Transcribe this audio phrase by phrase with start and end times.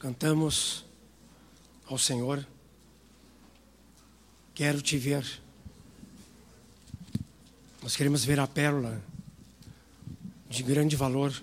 [0.00, 0.86] cantamos
[1.86, 2.44] ao Senhor,
[4.54, 5.24] quero te ver.
[7.82, 9.00] Nós queremos ver a pérola
[10.48, 11.38] de grande valor,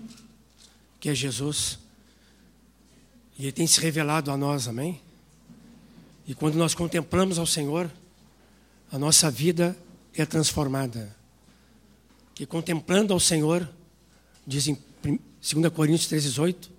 [0.98, 1.78] que é Jesus.
[3.38, 5.00] E Ele tem se revelado a nós, amém?
[6.26, 7.88] E quando nós contemplamos ao Senhor,
[8.90, 9.76] a nossa vida
[10.14, 11.16] é transformada.
[12.34, 13.68] Que contemplando ao Senhor,
[14.44, 16.77] diz em 2 Coríntios 3,18,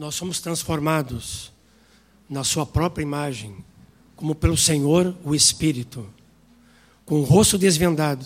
[0.00, 1.52] nós somos transformados
[2.26, 3.62] na Sua própria imagem,
[4.16, 6.08] como pelo Senhor o Espírito,
[7.04, 8.24] com o rosto desvendado.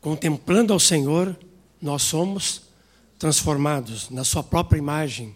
[0.00, 1.36] Contemplando ao Senhor,
[1.82, 2.62] nós somos
[3.18, 5.34] transformados na Sua própria imagem.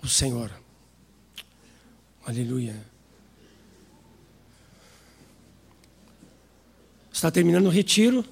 [0.00, 0.52] O Senhor.
[2.24, 2.80] Aleluia.
[7.12, 8.24] Está terminando o retiro,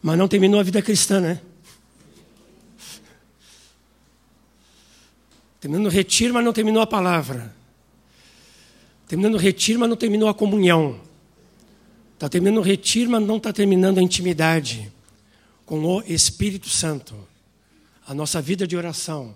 [0.00, 1.42] mas não terminou a vida cristã, né?
[5.66, 7.52] Terminando o retiro, mas não terminou a palavra.
[9.08, 11.00] Terminando o retiro, mas não terminou a comunhão.
[12.14, 14.92] Está terminando o retiro, mas não está terminando a intimidade
[15.64, 17.16] com o Espírito Santo.
[18.06, 19.34] A nossa vida de oração,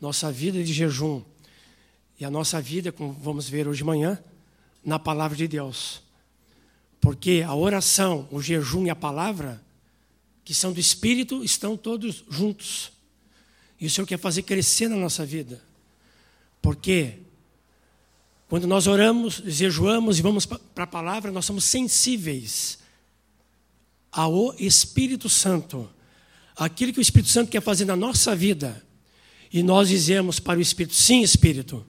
[0.00, 1.22] nossa vida de jejum
[2.18, 4.18] e a nossa vida, como vamos ver hoje de manhã,
[4.84, 6.02] na palavra de Deus.
[7.00, 9.62] Porque a oração, o jejum e a palavra,
[10.44, 12.90] que são do Espírito, estão todos juntos.
[13.80, 15.67] E o Senhor quer fazer crescer na nossa vida.
[16.68, 17.14] Porque
[18.46, 22.78] quando nós oramos, jejuamos e vamos para a palavra, nós somos sensíveis
[24.12, 25.88] ao Espírito Santo.
[26.54, 28.84] Aquilo que o Espírito Santo quer fazer na nossa vida.
[29.50, 31.86] E nós dizemos para o Espírito: sim, Espírito,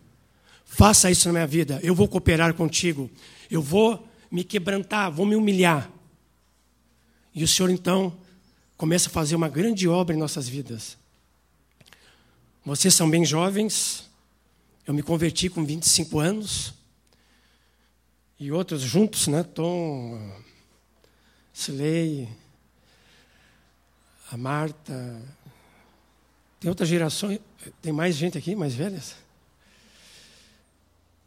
[0.64, 1.82] faça isso na minha vida.
[1.84, 3.12] Eu vou cooperar contigo.
[3.52, 5.92] Eu vou me quebrantar, vou me humilhar.
[7.36, 8.18] E o Senhor então
[8.78, 10.98] começa a fazer uma grande obra em nossas vidas.
[12.64, 14.09] Vocês são bem jovens,
[14.90, 16.74] eu me converti com 25 anos.
[18.40, 19.44] E outros juntos, né?
[19.44, 20.20] Tom,
[21.54, 22.28] Silei,
[24.32, 25.22] a Marta.
[26.60, 27.40] Tem outras gerações,
[27.84, 29.16] tem mais gente aqui, mais velhas.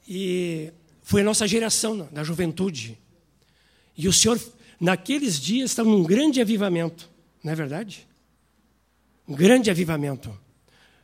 [0.08, 2.98] E foi a nossa geração da juventude.
[3.96, 4.40] E o Senhor,
[4.80, 7.08] naqueles dias, estava num grande avivamento,
[7.44, 8.08] não é verdade?
[9.28, 10.36] Um grande avivamento.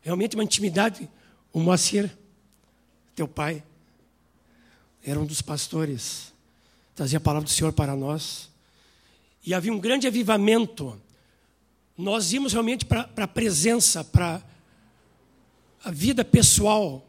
[0.02, 1.08] Realmente uma intimidade.
[1.52, 2.10] O Moacir
[3.18, 3.64] teu pai
[5.02, 6.32] era um dos pastores,
[6.94, 8.48] trazia a palavra do Senhor para nós.
[9.44, 11.00] E havia um grande avivamento.
[11.96, 14.40] Nós íamos realmente para a presença, para
[15.82, 17.04] a vida pessoal,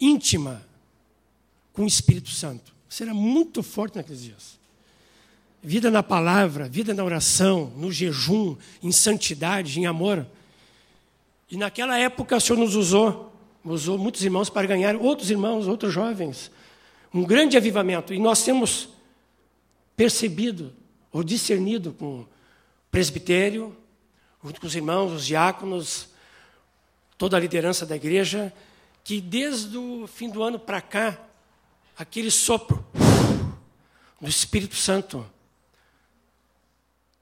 [0.00, 0.66] íntima,
[1.72, 2.74] com o Espírito Santo.
[2.88, 4.58] Isso era muito forte naqueles dias.
[5.62, 10.26] Vida na palavra, vida na oração, no jejum, em santidade, em amor.
[11.48, 13.27] E naquela época o Senhor nos usou
[13.72, 16.50] usou muitos irmãos para ganhar outros irmãos, outros jovens.
[17.12, 18.12] Um grande avivamento.
[18.14, 18.88] E nós temos
[19.96, 20.72] percebido
[21.12, 22.28] ou discernido com o
[22.90, 23.76] presbitério,
[24.44, 26.08] junto com os irmãos, os diáconos,
[27.16, 28.52] toda a liderança da igreja,
[29.02, 31.18] que desde o fim do ano para cá,
[31.96, 32.86] aquele sopro
[34.20, 35.26] do Espírito Santo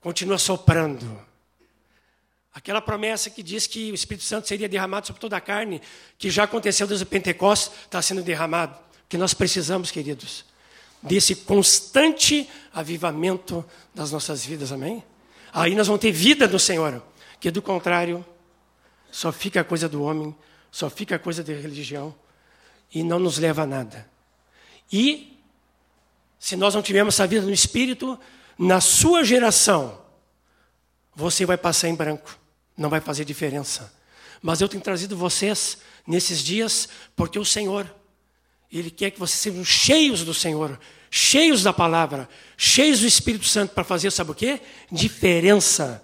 [0.01, 1.26] continua soprando
[2.57, 5.79] Aquela promessa que diz que o Espírito Santo seria derramado sobre toda a carne,
[6.17, 8.75] que já aconteceu desde o Pentecostes, está sendo derramado.
[9.11, 10.43] Que nós precisamos, queridos,
[11.03, 13.63] desse constante avivamento
[13.95, 15.05] das nossas vidas, amém?
[15.53, 17.03] Aí nós vamos ter vida no Senhor,
[17.39, 18.25] que do contrário,
[19.11, 20.35] só fica a coisa do homem,
[20.73, 22.15] só fica a coisa da religião,
[22.91, 24.11] e não nos leva a nada.
[24.91, 25.39] E,
[26.39, 28.19] se nós não tivermos essa vida no Espírito,
[28.59, 30.01] na sua geração,
[31.15, 32.46] você vai passar em branco
[32.77, 33.93] não vai fazer diferença.
[34.43, 37.93] Mas eu tenho trazido vocês nesses dias porque o Senhor,
[38.71, 40.79] Ele quer que vocês sejam cheios do Senhor,
[41.11, 44.61] cheios da palavra, cheios do Espírito Santo para fazer, sabe o quê?
[44.91, 46.03] Diferença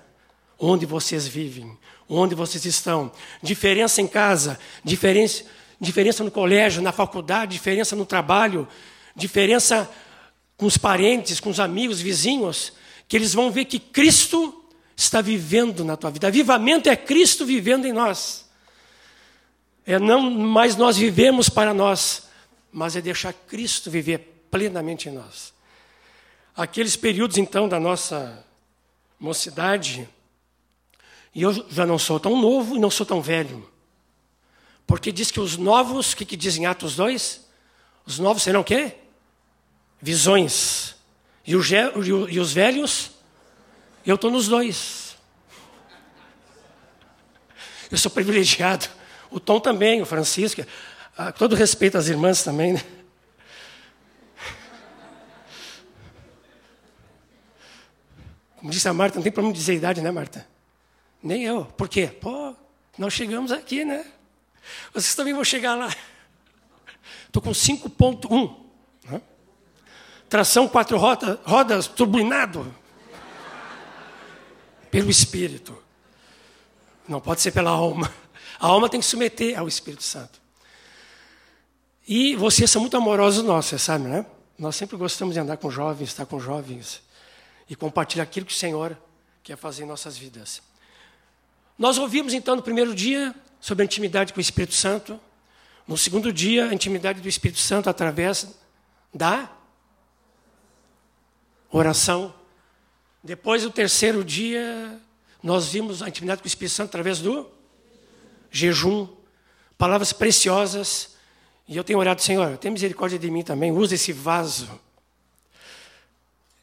[0.58, 1.76] onde vocês vivem,
[2.08, 3.12] onde vocês estão.
[3.42, 5.44] Diferença em casa, diferença,
[5.80, 8.66] diferença no colégio, na faculdade, diferença no trabalho,
[9.14, 9.90] diferença
[10.56, 12.72] com os parentes, com os amigos, vizinhos,
[13.08, 14.61] que eles vão ver que Cristo
[14.96, 16.26] está vivendo na tua vida.
[16.26, 18.48] Avivamento é Cristo vivendo em nós.
[19.84, 22.28] É não mais nós vivemos para nós,
[22.70, 25.52] mas é deixar Cristo viver plenamente em nós.
[26.54, 28.44] Aqueles períodos então da nossa
[29.18, 30.08] mocidade,
[31.34, 33.68] e eu já não sou tão novo e não sou tão velho.
[34.86, 37.40] Porque diz que os novos, o que, que dizem Atos 2?
[38.04, 38.96] Os novos serão o quê?
[40.00, 40.94] Visões.
[41.46, 43.12] E, e os velhos
[44.10, 45.16] eu estou nos dois.
[47.90, 48.88] Eu sou privilegiado.
[49.30, 50.64] O Tom também, o Francisco.
[51.16, 52.82] Ah, todo respeito às irmãs também, né?
[58.56, 60.46] Como disse a Marta, não tem problema dizer idade, né, Marta?
[61.22, 61.64] Nem eu.
[61.64, 62.06] Por quê?
[62.06, 62.54] Pô,
[62.96, 64.06] nós chegamos aqui, né?
[64.94, 65.94] Vocês também vão chegar lá.
[67.26, 68.56] Estou com 5.1.
[69.10, 69.20] Né?
[70.28, 72.74] Tração quatro rodas, rodas turbinado.
[74.92, 75.76] Pelo Espírito.
[77.08, 78.12] Não pode ser pela alma.
[78.60, 80.40] A alma tem que submeter ao Espírito Santo.
[82.06, 84.24] E vocês são muito amorosos nós, você sabe, né?
[84.58, 87.02] Nós sempre gostamos de andar com jovens, estar com jovens
[87.68, 88.96] e compartilhar aquilo que o Senhor
[89.42, 90.62] quer fazer em nossas vidas.
[91.78, 95.18] Nós ouvimos então no primeiro dia sobre a intimidade com o Espírito Santo,
[95.88, 98.46] no segundo dia, a intimidade do Espírito Santo através
[99.12, 99.50] da
[101.70, 102.34] oração.
[103.22, 105.00] Depois, o terceiro dia,
[105.42, 107.48] nós vimos a intimidade com o Espírito Santo através do
[108.50, 109.08] jejum.
[109.78, 111.16] Palavras preciosas.
[111.68, 113.72] E eu tenho orado, Senhor, tem misericórdia de mim também.
[113.72, 114.68] Usa esse vaso.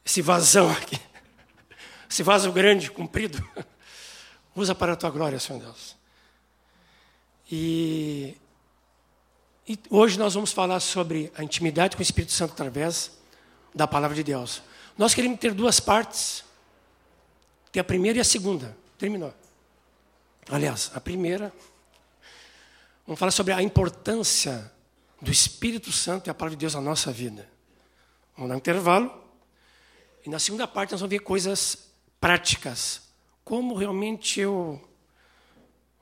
[0.06, 1.00] Esse vasão aqui.
[2.10, 3.48] Esse vaso grande, comprido.
[4.56, 5.96] Usa para a tua glória, Senhor Deus.
[7.52, 8.36] E,
[9.68, 13.12] e, hoje nós vamos falar sobre a intimidade com o Espírito Santo através
[13.74, 14.62] da palavra de Deus.
[14.98, 16.44] Nós queremos ter duas partes.
[17.72, 18.76] Tem a primeira e a segunda.
[18.98, 19.34] Terminou.
[20.50, 21.54] Aliás, a primeira,
[23.06, 24.72] vamos falar sobre a importância
[25.22, 27.48] do Espírito Santo e a palavra de Deus na nossa vida.
[28.36, 29.24] Vamos dar um intervalo.
[30.26, 31.90] E na segunda parte nós vamos ver coisas
[32.20, 33.10] práticas
[33.44, 34.80] como realmente eu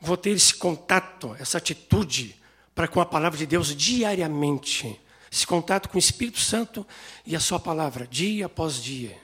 [0.02, 2.36] vou ter esse contato, essa atitude
[2.75, 5.00] para com a palavra de Deus diariamente.
[5.31, 6.86] Esse contato com o Espírito Santo
[7.25, 9.18] e a Sua palavra, dia após dia.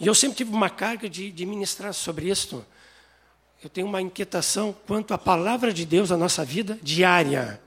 [0.00, 2.64] E eu sempre tive uma carga de, de ministrar sobre isto.
[3.62, 7.60] Eu tenho uma inquietação quanto à palavra de Deus na nossa vida diária.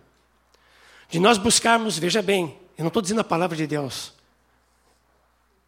[1.09, 4.13] De nós buscarmos, veja bem, eu não estou dizendo a palavra de Deus,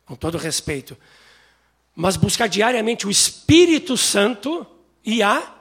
[0.05, 0.97] com todo respeito,
[1.93, 4.65] mas buscar diariamente o Espírito Santo
[5.03, 5.53] e a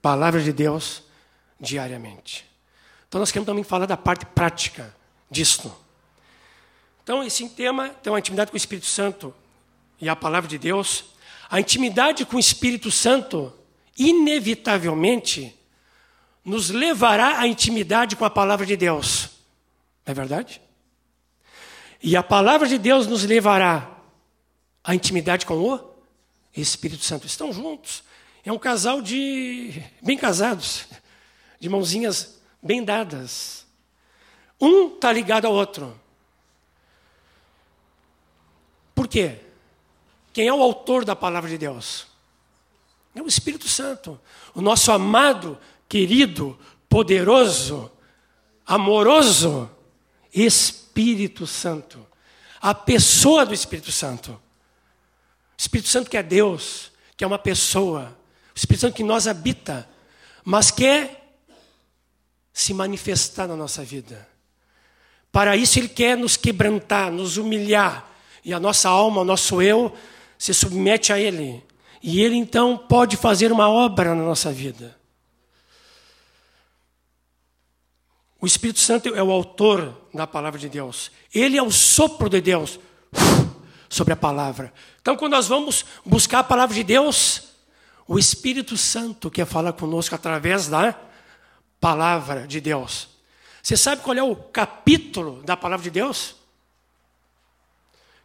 [0.00, 1.02] palavra de Deus
[1.60, 2.46] diariamente.
[3.06, 4.94] Então nós queremos também falar da parte prática
[5.30, 5.72] disto.
[7.02, 9.34] Então esse tema, então a intimidade com o Espírito Santo
[10.00, 11.04] e a palavra de Deus,
[11.48, 13.52] a intimidade com o Espírito Santo
[13.98, 15.54] inevitavelmente
[16.44, 19.30] nos levará à intimidade com a palavra de Deus.
[20.04, 20.60] Não é verdade?
[22.02, 23.90] E a palavra de Deus nos levará
[24.84, 25.96] a intimidade com o
[26.54, 27.26] Espírito Santo.
[27.26, 28.04] Estão juntos.
[28.44, 30.86] É um casal de bem casados,
[31.58, 33.66] de mãozinhas bem dadas.
[34.60, 35.98] Um está ligado ao outro.
[38.94, 39.40] Por quê?
[40.36, 42.06] Quem é o autor da palavra de Deus?
[43.14, 44.20] É o Espírito Santo.
[44.54, 46.58] O nosso amado, querido,
[46.90, 47.90] poderoso,
[48.66, 49.70] amoroso
[50.34, 52.06] Espírito Santo.
[52.60, 54.32] A pessoa do Espírito Santo.
[54.32, 54.38] O
[55.56, 58.14] Espírito Santo que é Deus, que é uma pessoa.
[58.54, 59.88] O Espírito Santo que nós habita,
[60.44, 61.34] mas quer
[62.52, 64.28] se manifestar na nossa vida.
[65.32, 68.06] Para isso ele quer nos quebrantar, nos humilhar,
[68.44, 69.96] e a nossa alma, o nosso eu
[70.38, 71.64] se submete a ele.
[72.02, 74.96] E ele então pode fazer uma obra na nossa vida.
[78.40, 81.10] O Espírito Santo é o autor da palavra de Deus.
[81.34, 82.78] Ele é o sopro de Deus
[83.88, 84.72] sobre a palavra.
[85.00, 87.54] Então, quando nós vamos buscar a palavra de Deus,
[88.06, 90.94] o Espírito Santo quer falar conosco através da
[91.80, 93.08] palavra de Deus.
[93.62, 96.36] Você sabe qual é o capítulo da palavra de Deus?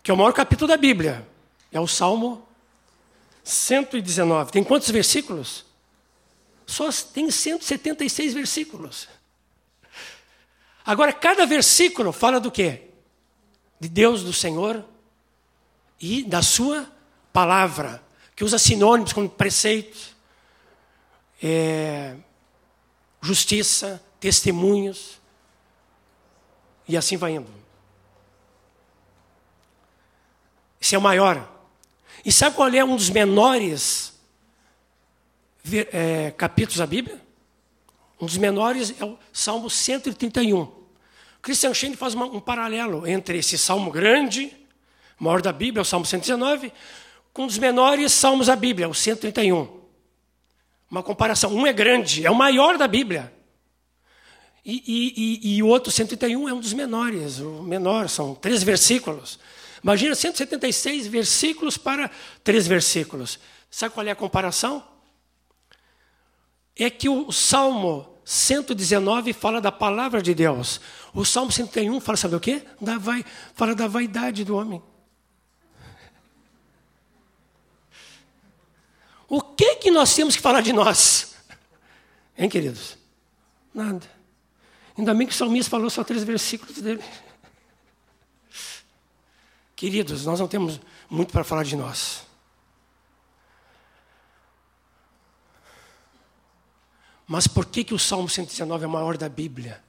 [0.03, 1.27] Que é o maior capítulo da Bíblia.
[1.72, 2.48] É o Salmo
[3.44, 4.51] 119.
[4.51, 5.66] Tem quantos versículos?
[6.66, 9.08] Só tem 176 versículos.
[10.86, 12.90] Agora, cada versículo fala do quê?
[13.80, 14.86] De Deus, do Senhor,
[16.00, 16.92] e da sua
[17.32, 18.04] palavra,
[18.36, 20.16] que usa sinônimos como preceito,
[21.42, 22.16] é,
[23.22, 25.20] justiça, testemunhos,
[26.88, 27.50] e assim vai indo.
[30.80, 31.50] Esse é o maior.
[32.24, 34.13] E sabe qual é um dos menores
[35.92, 37.20] é, capítulos da Bíblia?
[38.20, 40.72] Um dos menores é o Salmo 131.
[41.42, 44.56] Christian Schoen faz uma, um paralelo entre esse salmo grande
[45.22, 46.74] maior da Bíblia o Salmo 119,
[47.32, 49.68] com um dos menores salmos da Bíblia, o 131.
[50.90, 51.54] Uma comparação.
[51.54, 53.32] Um é grande, é o maior da Bíblia.
[54.66, 57.40] E o outro, 131, é um dos menores.
[57.40, 59.40] O menor, são três versículos.
[59.84, 62.10] Imagina 176 versículos para
[62.44, 63.40] três versículos.
[63.70, 64.92] Sabe qual é a comparação?
[66.76, 70.80] é que o Salmo 119 fala da palavra de Deus.
[71.14, 72.64] O Salmo 131 fala, sabe o quê?
[72.80, 74.82] Da vai, fala da vaidade do homem.
[79.28, 81.36] O que que nós temos que falar de nós?
[82.38, 82.98] Hein, queridos?
[83.74, 84.06] Nada.
[84.98, 87.02] Ainda bem que o salmista falou só três versículos dele.
[89.82, 92.22] Queridos, nós não temos muito para falar de nós.
[97.26, 99.84] Mas por que, que o Salmo 119 é o maior da Bíblia?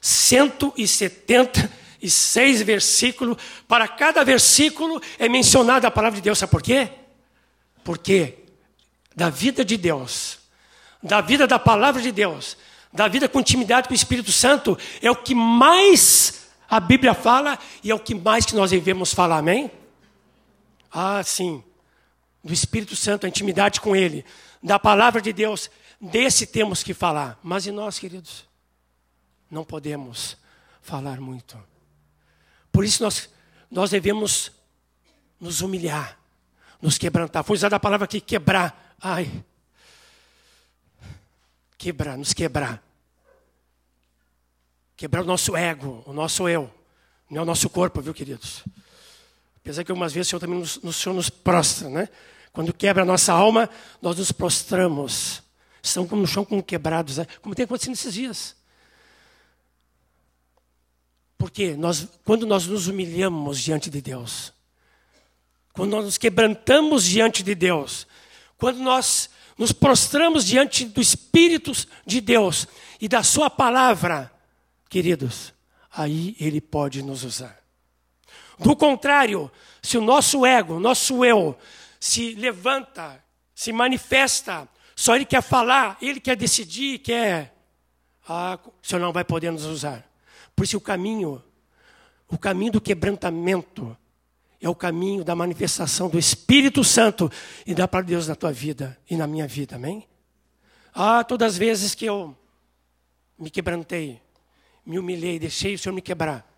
[0.00, 6.38] 176 versículos, para cada versículo é mencionada a palavra de Deus.
[6.38, 6.88] Sabe por quê?
[7.82, 8.44] Porque
[9.12, 10.38] da vida de Deus,
[11.02, 12.56] da vida da palavra de Deus,
[12.92, 16.41] da vida com intimidade com o Espírito Santo, é o que mais
[16.72, 19.70] a Bíblia fala e é o que mais que nós devemos falar, amém?
[20.90, 21.62] Ah, sim.
[22.42, 24.24] Do Espírito Santo, a intimidade com Ele,
[24.62, 27.38] da palavra de Deus, desse temos que falar.
[27.42, 28.50] Mas e nós, queridos?
[29.52, 30.38] não podemos
[30.80, 31.62] falar muito.
[32.72, 33.28] Por isso nós,
[33.70, 34.50] nós devemos
[35.38, 36.18] nos humilhar,
[36.80, 37.44] nos quebrantar.
[37.44, 38.96] Foi usada a palavra aqui, quebrar.
[38.98, 39.44] Ai.
[41.76, 42.82] Quebrar, nos quebrar.
[45.02, 46.72] Quebrar o nosso ego, o nosso eu.
[47.28, 48.62] Não é o nosso corpo, viu, queridos?
[49.56, 52.08] Apesar que algumas vezes o Senhor também nos, o Senhor nos prostra, né?
[52.52, 53.68] Quando quebra a nossa alma,
[54.00, 55.42] nós nos prostramos.
[55.82, 57.26] Estão no chão como quebrados, né?
[57.40, 58.54] como tem acontecido nesses dias.
[61.36, 64.52] Porque nós, quando nós nos humilhamos diante de Deus,
[65.72, 68.06] quando nós nos quebrantamos diante de Deus,
[68.56, 69.28] quando nós
[69.58, 71.72] nos prostramos diante do Espírito
[72.06, 72.68] de Deus
[73.00, 74.31] e da Sua palavra,
[74.92, 75.54] queridos,
[75.90, 77.58] aí Ele pode nos usar.
[78.58, 81.56] Do contrário, se o nosso ego, nosso eu,
[81.98, 87.56] se levanta, se manifesta, só Ele quer falar, Ele quer decidir, quer.
[88.28, 90.06] Ah, o Senhor não vai poder nos usar.
[90.54, 91.42] Por isso o caminho,
[92.28, 93.96] o caminho do quebrantamento
[94.60, 97.32] é o caminho da manifestação do Espírito Santo
[97.66, 100.06] e palavra de Deus na tua vida e na minha vida, amém?
[100.92, 102.36] Ah, todas as vezes que eu
[103.38, 104.20] me quebrantei,
[104.84, 106.48] me humilhei, deixei o Senhor me quebrar,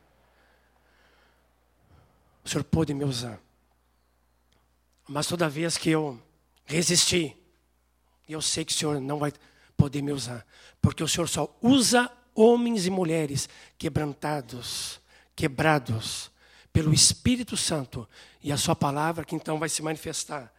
[2.45, 3.41] o Senhor pôde me usar.
[5.07, 6.21] Mas toda vez que eu
[6.65, 7.37] resisti,
[8.29, 9.33] eu sei que o Senhor não vai
[9.77, 10.47] poder me usar,
[10.81, 15.01] porque o Senhor só usa homens e mulheres quebrantados,
[15.37, 16.31] quebrados
[16.73, 18.09] pelo Espírito Santo
[18.43, 20.53] e a sua palavra que então vai se manifestar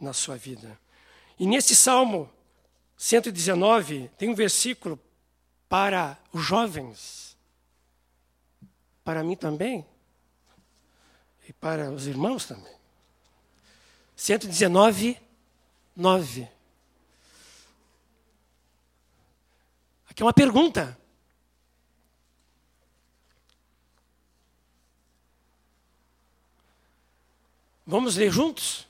[0.00, 0.78] na sua vida.
[1.38, 2.30] E nesse Salmo
[2.96, 4.98] 119 tem um versículo
[5.68, 7.36] para os jovens,
[9.02, 9.86] para mim também
[11.48, 12.74] e para os irmãos também.
[14.16, 15.20] 119,
[15.96, 16.48] 9.
[20.08, 20.96] Aqui é uma pergunta.
[27.86, 28.88] Vamos ler juntos?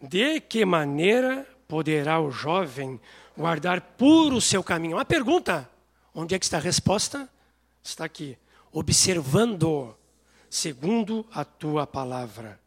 [0.00, 3.00] De que maneira poderá o jovem
[3.36, 4.96] guardar puro o seu caminho?
[4.96, 5.68] Uma pergunta.
[6.14, 7.28] Onde é que está a resposta?
[7.82, 8.36] Está aqui.
[8.72, 9.96] Observando
[10.48, 12.60] segundo a tua palavra.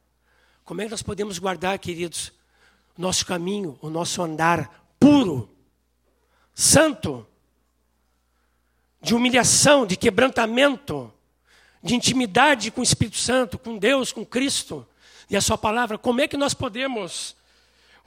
[0.64, 2.32] Como é que nós podemos guardar, queridos,
[2.98, 5.50] nosso caminho, o nosso andar puro,
[6.54, 7.28] santo,
[9.02, 11.14] de humilhação, de quebrantamento,
[11.84, 14.88] de intimidade com o Espírito Santo, com Deus, com Cristo
[15.30, 17.36] e a Sua palavra, como é que nós podemos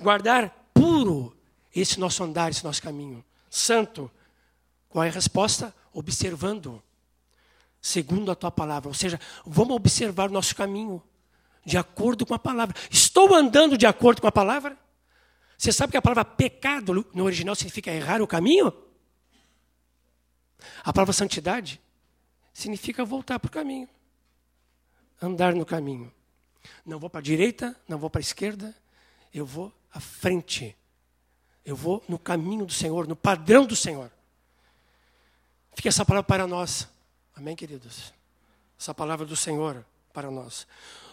[0.00, 1.35] guardar puro
[1.80, 3.24] esse nosso andar, esse nosso caminho?
[3.50, 4.10] Santo.
[4.88, 5.74] Qual é a resposta?
[5.92, 6.82] Observando,
[7.80, 8.88] segundo a Tua palavra.
[8.88, 11.02] Ou seja, vamos observar o nosso caminho
[11.64, 12.76] de acordo com a palavra.
[12.90, 14.78] Estou andando de acordo com a palavra?
[15.58, 18.72] Você sabe que a palavra pecado no original significa errar o caminho?
[20.84, 21.80] A palavra santidade
[22.52, 23.88] significa voltar para o caminho.
[25.20, 26.12] Andar no caminho.
[26.84, 28.74] Não vou para a direita, não vou para a esquerda,
[29.32, 30.76] eu vou à frente.
[31.66, 34.08] Eu vou no caminho do Senhor, no padrão do Senhor.
[35.74, 36.88] Fica essa palavra para nós.
[37.34, 38.14] Amém, queridos?
[38.78, 40.64] Essa palavra do Senhor para nós.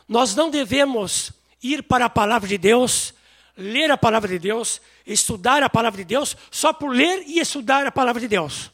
[0.08, 1.32] Nós não devemos
[1.62, 3.16] ir para a palavra de Deus,
[3.58, 7.88] ler a palavra de Deus, estudar a palavra de Deus, só por ler e estudar
[7.88, 8.72] a palavra de Deus.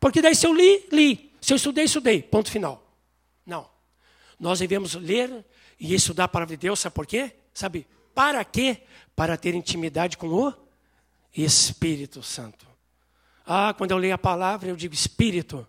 [0.00, 1.30] Porque daí se eu li, li.
[1.42, 2.22] Se eu estudei, estudei.
[2.22, 2.82] Ponto final.
[3.44, 3.68] Não.
[4.38, 5.44] Nós devemos ler
[5.78, 7.32] e estudar a palavra de Deus, sabe por quê?
[7.52, 8.82] Sabe para quê?
[9.14, 10.69] Para ter intimidade com o
[11.34, 12.66] Espírito Santo.
[13.46, 15.66] Ah, quando eu leio a palavra, eu digo: Espírito,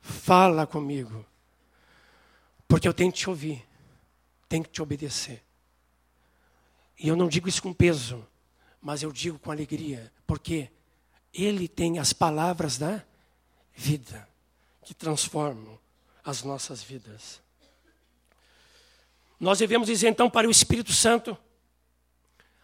[0.00, 1.24] fala comigo.
[2.66, 3.66] Porque eu tenho que te ouvir,
[4.48, 5.42] tenho que te obedecer.
[6.98, 8.26] E eu não digo isso com peso,
[8.80, 10.70] mas eu digo com alegria, porque
[11.32, 13.02] Ele tem as palavras da
[13.74, 14.28] vida
[14.84, 15.78] que transformam
[16.24, 17.40] as nossas vidas.
[19.38, 21.36] Nós devemos dizer então para o Espírito Santo,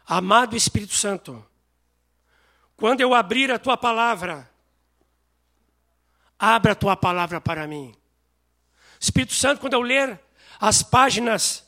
[0.06, 1.44] amado Espírito Santo,
[2.78, 4.48] quando eu abrir a tua palavra,
[6.38, 7.92] abra a tua palavra para mim.
[9.00, 10.18] Espírito Santo, quando eu ler
[10.60, 11.66] as páginas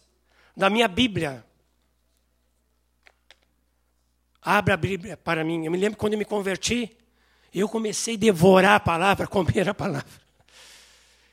[0.57, 1.45] da minha Bíblia,
[4.41, 5.65] abra a Bíblia para mim.
[5.65, 6.97] Eu me lembro quando eu me converti,
[7.53, 10.21] eu comecei a devorar a palavra, comer a palavra.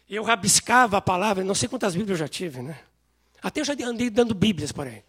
[0.10, 2.79] Eu rabiscava a palavra, não sei quantas Bíblias eu já tive, né?
[3.43, 5.03] Até eu já andei dando Bíblias por aí.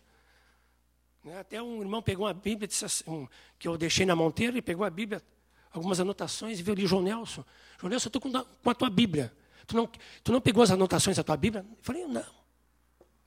[1.24, 1.38] Né?
[1.38, 4.90] Até um irmão pegou uma Bíblia assim, que eu deixei na monteira e pegou a
[4.90, 5.22] Bíblia,
[5.70, 7.44] algumas anotações, e viu ali, João Nelson.
[7.78, 9.32] João Nelson, eu estou com, a tua Bíblia.
[9.66, 9.88] Tu não,
[10.24, 11.64] tu não pegou as anotações da tua Bíblia?
[11.68, 12.38] Eu falei, não.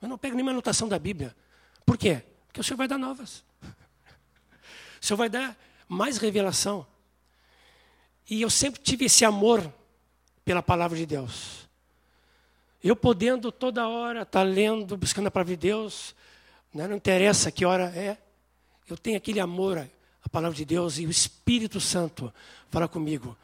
[0.00, 1.34] Eu não pego nenhuma anotação da Bíblia.
[1.86, 2.22] Por quê?
[2.46, 3.44] Porque o Senhor vai dar novas.
[5.00, 5.58] O Senhor vai dar
[5.88, 6.86] mais revelação.
[8.30, 9.72] E eu sempre tive esse amor
[10.44, 11.68] pela palavra de Deus.
[12.82, 16.14] Eu podendo toda hora estar tá lendo, buscando a palavra de Deus?
[16.72, 18.16] Não interessa que hora é.
[18.88, 19.78] Eu tenho aquele amor
[20.24, 22.32] à palavra de Deus e o Espírito Santo
[22.70, 23.36] fala comigo.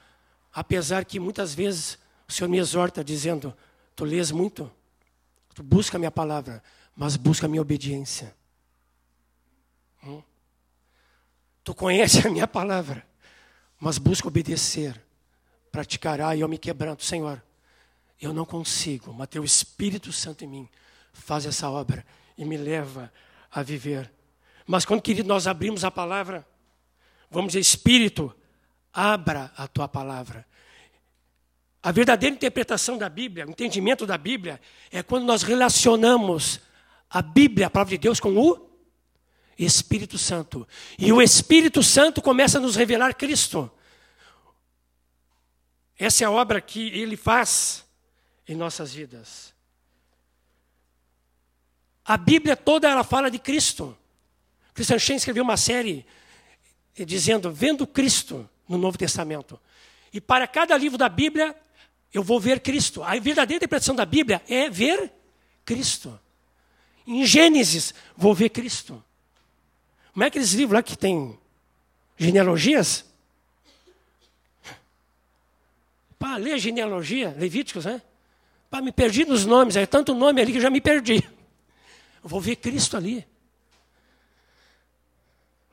[0.53, 3.55] Apesar que muitas vezes o Senhor me exorta dizendo:
[3.95, 4.71] Tu lês muito,
[5.55, 6.63] tu busca a minha palavra,
[6.97, 8.35] mas busca a minha obediência.
[10.03, 10.23] Hum?
[11.63, 13.07] Tu conhece a minha palavra,
[13.79, 15.01] mas busca obedecer,
[15.71, 17.43] praticará e eu me quebranto, Senhor.
[18.21, 20.69] Eu não consigo, mas teu Espírito Santo em mim
[21.13, 22.05] faz essa obra
[22.39, 23.13] e me leva
[23.51, 24.11] a viver.
[24.65, 26.47] Mas quando, querido, nós abrimos a palavra,
[27.29, 28.35] vamos dizer, Espírito,
[28.93, 30.47] abra a tua palavra.
[31.83, 36.61] A verdadeira interpretação da Bíblia, o entendimento da Bíblia, é quando nós relacionamos
[37.11, 38.69] a Bíblia, a palavra de Deus, com o
[39.59, 40.67] Espírito Santo.
[40.99, 43.71] E o Espírito Santo começa a nos revelar Cristo.
[45.99, 47.85] Essa é a obra que ele faz
[48.47, 49.58] em nossas vidas.
[52.09, 53.95] A Bíblia toda ela fala de Cristo.
[54.73, 56.07] Christian Shen escreveu uma série
[56.97, 59.61] dizendo Vendo Cristo no Novo Testamento.
[60.11, 61.55] E para cada livro da Bíblia,
[62.11, 63.03] eu vou ver Cristo.
[63.03, 65.13] A verdadeira interpretação da Bíblia é ver
[65.67, 66.19] Cristo.
[67.07, 69.05] Em Gênesis, vou ver Cristo.
[70.15, 71.39] Como é aqueles livros lá que tem
[72.17, 73.05] genealogias?
[76.19, 78.01] Para ler genealogia, Levíticos, né?
[78.71, 81.23] Para me perdi nos nomes, é tanto nome ali que já me perdi.
[82.23, 83.27] Eu vou ver Cristo ali.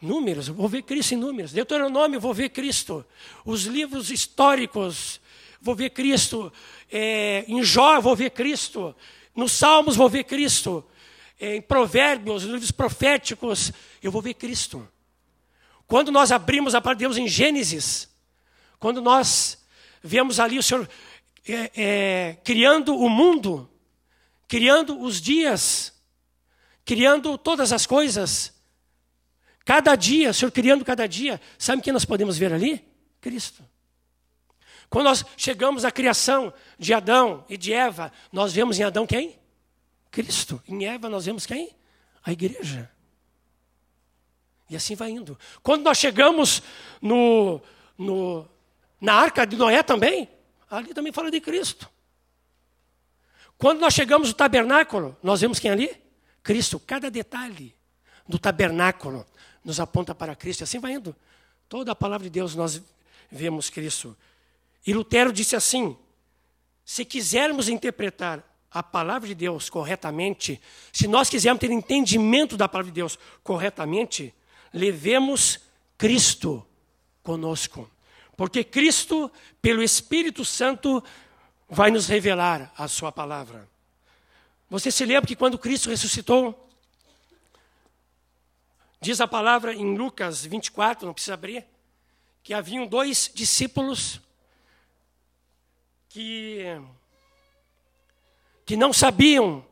[0.02, 1.52] Números, eu vou ver Cristo em números.
[1.52, 3.06] Deuteronômio, eu vou ver Cristo.
[3.44, 5.20] Os livros históricos,
[5.60, 6.52] vou ver Cristo.
[6.92, 8.96] É, em Jó, vou ver Cristo.
[9.36, 10.86] Nos Salmos, vou ver Cristo.
[11.40, 14.88] É, em Provérbios, livros proféticos, eu vou ver Cristo.
[15.88, 18.10] Quando nós abrimos a palavra de Deus em Gênesis,
[18.80, 19.64] quando nós
[20.04, 20.90] vemos ali o Senhor
[21.48, 23.70] é, é criando o mundo,
[24.48, 25.95] criando os dias,
[26.86, 28.54] criando todas as coisas.
[29.66, 31.42] Cada dia, o Senhor criando cada dia.
[31.58, 32.88] Sabe quem nós podemos ver ali?
[33.20, 33.64] Cristo.
[34.88, 39.38] Quando nós chegamos à criação de Adão e de Eva, nós vemos em Adão quem?
[40.12, 40.62] Cristo.
[40.68, 41.76] Em Eva nós vemos quem?
[42.24, 42.90] A igreja.
[44.70, 45.38] E assim vai indo.
[45.64, 46.62] Quando nós chegamos
[47.02, 47.60] no,
[47.98, 48.48] no,
[49.02, 50.30] na arca de Noé também,
[50.70, 51.90] ali também fala de Cristo.
[53.58, 56.05] Quando nós chegamos no tabernáculo, nós vemos quem ali?
[56.46, 56.80] Cristo.
[56.80, 57.76] Cada detalhe
[58.28, 59.26] do tabernáculo
[59.64, 60.62] nos aponta para Cristo.
[60.62, 61.16] E assim vai indo.
[61.68, 62.80] Toda a palavra de Deus nós
[63.32, 64.16] vemos Cristo.
[64.86, 65.98] E Lutero disse assim:
[66.86, 70.62] se quisermos interpretar a palavra de Deus corretamente,
[70.94, 74.32] se nós quisermos ter entendimento da palavra de Deus corretamente,
[74.72, 75.62] levemos
[75.98, 76.64] Cristo
[77.24, 77.90] conosco.
[78.38, 79.32] Porque Cristo,
[79.64, 81.04] pelo Espírito Santo,
[81.68, 83.68] vai nos revelar a Sua palavra.
[84.70, 86.70] Você se lembra que quando Cristo ressuscitou,
[89.00, 91.66] diz a palavra em Lucas 24, não precisa abrir,
[92.44, 94.20] que haviam dois discípulos
[96.10, 96.64] que,
[98.66, 99.66] que não sabiam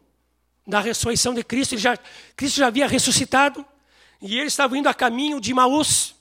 [0.65, 1.97] da ressurreição de Cristo, já,
[2.35, 3.65] Cristo já havia ressuscitado,
[4.21, 6.15] e eles estavam indo a caminho de Maús,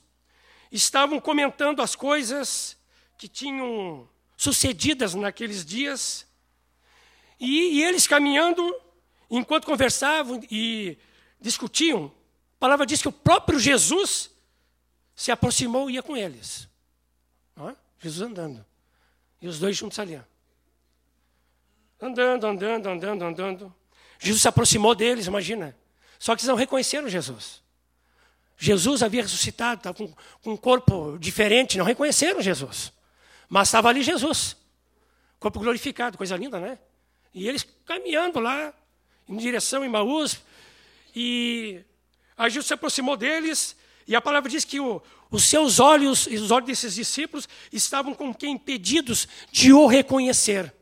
[0.71, 2.77] estavam comentando as coisas
[3.19, 6.27] que tinham sucedidas naqueles dias,
[7.43, 8.63] e, e eles caminhando,
[9.29, 10.97] enquanto conversavam e
[11.41, 14.31] discutiam, a palavra diz que o próprio Jesus
[15.13, 16.69] se aproximou e ia com eles.
[17.57, 17.75] É?
[17.99, 18.65] Jesus andando.
[19.41, 20.23] E os dois juntos ali.
[22.01, 23.75] Andando, andando, andando, andando.
[24.21, 25.77] Jesus se aproximou deles, imagina.
[26.21, 27.61] Só que eles não reconheceram Jesus.
[28.57, 32.93] Jesus havia ressuscitado, estava com, com um corpo diferente, não reconheceram Jesus.
[33.49, 34.57] Mas estava ali Jesus,
[35.41, 36.79] corpo glorificado, coisa linda, né?
[37.35, 38.73] E eles caminhando lá,
[39.29, 40.41] em direção a Emmaus,
[41.15, 41.83] e
[42.49, 46.51] Jesus se aproximou deles, e a palavra diz que o, os seus olhos e os
[46.51, 50.75] olhos desses discípulos estavam com que impedidos de o reconhecer.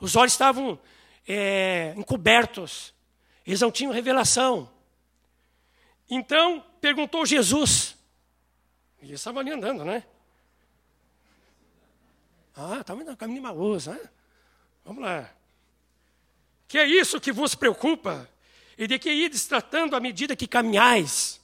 [0.00, 0.78] Os olhos estavam
[1.26, 2.94] é, encobertos,
[3.46, 4.70] eles não tinham revelação.
[6.10, 7.96] Então perguntou Jesus,
[9.00, 10.04] e eles estavam ali andando, né?
[12.56, 14.00] Ah, estava indo no caminho de Maús, né?
[14.84, 15.30] Vamos lá.
[16.68, 18.28] Que é isso que vos preocupa?
[18.76, 21.40] E de que ides tratando à medida que caminhais?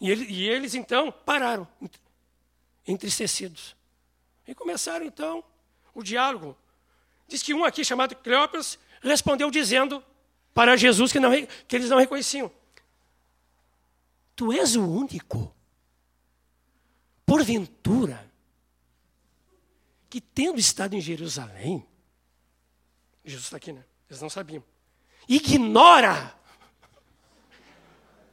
[0.00, 1.66] E, ele, e eles então pararam,
[2.86, 3.76] entristecidos.
[4.46, 5.42] E começaram então
[5.94, 6.56] o diálogo.
[7.28, 10.04] Diz que um aqui, chamado Cleópas, respondeu dizendo
[10.52, 11.30] para Jesus que, não,
[11.66, 12.50] que eles não reconheciam:
[14.34, 15.54] Tu és o único,
[17.24, 18.30] porventura,
[20.10, 21.86] que tendo estado em Jerusalém,
[23.24, 23.84] Jesus está aqui, né?
[24.08, 24.62] Eles não sabiam.
[25.28, 26.34] Ignora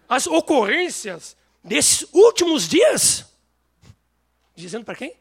[0.08, 3.26] as ocorrências desses últimos dias.
[4.54, 5.16] Dizendo para quem?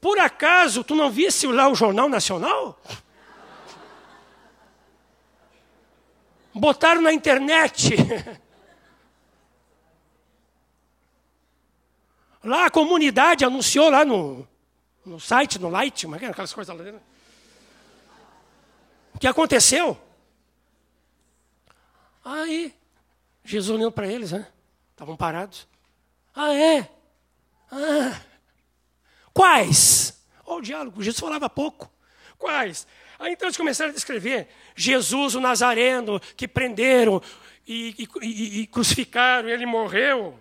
[0.00, 2.80] Por acaso tu não visse lá o Jornal Nacional?
[6.52, 7.90] Botaram na internet.
[12.42, 14.46] Lá a comunidade anunciou lá no,
[15.04, 16.28] no site, no Light, é é?
[16.28, 17.00] aquelas coisas lá dentro.
[19.16, 19.98] O que aconteceu?
[22.22, 22.74] Aí,
[23.42, 24.46] Jesus olhando para eles, né?
[24.90, 25.66] Estavam parados.
[26.34, 26.86] Ah, é?
[27.72, 28.20] Ah.
[29.32, 30.22] Quais?
[30.44, 31.90] Olha o diálogo, Jesus falava pouco.
[32.36, 32.86] Quais?
[33.18, 37.22] Aí então eles começaram a descrever Jesus, o Nazareno, que prenderam
[37.66, 40.38] e, e, e crucificaram, ele morreu.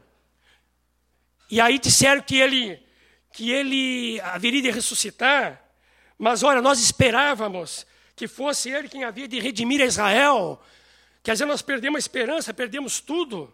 [1.50, 2.78] E aí disseram que ele,
[3.32, 5.64] que ele haveria de ressuscitar.
[6.18, 10.62] Mas olha, nós esperávamos que fosse ele quem havia de redimir Israel.
[11.22, 13.54] Quer dizer, nós perdemos a esperança, perdemos tudo.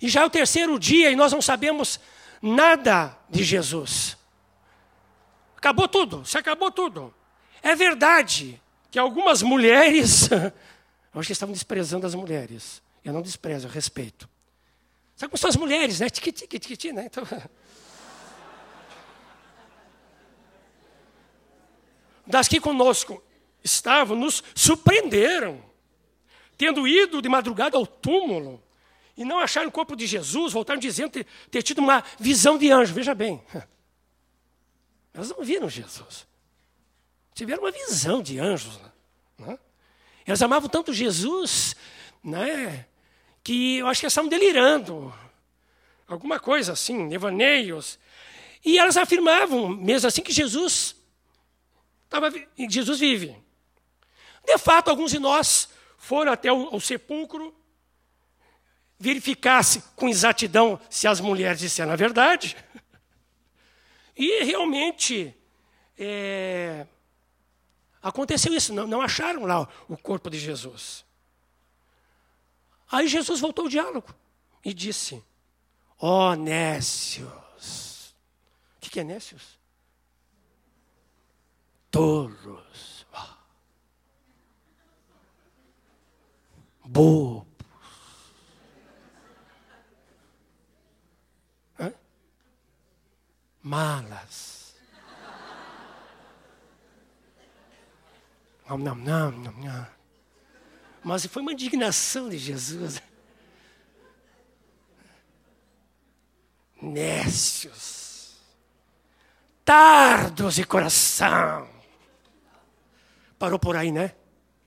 [0.00, 1.98] E já é o terceiro dia e nós não sabemos
[2.40, 4.16] nada de Jesus.
[5.56, 7.14] Acabou tudo, se acabou tudo.
[7.62, 10.28] É verdade que algumas mulheres,
[11.14, 12.82] hoje estavam desprezando as mulheres.
[13.04, 14.28] Eu não desprezo, eu respeito.
[15.16, 16.10] Sabe como são as mulheres, né?
[16.10, 17.06] Tiquiti, tiquiti, né?
[17.06, 17.24] Então...
[22.26, 23.22] Das que conosco
[23.62, 25.62] estavam, nos surpreenderam,
[26.56, 28.62] tendo ido de madrugada ao túmulo
[29.16, 32.70] e não acharam o corpo de Jesus, voltaram dizendo ter, ter tido uma visão de
[32.70, 32.94] anjo.
[32.94, 33.42] Veja bem,
[35.12, 36.26] elas não viram Jesus,
[37.34, 38.78] tiveram uma visão de anjos.
[39.38, 39.58] Né?
[40.26, 41.76] Elas amavam tanto Jesus,
[42.22, 42.86] né?
[43.42, 45.12] que eu acho que elas estavam delirando.
[46.06, 47.98] Alguma coisa assim, devaneios.
[48.64, 50.94] E elas afirmavam, mesmo assim, que Jesus,
[52.12, 52.30] tava,
[52.68, 53.36] Jesus vive.
[54.44, 57.54] De fato, alguns de nós foram até o, o sepulcro
[58.98, 62.56] verificasse com exatidão se as mulheres disseram a verdade.
[64.14, 65.34] E realmente
[65.98, 66.86] é,
[68.02, 71.04] aconteceu isso, não, não acharam lá o corpo de Jesus.
[72.90, 74.14] Aí Jesus voltou ao diálogo
[74.62, 75.24] e disse:
[75.98, 78.14] Ó oh, Nécios.
[78.76, 79.61] O que é Nécios?
[81.92, 83.06] Tolos.
[86.84, 87.46] Bobos.
[91.78, 91.92] Hã?
[93.62, 94.74] Malas.
[98.68, 99.86] Não, não, não, não.
[101.04, 103.02] Mas foi uma indignação de Jesus.
[106.80, 108.38] Nécios,
[109.64, 111.71] tardos de coração.
[113.42, 114.14] Parou por aí, né?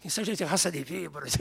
[0.02, 1.38] Quem sabe gente raça de víboras.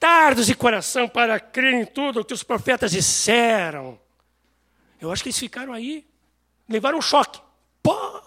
[0.00, 4.00] Tardos de coração para crer em tudo o que os profetas disseram.
[4.98, 6.08] Eu acho que eles ficaram aí,
[6.66, 7.42] levaram um choque.
[7.82, 8.22] Pô!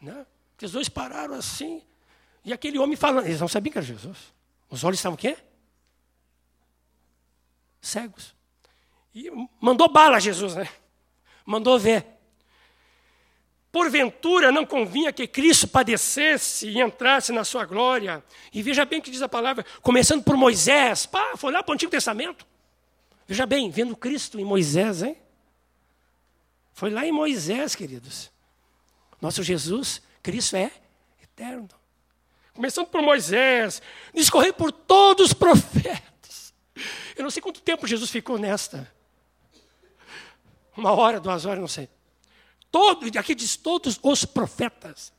[0.00, 0.26] Né?
[0.60, 1.84] Os dois pararam assim.
[2.44, 4.34] E aquele homem falando, eles não sabiam que era Jesus.
[4.68, 5.38] Os olhos estavam o quê?
[7.80, 8.34] Cegos.
[9.14, 10.68] E mandou bala a Jesus, né?
[11.44, 12.15] Mandou ver.
[13.76, 18.24] Porventura não convinha que Cristo padecesse e entrasse na sua glória.
[18.50, 21.04] E veja bem que diz a palavra, começando por Moisés.
[21.04, 22.46] Pá, foi lá para o Antigo Testamento.
[23.26, 25.18] Veja bem, vendo Cristo em Moisés, hein?
[26.72, 28.32] Foi lá em Moisés, queridos.
[29.20, 30.70] Nosso Jesus Cristo é
[31.22, 31.68] eterno.
[32.54, 33.82] começando por Moisés,
[34.14, 36.54] discorrer por todos os profetas.
[37.14, 38.90] Eu não sei quanto tempo Jesus ficou nesta.
[40.74, 41.90] Uma hora, duas horas, não sei.
[42.76, 45.10] Todo, aqui diz todos os profetas.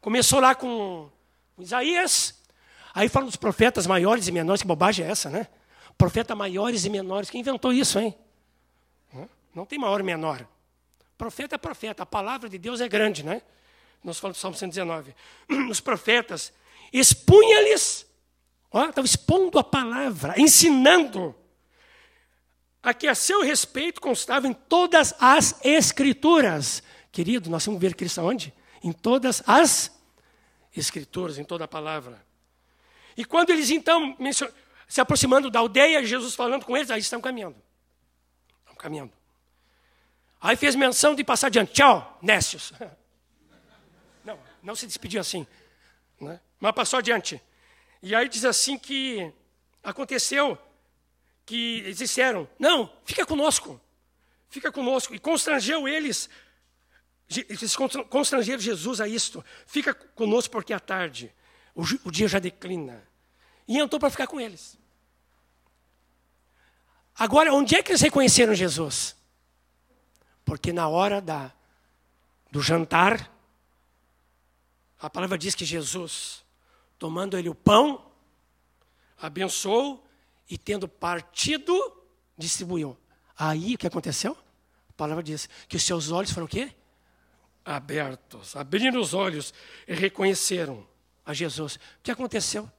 [0.00, 1.08] Começou lá com
[1.56, 2.42] Isaías,
[2.92, 5.46] aí fala dos profetas maiores e menores, que bobagem é essa, né?
[5.96, 8.18] Profeta maiores e menores, quem inventou isso, hein?
[9.54, 10.44] Não tem maior e menor.
[11.16, 13.40] Profeta é profeta, a palavra de Deus é grande, né?
[14.02, 15.14] Nós falamos do Salmo 119.
[15.70, 16.52] Os profetas
[16.92, 18.04] expunha-lhes,
[18.74, 21.32] estavam expondo a palavra, ensinando
[22.82, 26.82] a que a seu respeito constava em todas as escrituras.
[27.12, 28.52] Querido, nós vamos ver Cristo onde?
[28.82, 29.92] Em todas as
[30.74, 32.24] escrituras, em toda a palavra.
[33.16, 34.16] E quando eles então
[34.88, 37.56] se aproximando da aldeia, Jesus falando com eles, aí estão caminhando.
[38.60, 39.12] Estão caminhando.
[40.40, 41.72] Aí fez menção de passar adiante.
[41.72, 42.72] Tchau, Nécios.
[44.24, 45.44] Não, não se despediu assim.
[46.20, 46.38] Né?
[46.60, 47.42] Mas passou adiante.
[48.00, 49.32] E aí diz assim que
[49.82, 50.56] aconteceu
[51.52, 53.78] que eles disseram: Não, fica conosco.
[54.48, 55.14] Fica conosco.
[55.14, 56.30] E constrangeu eles.
[57.28, 57.76] Eles
[58.08, 59.44] constrangeram Jesus a isto.
[59.66, 61.30] Fica conosco porque é tarde.
[61.74, 63.06] O, o dia já declina.
[63.68, 64.78] E entrou para ficar com eles.
[67.14, 69.14] Agora, onde é que eles reconheceram Jesus?
[70.46, 71.52] Porque na hora da,
[72.50, 73.30] do jantar,
[74.98, 76.42] a palavra diz que Jesus,
[76.98, 78.10] tomando ele o pão,
[79.18, 80.02] abençoou
[80.48, 81.74] e tendo partido,
[82.36, 82.96] distribuiu.
[83.36, 84.36] Aí o que aconteceu?
[84.88, 86.72] A palavra diz que os seus olhos foram o quê?
[87.64, 89.54] Abertos, abriram os olhos
[89.86, 90.86] e reconheceram
[91.24, 91.76] a Jesus.
[91.76, 92.70] O que aconteceu?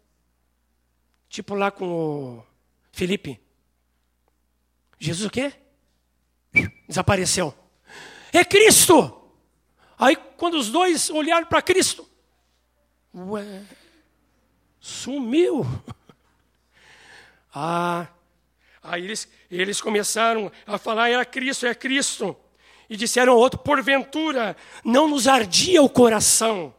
[1.29, 1.85] Tipo lá com
[2.37, 2.45] o
[2.91, 3.39] Felipe.
[4.99, 5.53] Jesus o quê?
[6.87, 7.53] Desapareceu.
[8.31, 9.21] É Cristo!
[9.97, 12.07] Aí quando os dois olharam para Cristo,
[13.13, 13.63] ué,
[14.79, 15.65] sumiu.
[17.53, 18.07] Ah,
[18.81, 22.35] aí eles, eles começaram a falar: era Cristo, é Cristo.
[22.89, 26.73] E disseram ao outro: porventura, não nos ardia o coração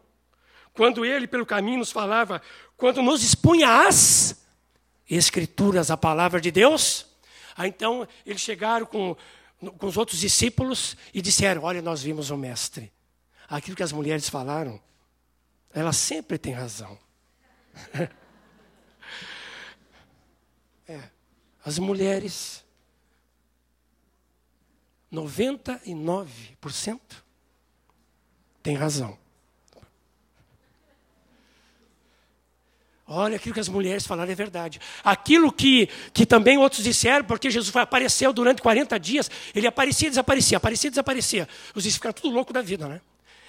[0.75, 2.43] quando ele pelo caminho nos falava,
[2.77, 4.43] quando nos expunha as
[5.09, 7.07] Escrituras, a palavra de Deus?
[7.57, 9.17] Aí então eles chegaram com,
[9.79, 12.93] com os outros discípulos e disseram: Olha, nós vimos o Mestre.
[13.49, 14.81] Aquilo que as mulheres falaram,
[15.73, 16.99] elas sempre têm razão.
[20.87, 21.01] É,
[21.64, 22.62] as mulheres,
[25.12, 27.00] 99%
[28.62, 29.16] têm razão.
[33.07, 34.81] Olha, aquilo que as mulheres falaram é verdade.
[35.03, 40.11] Aquilo que, que também outros disseram, porque Jesus apareceu durante 40 dias, ele aparecia e
[40.11, 41.48] desaparecia, aparecia e desaparecia.
[41.74, 43.00] Os discípulos ficaram tudo louco da vida, né?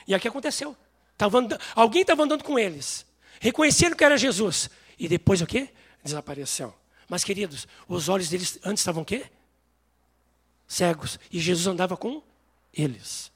[0.07, 0.75] E aqui aconteceu.
[1.17, 3.05] Tava alguém estava andando com eles,
[3.39, 5.69] reconheceram que era Jesus, e depois o quê?
[6.03, 6.73] Desapareceu.
[7.07, 9.25] Mas, queridos, os olhos deles antes estavam o quê?
[10.67, 11.19] Cegos.
[11.31, 12.21] E Jesus andava com
[12.73, 13.31] eles.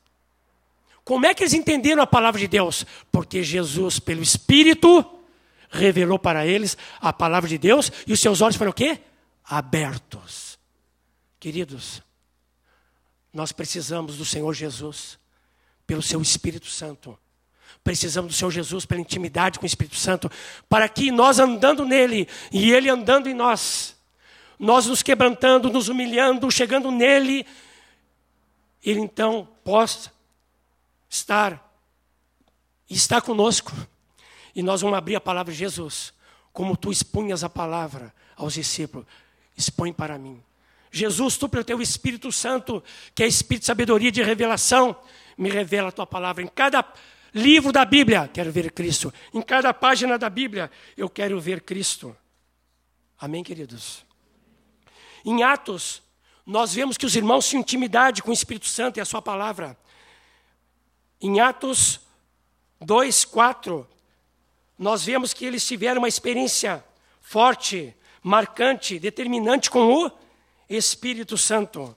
[1.03, 2.86] Como é que eles entenderam a palavra de Deus?
[3.12, 5.03] Porque Jesus, pelo Espírito,
[5.69, 8.99] revelou para eles a palavra de Deus e os seus olhos foram o quê?
[9.43, 10.60] Abertos.
[11.39, 12.03] Queridos,
[13.34, 15.17] nós precisamos do Senhor Jesus,
[15.88, 17.17] pelo seu Espírito Santo.
[17.84, 20.29] Precisamos do Senhor Jesus pela intimidade com o Espírito Santo,
[20.67, 23.95] para que nós andando nele e ele andando em nós,
[24.58, 27.45] nós nos quebrantando, nos humilhando, chegando nele,
[28.84, 30.12] ele então possa
[31.10, 31.65] estar
[32.89, 33.71] e estar conosco.
[34.55, 36.13] E nós vamos abrir a palavra de Jesus,
[36.51, 39.05] como tu expunhas a palavra aos discípulos,
[39.55, 40.41] expõe para mim.
[40.91, 44.95] Jesus, tu pelo teu Espírito Santo, que é Espírito de sabedoria de revelação,
[45.38, 46.84] me revela a tua palavra em cada
[47.33, 49.13] livro da Bíblia, quero ver Cristo.
[49.33, 52.15] Em cada página da Bíblia, eu quero ver Cristo.
[53.19, 54.05] Amém, queridos?
[55.25, 56.01] Em Atos,
[56.45, 59.77] nós vemos que os irmãos tinham intimidade com o Espírito Santo e a sua palavra.
[61.21, 61.99] Em Atos
[62.79, 63.87] 2, 4,
[64.77, 66.83] nós vemos que eles tiveram uma experiência
[67.19, 70.11] forte, marcante, determinante com o
[70.69, 71.95] Espírito Santo.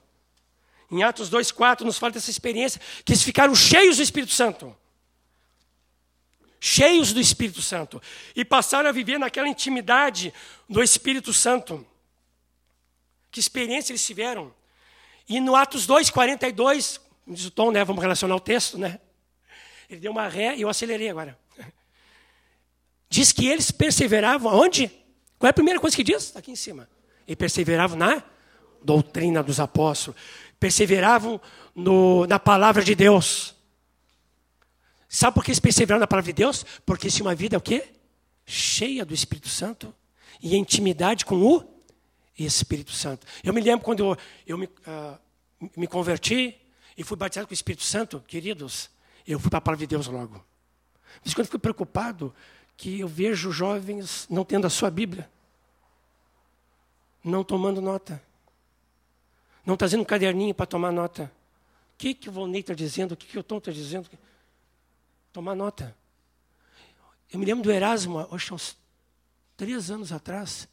[0.91, 4.75] Em Atos 2,4 nos fala dessa experiência, que eles ficaram cheios do Espírito Santo
[6.65, 8.01] cheios do Espírito Santo,
[8.33, 10.33] e passaram a viver naquela intimidade
[10.69, 11.85] do Espírito Santo.
[13.29, 14.55] Que experiência eles tiveram?
[15.27, 17.83] E no Atos 2, 42, diz o Tom, né?
[17.83, 18.97] Vamos relacionar o texto, né?
[19.89, 21.37] Ele deu uma ré e eu acelerei agora.
[23.09, 24.87] Diz que eles perseveravam onde?
[25.37, 26.33] Qual é a primeira coisa que diz?
[26.33, 26.89] Aqui em cima.
[27.27, 28.23] E perseveravam na
[28.81, 30.19] doutrina dos apóstolos.
[30.57, 31.41] Perseveravam
[31.75, 33.52] no, na palavra de Deus
[35.13, 36.65] Sabe por que eles perseveraram na palavra de Deus?
[36.83, 37.87] Porque tinha uma vida o quê?
[38.47, 39.93] Cheia do Espírito Santo
[40.41, 41.63] e intimidade com o
[42.35, 43.27] Espírito Santo.
[43.43, 45.19] Eu me lembro quando eu, eu me, uh,
[45.77, 46.59] me converti
[46.97, 48.89] e fui batizado com o Espírito Santo, queridos,
[49.27, 50.43] eu fui para a palavra de Deus logo.
[51.23, 52.33] Mas quando fico preocupado
[52.75, 55.29] que eu vejo jovens não tendo a sua Bíblia,
[57.23, 58.19] não tomando nota,
[59.63, 61.31] não trazendo um caderninho para tomar nota.
[61.93, 63.11] O que, que o Volney está dizendo?
[63.11, 64.09] O que, que o Tom está dizendo?
[65.33, 65.97] Tomar nota.
[67.31, 68.77] Eu me lembro do Erasmo, hoje, uns
[69.57, 70.67] três anos atrás,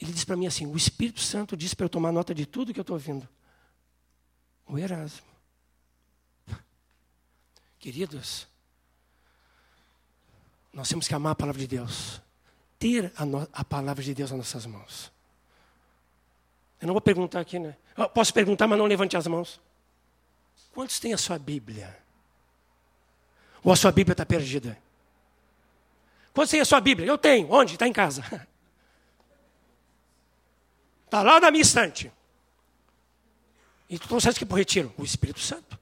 [0.00, 2.72] ele disse para mim assim: o Espírito Santo disse para eu tomar nota de tudo
[2.72, 3.28] que eu estou ouvindo.
[4.66, 5.26] O Erasmo.
[7.80, 8.46] Queridos,
[10.72, 12.20] nós temos que amar a palavra de Deus,
[12.78, 15.10] ter a, no, a palavra de Deus nas nossas mãos.
[16.80, 17.76] Eu não vou perguntar aqui, né?
[17.96, 19.60] Eu posso perguntar, mas não levante as mãos.
[20.72, 22.00] Quantos têm a sua Bíblia?
[23.62, 24.78] Ou a sua Bíblia está perdida?
[26.32, 27.06] Quantos têm a sua Bíblia?
[27.06, 27.50] Eu tenho.
[27.50, 27.74] Onde?
[27.74, 28.22] Está em casa.
[31.04, 32.10] Está lá na minha estante.
[33.88, 34.92] E tu trouxeste que o retiro?
[34.96, 35.78] O Espírito Santo.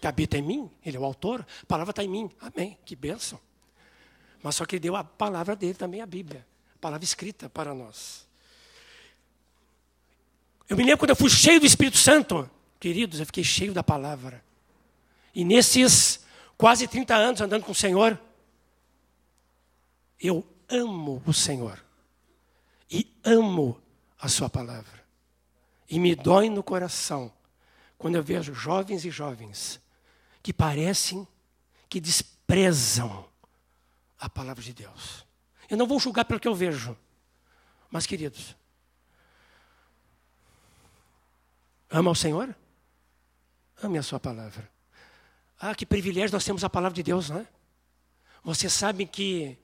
[0.00, 2.30] Que habita em mim, ele é o autor, a palavra está em mim.
[2.40, 2.78] Amém.
[2.84, 3.40] Que bênção.
[4.40, 6.46] Mas só que ele deu a palavra dele também, a Bíblia.
[6.76, 8.26] A palavra escrita para nós.
[10.68, 12.48] Eu me lembro quando eu fui cheio do Espírito Santo,
[12.78, 14.44] queridos, eu fiquei cheio da palavra.
[15.34, 16.24] E nesses
[16.58, 18.20] quase 30 anos andando com o Senhor,
[20.20, 21.82] eu amo o Senhor.
[22.90, 23.80] E amo
[24.18, 25.06] a Sua palavra.
[25.88, 27.32] E me dói no coração
[27.96, 29.80] quando eu vejo jovens e jovens
[30.42, 31.26] que parecem
[31.88, 33.26] que desprezam
[34.18, 35.24] a palavra de Deus.
[35.70, 36.96] Eu não vou julgar pelo que eu vejo,
[37.90, 38.56] mas queridos,
[41.88, 42.54] ama o Senhor?
[43.82, 44.68] Ame a sua palavra.
[45.58, 47.46] Ah, que privilégio nós temos a palavra de Deus, não é?
[48.44, 49.58] Você sabe que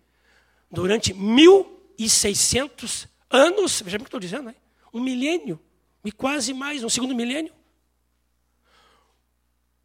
[0.71, 4.57] durante 1600 anos, veja bem o que estou dizendo, né?
[4.93, 5.61] um milênio,
[6.05, 7.53] e quase mais, um segundo milênio,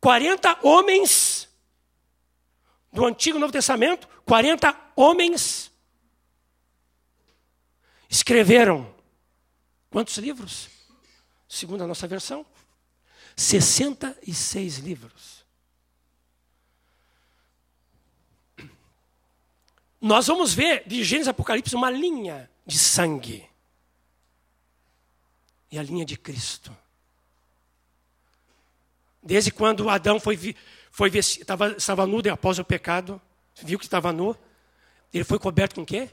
[0.02, 1.48] 40 homens
[2.91, 5.72] do Antigo e Novo Testamento, 40 homens
[8.10, 8.93] escreveram
[9.89, 10.69] quantos livros?
[11.48, 12.45] Segundo a nossa versão,
[13.36, 15.38] 66 livros.
[20.01, 23.47] Nós vamos ver de Gênesis e Apocalipse uma linha de sangue.
[25.71, 26.75] E a linha de Cristo.
[29.21, 30.55] Desde quando Adão foi,
[30.89, 33.21] foi estava, estava nu após o pecado,
[33.62, 34.35] viu que estava nu,
[35.13, 36.09] ele foi coberto com o quê?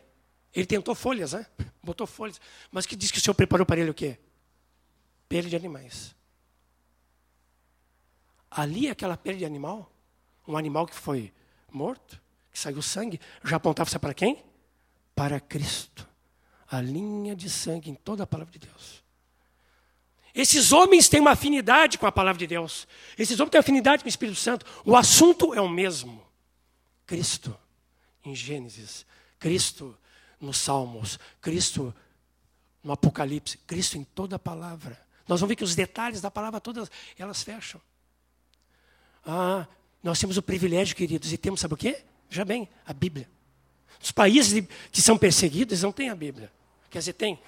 [0.53, 1.47] Ele tentou folhas, né?
[1.83, 2.41] Botou folhas.
[2.71, 4.19] Mas que diz que o Senhor preparou para ele o quê?
[5.29, 6.15] Pele de animais.
[8.51, 9.91] Ali, aquela pele de animal,
[10.49, 11.33] um animal que foi
[11.71, 12.21] morto,
[12.57, 14.43] que saiu sangue, já apontava-se para quem?
[15.15, 16.09] Para Cristo.
[16.71, 19.05] A linha de sangue em toda a palavra de Deus.
[20.35, 22.89] Esses homens têm uma afinidade com a palavra de Deus.
[23.19, 24.65] Esses homens têm afinidade com o Espírito Santo.
[24.87, 26.27] O assunto é o mesmo.
[27.07, 27.55] Cristo
[28.25, 29.05] em Gênesis,
[29.39, 29.97] Cristo
[30.41, 31.95] nos Salmos, Cristo
[32.83, 34.99] no Apocalipse, Cristo em toda a palavra.
[35.29, 37.81] Nós vamos ver que os detalhes da palavra todas elas fecham.
[39.27, 39.67] Ah,
[40.03, 42.03] nós temos o privilégio, queridos, e temos, sabe o quê?
[42.29, 43.29] Já bem, a Bíblia.
[44.01, 46.53] Os países que são perseguidos não têm a Bíblia.
[46.91, 47.39] Quer dizer, tem.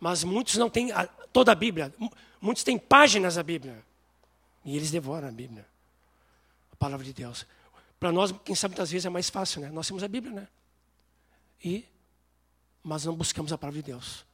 [0.00, 1.92] Mas muitos não têm a, toda a Bíblia.
[2.40, 3.84] Muitos têm páginas da Bíblia.
[4.64, 5.66] E eles devoram a Bíblia.
[6.72, 7.46] A palavra de Deus.
[7.98, 9.70] Para nós, quem sabe muitas vezes é mais fácil, né?
[9.70, 10.48] Nós temos a Bíblia, né?
[11.64, 11.84] E,
[12.82, 14.24] mas não buscamos a palavra de Deus.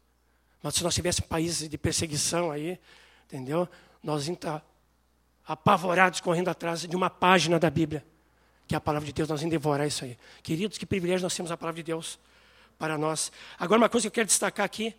[0.62, 2.78] Mas se nós tivéssemos países de perseguição aí,
[3.26, 3.68] entendeu?
[4.02, 4.64] Nós íamos estar
[5.46, 8.04] apavorados correndo atrás de uma página da Bíblia,
[8.66, 10.16] que é a palavra de Deus, nós íamos devorar isso aí.
[10.42, 12.18] Queridos, que privilégio nós temos a palavra de Deus
[12.78, 13.30] para nós.
[13.58, 14.94] Agora, uma coisa que eu quero destacar aqui,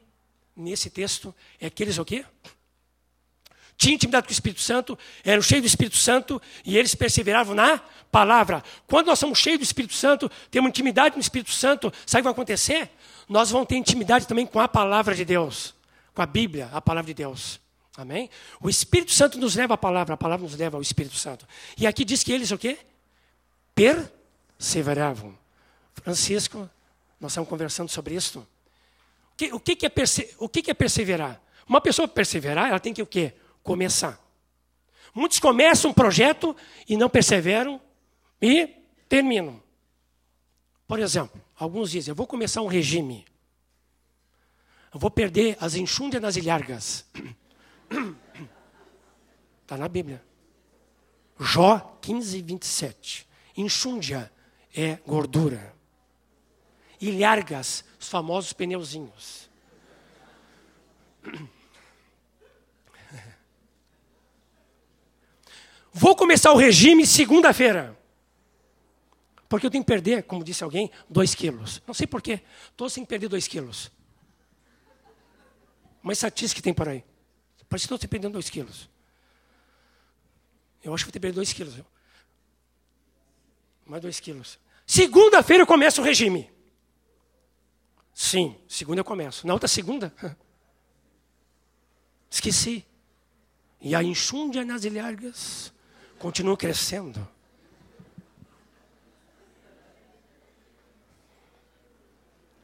[0.56, 2.25] nesse texto, é que eles o quê?
[3.78, 7.78] Tinham intimidade com o Espírito Santo, eram cheios do Espírito Santo e eles perseveravam na
[8.09, 8.63] palavra.
[8.88, 12.22] Quando nós somos cheios do Espírito Santo, temos intimidade com o Espírito Santo, sabe o
[12.22, 12.89] que vai acontecer?
[13.28, 15.74] Nós vamos ter intimidade também com a palavra de Deus,
[16.13, 17.59] com a Bíblia, a palavra de Deus.
[17.97, 18.30] Amém?
[18.61, 21.45] O Espírito Santo nos leva à palavra, a palavra nos leva ao Espírito Santo.
[21.78, 22.78] E aqui diz que eles o quê?
[23.76, 25.38] Perseveravam.
[25.93, 26.69] Francisco,
[27.19, 28.39] nós estamos conversando sobre isso.
[29.34, 31.41] O que, o que, é, perse, o que é perseverar?
[31.67, 33.34] Uma pessoa perseverar, ela tem que o quê?
[33.61, 34.19] Começar.
[35.13, 36.55] Muitos começam um projeto
[36.88, 37.82] e não perseveram
[38.41, 38.67] e
[39.09, 39.61] terminam.
[40.88, 43.26] Por exemplo, alguns dizem, eu vou começar um regime.
[44.93, 47.05] Eu vou perder as enxúndias nas ilhargas.
[49.61, 50.23] Está na Bíblia.
[51.39, 53.28] Jó 15, 27.
[53.56, 54.32] Enxúndia
[54.76, 55.74] é gordura.
[56.99, 59.49] Ilhargas, os famosos pneuzinhos.
[65.91, 67.97] Vou começar o regime segunda-feira.
[69.47, 71.82] Porque eu tenho que perder, como disse alguém, dois quilos.
[71.88, 72.41] Não sei porquê.
[72.76, 73.89] Têm que perder dois quilos.
[76.03, 77.03] Uma estatística que tem por aí.
[77.70, 78.89] Parece que todos estão perdendo dois quilos.
[80.84, 81.76] Eu acho que vou ter perdido dois quilos.
[83.86, 84.60] Mais dois quilos.
[84.86, 86.50] Segunda-feira eu começo o regime.
[88.14, 89.46] Sim, segunda eu começo.
[89.46, 90.14] Na outra segunda,
[92.30, 92.86] esqueci.
[93.82, 95.72] E a enxúndia nas ilhargas
[96.18, 97.28] continua crescendo.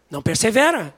[0.10, 0.94] Não persevera.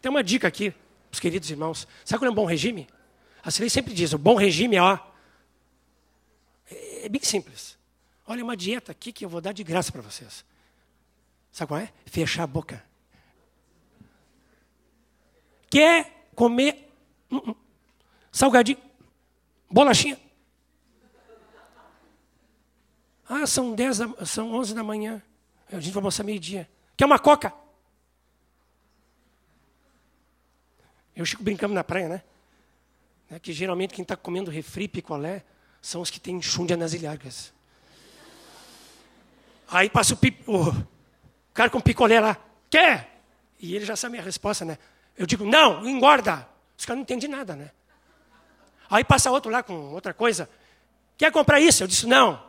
[0.00, 0.74] Tem uma dica aqui,
[1.10, 1.88] os queridos irmãos.
[2.04, 2.88] Sabe qual é um bom regime?
[3.42, 4.98] A Cilei sempre diz, o bom regime é, ó,
[6.70, 7.78] é bem simples.
[8.26, 10.44] Olha uma dieta aqui que eu vou dar de graça para vocês.
[11.52, 11.92] Sabe qual é?
[12.06, 12.84] Fechar a boca.
[15.70, 16.90] Quer comer
[17.30, 17.56] uh -uh.
[18.32, 18.78] salgadinho,
[19.70, 20.18] bolachinha?
[23.28, 25.22] Ah, são 10 da, são 11 da manhã.
[25.70, 26.68] A gente vai almoçar meio-dia.
[26.96, 27.52] Quer uma coca?
[31.16, 32.22] Eu fico brincando na praia, né?
[33.30, 35.44] É que geralmente quem está comendo refri, picolé,
[35.80, 37.53] são os que têm enxúndia nas ilhargas.
[39.68, 40.86] Aí passa o, o
[41.52, 42.36] cara com picolé lá,
[42.70, 43.20] quer?
[43.58, 44.78] E ele já sabe a resposta, né?
[45.16, 46.48] Eu digo, não, engorda.
[46.76, 47.70] Os caras não entendem nada, né?
[48.90, 50.48] Aí passa outro lá com outra coisa.
[51.16, 51.82] Quer comprar isso?
[51.82, 52.42] Eu disse, não,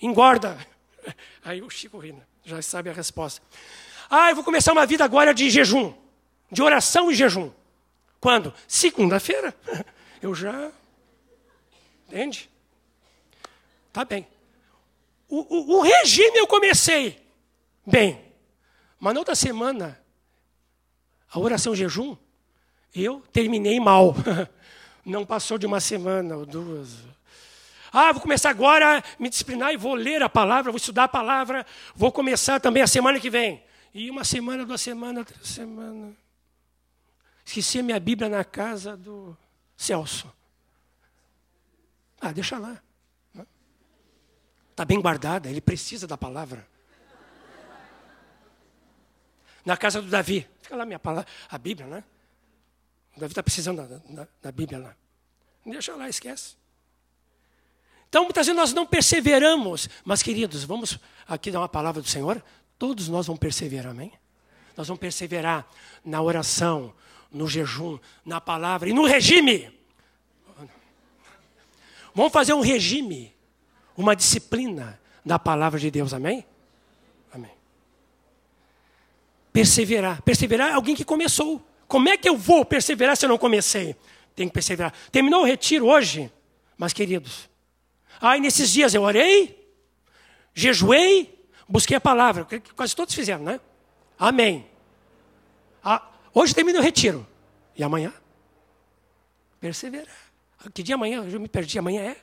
[0.00, 0.56] engorda.
[1.44, 3.42] Aí o Chico rindo já sabe a resposta.
[4.08, 5.92] Ah, eu vou começar uma vida agora de jejum,
[6.50, 7.50] de oração e jejum.
[8.20, 8.54] Quando?
[8.68, 9.54] Segunda-feira.
[10.22, 10.70] Eu já.
[12.08, 12.48] Entende?
[13.92, 14.26] Tá bem.
[15.28, 17.20] O, o, o, regime eu comecei
[17.84, 18.22] bem.
[18.98, 20.00] Mas na outra semana,
[21.30, 22.16] a oração jejum,
[22.94, 24.14] eu terminei mal.
[25.04, 26.96] Não passou de uma semana ou duas.
[27.92, 31.08] Ah, vou começar agora a me disciplinar e vou ler a palavra, vou estudar a
[31.08, 31.64] palavra,
[31.94, 33.62] vou começar também a semana que vem.
[33.94, 36.14] E uma semana, duas semanas, três semanas.
[37.44, 39.36] Esqueci a minha Bíblia na casa do
[39.76, 40.30] Celso.
[42.20, 42.82] Ah, deixa lá.
[44.76, 46.68] Está bem guardada, ele precisa da palavra.
[49.64, 50.46] Na casa do Davi.
[50.60, 52.04] Fica lá minha palavra, a Bíblia, né?
[53.16, 54.94] O Davi está precisando da, da, da Bíblia lá.
[55.64, 56.56] Deixa lá, esquece.
[58.06, 62.44] Então, muitas vezes nós não perseveramos, mas queridos, vamos aqui dar uma palavra do Senhor.
[62.78, 64.12] Todos nós vamos perseverar, amém?
[64.76, 65.66] Nós vamos perseverar
[66.04, 66.94] na oração,
[67.32, 69.74] no jejum, na palavra e no regime.
[72.14, 73.34] Vamos fazer um regime,
[73.96, 76.44] uma disciplina da palavra de Deus, amém?
[77.32, 77.52] Amém.
[79.52, 80.22] Perseverar.
[80.22, 81.64] Perseverar é alguém que começou.
[81.88, 83.96] Como é que eu vou perseverar se eu não comecei?
[84.34, 84.92] Tem que perseverar.
[85.10, 86.30] Terminou o retiro hoje,
[86.76, 87.48] mas queridos,
[88.20, 89.70] Aí nesses dias eu orei,
[90.54, 92.46] jejuei, busquei a palavra.
[92.74, 93.60] Quase todos fizeram, né?
[94.18, 94.66] Amém.
[95.84, 97.26] Ah, hoje termina o retiro.
[97.76, 98.12] E amanhã?
[99.60, 100.16] Perseverar.
[100.72, 101.24] Que dia amanhã?
[101.30, 101.78] Eu me perdi.
[101.78, 102.16] Amanhã é?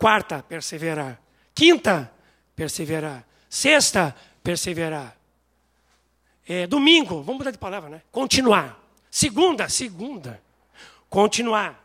[0.00, 1.20] Quarta, perseverar.
[1.54, 2.10] Quinta,
[2.56, 3.22] perseverar.
[3.50, 5.14] Sexta, perseverar.
[6.48, 8.02] É, domingo, vamos mudar de palavra, né?
[8.10, 8.82] Continuar.
[9.10, 10.40] Segunda, segunda.
[11.10, 11.84] Continuar.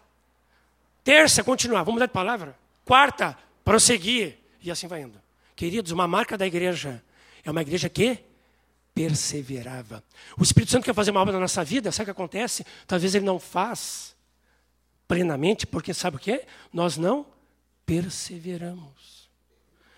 [1.04, 1.80] Terça, continuar.
[1.80, 2.58] Vamos mudar de palavra?
[2.86, 4.40] Quarta, prosseguir.
[4.62, 5.22] E assim vai indo.
[5.54, 7.04] Queridos, uma marca da igreja
[7.44, 8.18] é uma igreja que
[8.94, 10.02] perseverava.
[10.38, 12.66] O Espírito Santo quer fazer uma obra na nossa vida, sabe o que acontece?
[12.88, 14.16] Talvez ele não faz
[15.06, 16.46] plenamente, porque sabe o que?
[16.72, 17.35] Nós não
[17.86, 19.30] perseveramos.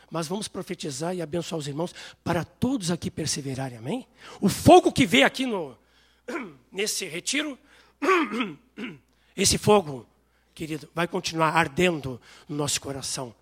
[0.09, 4.07] Mas vamos profetizar e abençoar os irmãos para todos aqui perseverarem, amém?
[4.39, 5.77] O fogo que vê aqui no,
[6.71, 7.57] nesse retiro,
[9.35, 10.07] esse fogo
[10.55, 13.35] querido, vai continuar ardendo no nosso coração.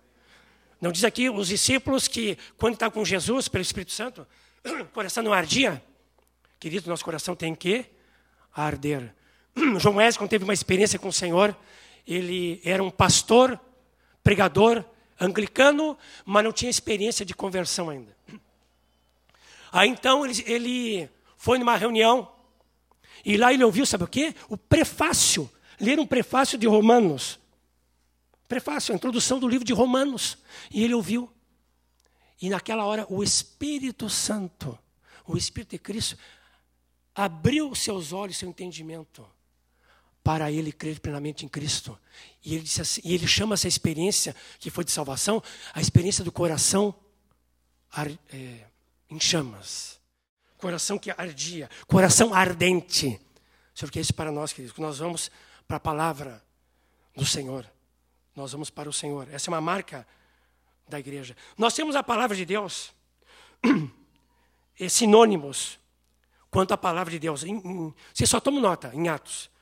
[0.80, 4.26] Não diz aqui os discípulos que, quando está com Jesus, pelo Espírito Santo,
[4.64, 5.82] o coração não ardia?
[6.58, 7.86] Querido, nosso coração tem que
[8.52, 9.14] arder.
[9.78, 11.56] João Wesley, quando teve uma experiência com o Senhor,
[12.06, 13.58] ele era um pastor,
[14.26, 14.84] pregador,
[15.20, 18.16] anglicano, mas não tinha experiência de conversão ainda.
[19.70, 22.28] Aí então ele, ele foi numa reunião,
[23.24, 24.34] e lá ele ouviu, sabe o quê?
[24.48, 25.48] O prefácio
[25.78, 27.38] ler um prefácio de Romanos.
[28.48, 30.38] Prefácio, a introdução do livro de Romanos.
[30.72, 31.30] E ele ouviu.
[32.42, 34.76] E naquela hora o Espírito Santo,
[35.24, 36.18] o Espírito de Cristo,
[37.14, 39.24] abriu seus olhos, seu entendimento,
[40.26, 41.96] para ele crer plenamente em Cristo.
[42.44, 45.40] E ele, assim, e ele chama essa experiência que foi de salvação,
[45.72, 46.92] a experiência do coração
[47.92, 48.64] ar, é,
[49.08, 50.00] em chamas.
[50.58, 53.20] Coração que ardia, coração ardente.
[53.72, 54.76] Senhor, que é isso para nós, queridos?
[54.78, 55.30] Nós vamos
[55.68, 56.42] para a palavra
[57.14, 57.64] do Senhor.
[58.34, 59.28] Nós vamos para o Senhor.
[59.30, 60.04] Essa é uma marca
[60.88, 61.36] da igreja.
[61.56, 62.92] Nós temos a palavra de Deus,
[64.80, 65.78] é sinônimos
[66.50, 67.44] quanto à palavra de Deus.
[67.44, 69.54] Em, em, você só toma nota em Atos.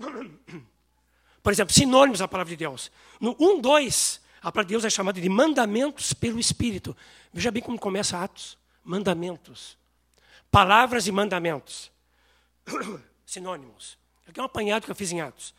[1.42, 2.90] Por exemplo, sinônimos da palavra de Deus.
[3.20, 6.96] No 1, 2, a palavra de Deus é chamada de mandamentos pelo Espírito.
[7.32, 8.58] Veja bem como começa Atos.
[8.84, 9.76] Mandamentos.
[10.50, 11.90] Palavras e mandamentos.
[13.24, 13.98] Sinônimos.
[14.26, 15.54] Aqui é um apanhado que eu fiz em Atos.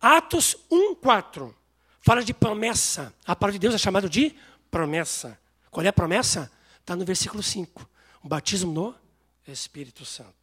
[0.00, 1.54] Atos 1, 4.
[2.00, 3.14] Fala de promessa.
[3.26, 4.34] A palavra de Deus é chamada de
[4.70, 5.38] promessa.
[5.70, 6.50] Qual é a promessa?
[6.80, 7.88] Está no versículo 5.
[8.22, 8.94] O batismo no
[9.46, 10.34] Espírito Santo.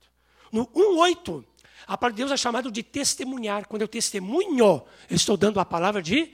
[0.52, 1.44] No 1,8,
[1.86, 3.68] a palavra de Deus é chamada de testemunhar.
[3.68, 6.34] Quando eu testemunho, eu estou dando a palavra de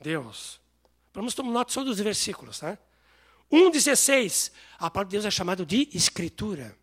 [0.00, 0.60] Deus.
[1.12, 2.60] Vamos tomar nota só dos versículos.
[2.60, 2.78] Tá?
[3.50, 6.76] 1,16, a palavra de Deus é chamada de escritura.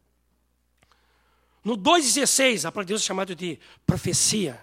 [1.64, 4.60] No 2,16, a palavra de Deus é chamada de profecia.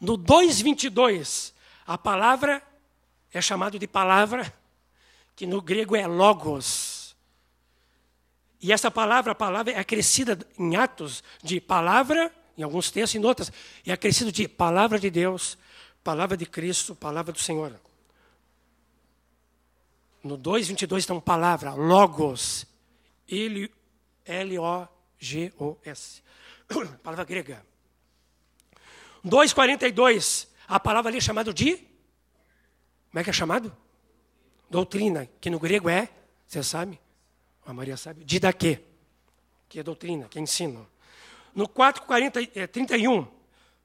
[0.00, 1.52] No 2,22,
[1.86, 2.62] a palavra
[3.32, 4.52] é chamada de palavra,
[5.36, 6.89] que no grego é logos.
[8.60, 13.50] E essa palavra, palavra é acrescida em Atos de palavra, em alguns textos e outras,
[13.86, 15.56] é acrescido de palavra de Deus,
[16.04, 17.80] palavra de Cristo, palavra do Senhor.
[20.22, 22.66] No 2,22 então palavra, logos,
[24.26, 26.22] L-O-G-O-S,
[27.02, 27.64] palavra grega.
[29.24, 31.76] 2,42, a palavra ali é chamada de.
[31.76, 33.74] Como é que é chamado?
[34.68, 36.10] Doutrina, que no grego é,
[36.46, 37.00] você sabe?
[37.70, 38.24] A Maria sabe.
[38.24, 38.80] Didaquê,
[39.68, 40.88] que é doutrina, que é ensino.
[41.54, 43.28] No 4,31,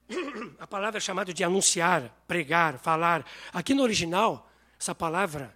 [0.09, 0.15] é,
[0.59, 3.25] a palavra é chamada de anunciar, pregar, falar.
[3.53, 5.55] Aqui no original, essa palavra,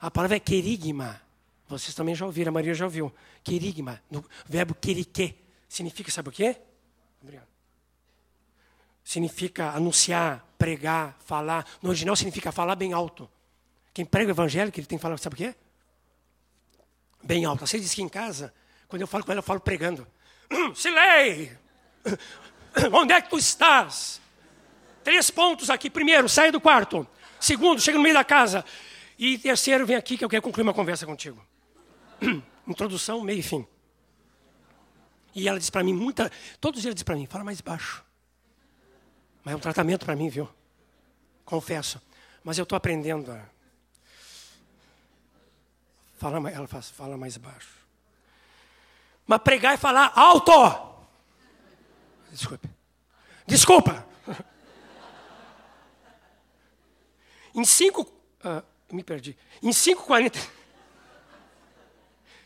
[0.00, 1.20] a palavra é querigma.
[1.68, 3.12] Vocês também já ouviram, a Maria já ouviu.
[3.42, 5.34] Querigma, no verbo querique,
[5.68, 6.56] significa, sabe o quê?
[7.20, 7.50] Obrigado
[9.02, 11.66] significa anunciar, pregar, falar.
[11.82, 13.28] No original significa falar bem alto.
[13.92, 15.54] Quem prega o evangelho, que ele tem que falar, sabe o quê?
[17.22, 17.66] Bem alto.
[17.66, 18.52] Você diz que em casa,
[18.88, 20.06] quando eu falo com ela, eu falo pregando.
[20.74, 21.56] Silei!
[22.92, 24.20] Onde é que tu estás?
[25.04, 25.90] Três pontos aqui.
[25.90, 27.06] Primeiro, sai do quarto.
[27.38, 28.64] Segundo, chega no meio da casa.
[29.18, 31.44] E terceiro, vem aqui que eu quero concluir uma conversa contigo.
[32.66, 33.66] Introdução, meio e fim.
[35.34, 38.04] E ela diz para mim, muita, todos os dias diz para mim, fala mais baixo.
[39.44, 40.48] Mas é um tratamento para mim, viu?
[41.44, 42.00] Confesso.
[42.42, 43.42] Mas eu estou aprendendo a.
[46.20, 47.78] Fala, ela faz, fala mais baixo.
[49.26, 50.52] Mas pregar e falar alto!
[52.30, 52.68] Desculpe.
[53.46, 54.06] Desculpa!
[57.54, 58.02] Em 5.
[58.02, 58.62] Uh,
[58.92, 59.34] me perdi.
[59.62, 60.46] Em 5,40.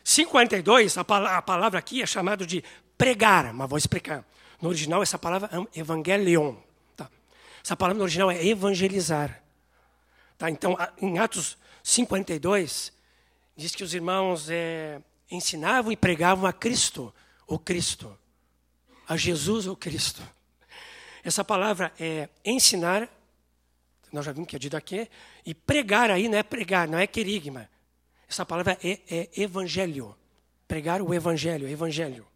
[0.05, 2.63] 5,42, a, a palavra aqui é chamada de
[2.97, 4.23] pregar, mas vou explicar.
[4.61, 6.55] No original, essa palavra é evangelion.
[7.61, 9.43] Essa palavra no original é evangelizar.
[10.37, 10.49] Tá?
[10.49, 12.94] Então, em Atos 5,42,
[13.55, 15.01] diz que os irmãos é,
[15.31, 17.13] ensinavam e pregavam a Cristo,
[17.47, 18.17] o Cristo.
[19.07, 20.21] A Jesus, o Cristo.
[21.23, 23.09] Essa palavra é ensinar,
[24.11, 25.09] nós já vimos que é dito aqui,
[25.45, 27.69] e pregar aí não é pregar, não é querigma.
[28.27, 30.15] Essa palavra é, é evangelho.
[30.67, 32.27] Pregar o evangelho, evangelho.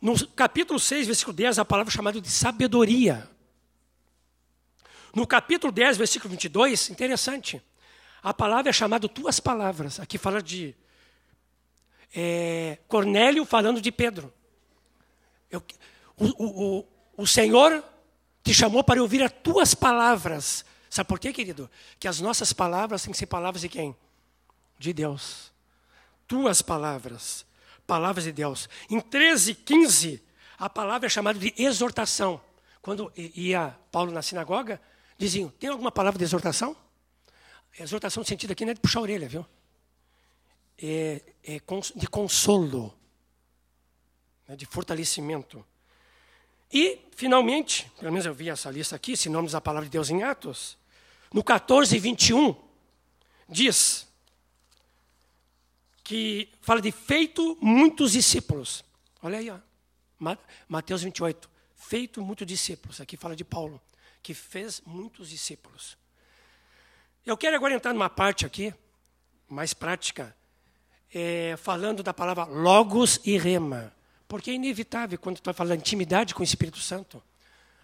[0.00, 3.28] No capítulo 6, versículo 10, a palavra é chamada de sabedoria.
[5.14, 7.62] No capítulo 10, versículo 22, interessante.
[8.24, 10.00] A palavra é chamada tuas palavras.
[10.00, 10.74] Aqui fala de
[12.16, 14.32] é, Cornélio falando de Pedro.
[15.50, 15.62] Eu,
[16.16, 17.84] o, o, o Senhor
[18.42, 20.64] te chamou para ouvir as tuas palavras.
[20.88, 21.70] Sabe por quê, querido?
[21.98, 23.94] Que as nossas palavras têm que ser palavras de quem?
[24.78, 25.52] De Deus.
[26.26, 27.44] Tuas palavras.
[27.86, 28.70] Palavras de Deus.
[28.88, 30.24] Em 13, 15,
[30.56, 32.40] a palavra é chamada de exortação.
[32.80, 34.80] Quando ia Paulo na sinagoga,
[35.18, 36.74] diziam: tem alguma palavra de exortação?
[37.78, 39.44] Exortação no sentido aqui não é de puxar a orelha, viu?
[40.78, 41.60] É, é
[41.96, 42.94] de consolo,
[44.46, 45.64] né, de fortalecimento.
[46.72, 50.22] E, finalmente, pelo menos eu vi essa lista aqui, nomes da palavra de Deus em
[50.22, 50.76] Atos,
[51.32, 52.54] no 14, 21,
[53.48, 54.06] diz
[56.02, 58.84] que fala de feito muitos discípulos.
[59.22, 59.58] Olha aí, ó.
[60.68, 61.50] Mateus 28.
[61.74, 63.00] Feito muitos discípulos.
[63.00, 63.80] Aqui fala de Paulo
[64.22, 65.98] que fez muitos discípulos.
[67.26, 68.74] Eu quero agora entrar numa parte aqui,
[69.48, 70.36] mais prática,
[71.14, 73.94] é, falando da palavra logos e rema.
[74.28, 77.22] Porque é inevitável, quando vai falar intimidade com o Espírito Santo,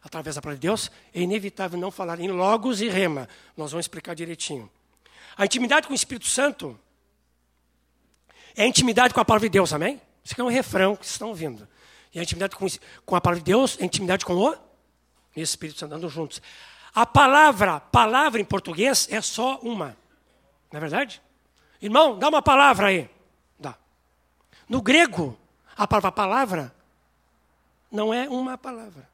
[0.03, 3.27] através da palavra de Deus, é inevitável não falar em logos e rema.
[3.57, 4.71] Nós vamos explicar direitinho.
[5.39, 6.79] A intimidade com o Espírito Santo
[8.55, 9.99] é a intimidade com a palavra de Deus, amém?
[10.23, 11.67] Isso aqui é um refrão que vocês estão ouvindo.
[12.13, 12.67] E a intimidade com,
[13.07, 14.55] com a palavra de Deus é a intimidade com o
[15.35, 16.43] Espírito Santo, andando juntos.
[16.95, 19.97] A palavra, palavra em português é só uma.
[20.73, 21.23] Não é verdade?
[21.81, 23.11] Irmão, dá uma palavra aí.
[23.59, 23.77] Dá.
[24.69, 25.39] No grego,
[25.77, 26.75] a palavra palavra
[27.91, 29.09] não é uma palavra.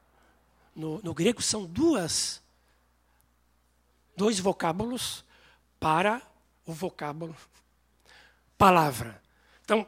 [0.74, 2.42] No, no grego são duas,
[4.16, 5.24] dois vocábulos
[5.78, 6.20] para
[6.66, 7.34] o vocábulo
[8.56, 9.20] palavra.
[9.64, 9.86] Então,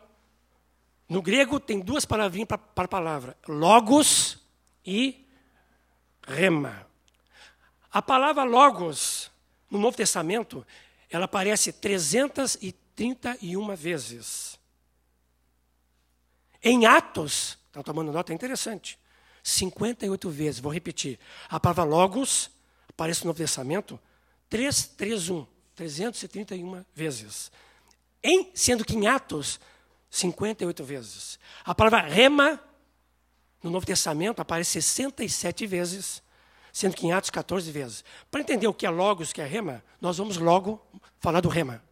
[1.09, 4.39] no grego tem duas palavrinhas para, palavra: logos
[4.85, 5.27] e
[6.27, 6.87] rema.
[7.91, 9.31] A palavra logos,
[9.71, 10.67] no Novo Testamento,
[11.11, 14.59] ela aparece 331 vezes.
[16.63, 18.97] Em Atos, estão tomando nota, é interessante,
[19.43, 21.19] 58 vezes, vou repetir.
[21.49, 22.51] A palavra logos
[22.89, 23.99] aparece no Novo Testamento
[24.51, 27.51] 331, 331 vezes.
[28.23, 29.59] Em, sendo que em Atos,
[30.11, 31.39] 58 vezes.
[31.65, 32.61] A palavra rema,
[33.63, 36.23] no Novo Testamento, aparece 67 vezes,
[36.73, 38.05] sendo que em Atos 14 vezes.
[38.31, 40.85] Para entender o que é logos, o que é rema, nós vamos logo
[41.21, 41.83] falar do rema.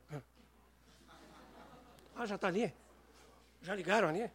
[2.15, 2.73] Ah, já está ali?
[3.63, 4.31] Já ligaram ali?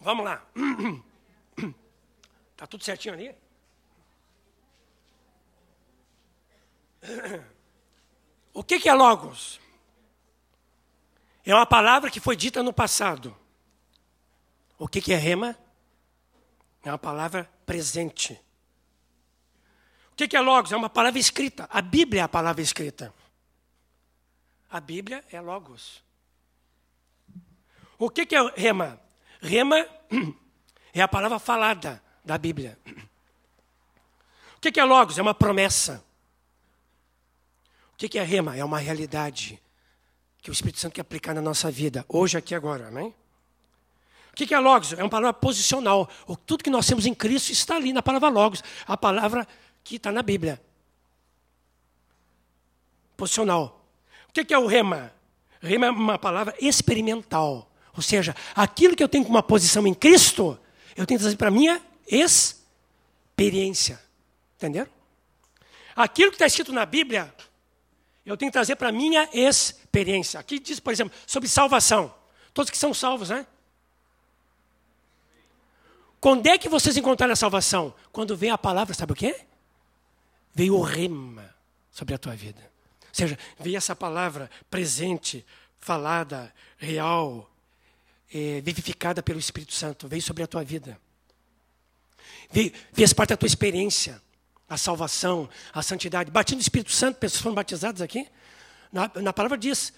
[0.00, 0.46] Vamos lá.
[2.52, 3.34] Está tudo certinho ali?
[8.54, 9.60] O que é logos?
[11.48, 13.34] É uma palavra que foi dita no passado.
[14.78, 15.56] O que é rema?
[16.84, 18.38] É uma palavra presente.
[20.12, 20.72] O que é logos?
[20.72, 21.66] É uma palavra escrita.
[21.72, 23.14] A Bíblia é a palavra escrita.
[24.68, 26.04] A Bíblia é logos.
[27.98, 29.00] O que é rema?
[29.40, 29.88] Rema
[30.92, 32.78] é a palavra falada da Bíblia.
[34.58, 35.16] O que é logos?
[35.16, 36.04] É uma promessa.
[37.94, 38.56] O que é rema?
[38.56, 39.62] É uma realidade
[40.40, 43.14] que o Espírito Santo quer aplicar na nossa vida, hoje, aqui agora, amém?
[44.32, 44.92] O que é logos?
[44.92, 46.08] É uma palavra posicional.
[46.46, 49.46] Tudo que nós temos em Cristo está ali na palavra logos, a palavra
[49.82, 50.62] que está na Bíblia.
[53.16, 53.84] Posicional.
[54.28, 55.12] O que é o rema?
[55.60, 57.68] Rema é uma palavra experimental.
[57.96, 60.56] Ou seja, aquilo que eu tenho como uma posição em Cristo,
[60.96, 64.00] eu tenho que trazer para a minha experiência.
[64.56, 64.90] Entenderam?
[65.96, 67.34] Aquilo que está escrito na Bíblia,
[68.28, 70.38] eu tenho que trazer para a minha experiência.
[70.38, 72.14] Aqui diz, por exemplo, sobre salvação.
[72.52, 73.46] Todos que são salvos, né?
[76.20, 77.94] Quando é que vocês encontraram a salvação?
[78.12, 79.46] Quando vem a palavra, sabe o quê?
[80.54, 81.54] Veio o rema
[81.90, 82.60] sobre a tua vida.
[83.00, 85.42] Ou seja, veio essa palavra presente,
[85.80, 87.50] falada, real,
[88.30, 90.06] é, vivificada pelo Espírito Santo.
[90.06, 91.00] Veio sobre a tua vida.
[92.50, 94.20] Veio, fez parte da tua experiência
[94.68, 96.30] a salvação, a santidade.
[96.30, 98.28] Batido no Espírito Santo, pessoas foram batizadas aqui.
[98.92, 99.92] Na, na palavra diz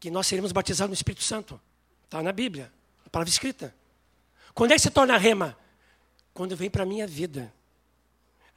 [0.00, 1.60] que nós seremos batizados no Espírito Santo.
[2.04, 2.72] Está na Bíblia,
[3.04, 3.74] a palavra escrita.
[4.54, 5.56] Quando é que se torna rema?
[6.32, 7.52] Quando vem para a minha vida.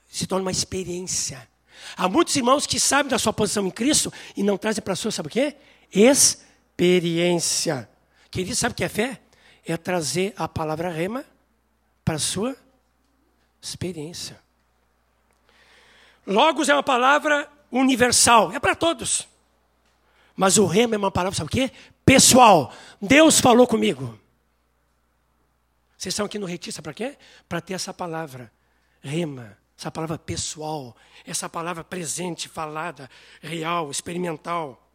[0.10, 1.48] Se torna uma experiência.
[1.96, 4.96] Há muitos irmãos que sabem da sua posição em Cristo e não trazem para a
[4.96, 5.56] sua, sabe o quê?
[5.92, 7.90] Experiência.
[8.32, 9.22] Querido, sabe o que é fé?
[9.66, 11.26] É trazer a palavra rema
[12.04, 12.56] para a sua
[13.62, 14.47] experiência.
[16.28, 19.26] Logos é uma palavra universal, é para todos.
[20.36, 21.72] Mas o rema é uma palavra, sabe o quê?
[22.06, 22.74] Pessoal.
[23.02, 24.20] Deus falou comigo.
[25.98, 27.18] Vocês estão aqui no retista para quê?
[27.48, 28.52] Para ter essa palavra,
[29.02, 33.10] rema, essa palavra pessoal, essa palavra presente, falada,
[33.42, 34.86] real, experimental.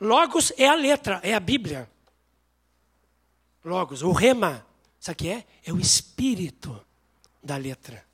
[0.00, 1.88] Logos é a letra, é a Bíblia.
[3.64, 4.66] Logos, o rema,
[4.98, 5.46] sabe o que é?
[5.64, 6.84] É o espírito
[7.40, 8.11] da letra.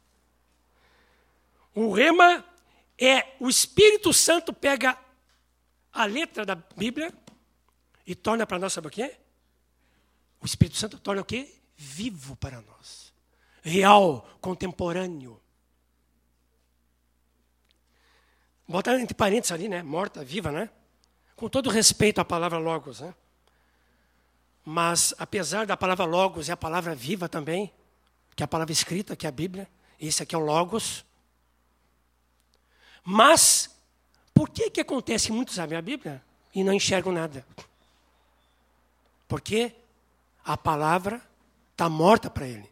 [1.79, 2.45] O rema
[2.99, 4.99] é o Espírito Santo pega
[5.93, 7.15] a letra da Bíblia
[8.05, 9.17] e torna para nós, sabe o quê?
[10.41, 11.55] O Espírito Santo torna o quê?
[11.77, 13.15] Vivo para nós.
[13.63, 15.41] Real, contemporâneo.
[18.67, 19.81] Botar entre parênteses ali, né?
[19.81, 20.71] Morta, viva, né?
[21.37, 23.15] Com todo respeito à palavra logos, né?
[24.65, 27.73] Mas, apesar da palavra logos, é a palavra viva também,
[28.35, 29.71] que é a palavra escrita, que é a Bíblia.
[30.01, 31.07] Esse aqui é o logos.
[33.11, 33.75] Mas,
[34.35, 36.23] por que, que acontece que muitos sabem a Bíblia
[36.55, 37.43] e não enxergam nada?
[39.27, 39.75] Porque
[40.45, 41.23] a palavra
[41.73, 42.71] está morta para ele.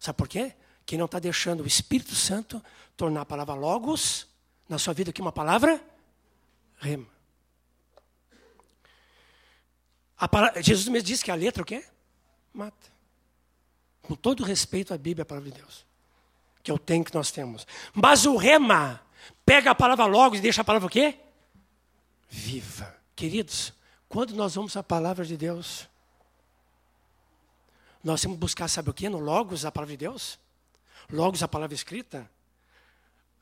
[0.00, 0.52] Sabe por quê?
[0.84, 2.60] Que não está deixando o Espírito Santo
[2.96, 4.26] tornar a palavra logos
[4.68, 5.80] na sua vida aqui uma palavra
[6.80, 7.06] rema.
[10.28, 11.84] Palavra, Jesus mesmo disse que a letra o quê?
[12.52, 12.90] Mata.
[14.02, 15.86] Com todo respeito à Bíblia, a palavra de Deus.
[16.64, 17.64] Que eu tenho, que nós temos.
[17.94, 19.00] Mas o rema
[19.44, 21.18] pega a palavra logo e deixa a palavra o quê?
[22.28, 22.96] Viva.
[23.14, 23.72] Queridos,
[24.08, 25.88] quando nós vamos à palavra de Deus,
[28.02, 29.08] nós temos que buscar, sabe o quê?
[29.08, 30.38] No Logos, a palavra de Deus?
[31.10, 32.30] Logos, a palavra escrita?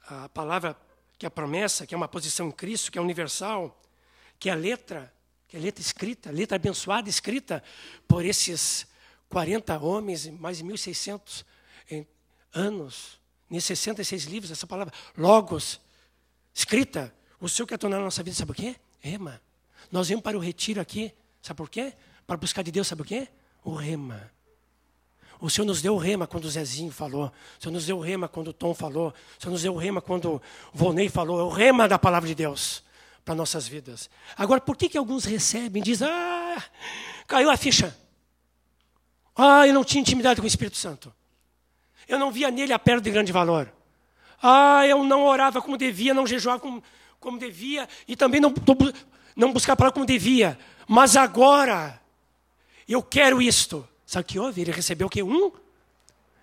[0.07, 0.77] A palavra
[1.19, 3.79] que é a promessa, que é uma posição em Cristo, que é universal,
[4.39, 5.13] que é a letra,
[5.47, 7.63] que é a letra escrita, letra abençoada, escrita
[8.09, 8.87] por esses
[9.29, 11.45] 40 homens, mais de 1.600
[12.55, 13.20] anos,
[13.51, 15.81] nesses 66 livros, essa palavra, Logos,
[16.55, 17.13] escrita.
[17.41, 18.77] O Senhor quer tornar a nossa vida, sabe o quê?
[19.01, 19.41] Rema.
[19.91, 21.93] Nós vamos para o retiro aqui, sabe por quê?
[22.27, 23.29] Para buscar de Deus, sabe o quê?
[23.65, 24.31] O rema.
[25.41, 27.33] O Senhor nos deu o rema quando o Zezinho falou.
[27.59, 29.09] O Senhor nos deu o rema quando o Tom falou.
[29.39, 30.43] O Senhor nos deu o rema quando o
[30.73, 31.41] Volney falou.
[31.41, 32.85] É o rema da palavra de Deus
[33.25, 34.11] para nossas vidas.
[34.37, 36.63] Agora, por que, que alguns recebem e dizem, ah,
[37.27, 37.97] caiu a ficha.
[39.35, 41.13] Ah, eu não tinha intimidade com o Espírito Santo.
[42.11, 43.73] Eu não via nele a perda de grande valor.
[44.43, 46.83] Ah, eu não orava como devia, não jejuava como,
[47.21, 48.53] como devia, e também não,
[49.37, 50.59] não buscava a palavra como devia.
[50.89, 52.03] Mas agora,
[52.89, 53.89] eu quero isto.
[54.05, 54.61] Sabe o que houve?
[54.61, 55.23] Ele recebeu o que?
[55.23, 55.53] Um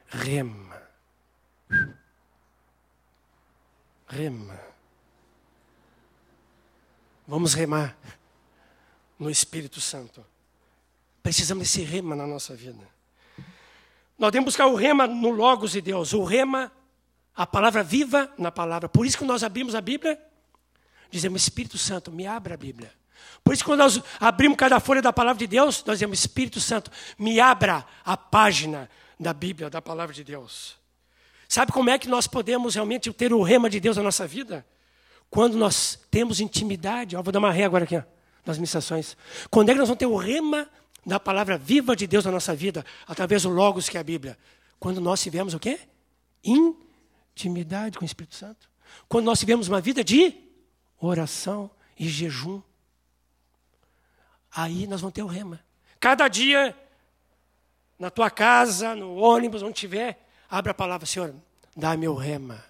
[0.07, 0.81] rema.
[4.07, 4.57] Rema.
[7.27, 7.97] Vamos remar
[9.19, 10.25] no Espírito Santo.
[11.21, 12.96] Precisamos desse rema na nossa vida.
[14.17, 16.13] Nós temos que buscar o rema no Logos de Deus.
[16.13, 16.71] O rema,
[17.35, 18.89] a palavra viva na palavra.
[18.89, 20.19] Por isso que nós abrimos a Bíblia,
[21.11, 22.91] dizemos, Espírito Santo, me abra a Bíblia.
[23.43, 26.91] Por isso, quando nós abrimos cada folha da palavra de Deus, nós dizemos: Espírito Santo,
[27.17, 28.89] me abra a página
[29.19, 30.75] da Bíblia, da palavra de Deus.
[31.47, 34.65] Sabe como é que nós podemos realmente ter o rema de Deus na nossa vida?
[35.29, 38.03] Quando nós temos intimidade, ó, vou dar uma ré agora aqui, ó,
[38.45, 39.15] nas ministrações.
[39.49, 40.69] Quando é que nós vamos ter o rema
[41.05, 44.37] da palavra viva de Deus na nossa vida, através do Logos que é a Bíblia?
[44.79, 45.79] Quando nós tivermos o quê?
[46.43, 48.69] Intimidade com o Espírito Santo.
[49.07, 50.33] Quando nós tivermos uma vida de
[50.99, 52.61] oração e jejum.
[54.51, 55.59] Aí nós vamos ter o rema.
[55.99, 56.75] Cada dia,
[57.97, 60.19] na tua casa, no ônibus, onde estiver,
[60.49, 61.33] abre a palavra, Senhor,
[61.75, 62.63] dá-me o rema.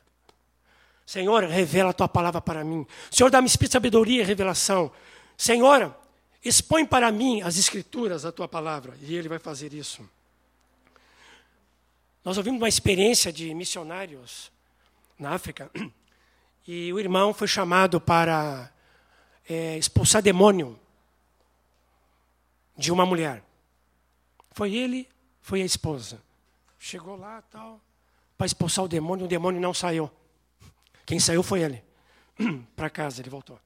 [1.06, 2.86] Senhor, revela a tua palavra para mim.
[3.10, 4.92] Senhor, dá-me espírito de sabedoria e revelação.
[5.38, 5.96] Senhor,
[6.44, 8.96] expõe para mim as escrituras da tua palavra.
[9.02, 10.08] E ele vai fazer isso.
[12.24, 14.52] Nós ouvimos uma experiência de missionários
[15.18, 15.72] na África.
[16.68, 18.70] E o irmão foi chamado para
[19.48, 20.78] é, expulsar demônio
[22.78, 23.42] de uma mulher.
[24.52, 25.08] Foi ele,
[25.42, 26.22] foi a esposa.
[26.78, 27.80] Chegou lá, tal,
[28.38, 30.12] para expulsar o demônio, o demônio não saiu.
[31.06, 31.84] Quem saiu foi ele.
[32.76, 33.58] para casa, ele voltou.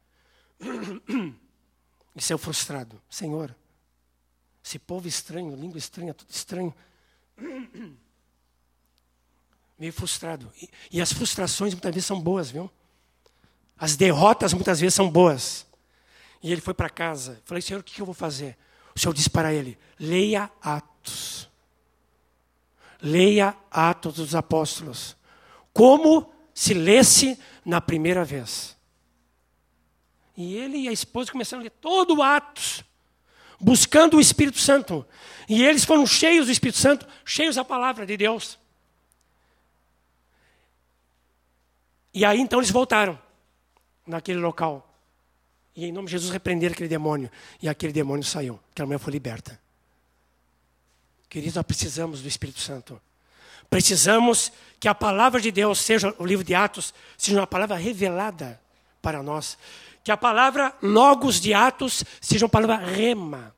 [2.16, 3.01] E saiu frustrado.
[3.09, 3.55] Senhor,
[4.64, 6.74] esse povo estranho, língua estranha, tudo estranho.
[9.80, 10.51] Meio frustrado.
[10.62, 12.70] E, e as frustrações muitas vezes são boas, viu?
[13.78, 15.66] As derrotas muitas vezes são boas.
[16.43, 17.41] E ele foi para casa.
[17.45, 18.57] Falei, Senhor, o que eu vou fazer?
[18.95, 21.49] O Senhor disse para ele: leia Atos.
[23.01, 25.18] Leia Atos dos Apóstolos.
[25.74, 28.78] Como se lesse na primeira vez.
[30.36, 32.84] E ele e a esposa começaram a ler todo o Atos,
[33.59, 35.05] buscando o Espírito Santo.
[35.47, 38.57] E eles foram cheios do Espírito Santo, cheios da palavra de Deus.
[42.13, 43.19] E aí então eles voltaram
[44.05, 44.88] naquele local.
[45.75, 47.32] E em nome de Jesus repreenderam aquele demônio.
[47.61, 48.59] E aquele demônio saiu.
[48.71, 49.59] Aquela mulher foi liberta.
[51.29, 53.01] Queridos, nós precisamos do Espírito Santo.
[53.69, 54.51] Precisamos
[54.82, 58.59] que a palavra de Deus, seja o livro de Atos, seja uma palavra revelada
[59.01, 59.57] para nós.
[60.04, 63.56] Que a palavra logos de Atos seja uma palavra rema.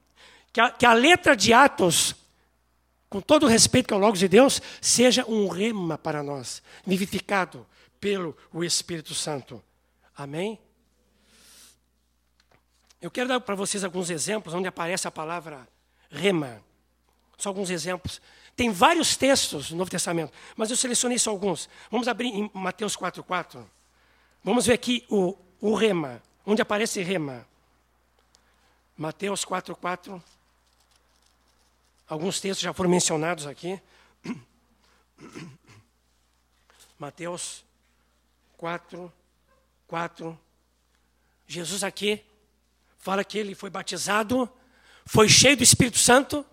[0.52, 2.16] Que a, que a letra de Atos,
[3.10, 6.62] com todo o respeito que é o logos de Deus, seja um rema para nós,
[6.86, 7.66] vivificado
[8.00, 9.64] pelo o Espírito Santo.
[10.16, 10.60] Amém?
[13.02, 15.68] Eu quero dar para vocês alguns exemplos onde aparece a palavra
[16.10, 16.64] rema.
[17.38, 18.22] Só alguns exemplos.
[18.56, 21.68] Tem vários textos no Novo Testamento, mas eu selecionei só alguns.
[21.90, 23.66] Vamos abrir em Mateus 4,4.
[24.44, 26.22] Vamos ver aqui o, o rema.
[26.46, 27.48] Onde aparece rema?
[28.98, 30.22] Mateus 4,4.
[32.08, 33.82] Alguns textos já foram mencionados aqui.
[37.00, 37.64] Mateus
[38.58, 39.12] 4,
[39.88, 40.40] 4.
[41.48, 42.24] Jesus aqui
[43.00, 44.50] fala que ele foi batizado,
[45.06, 46.46] foi cheio do Espírito Santo,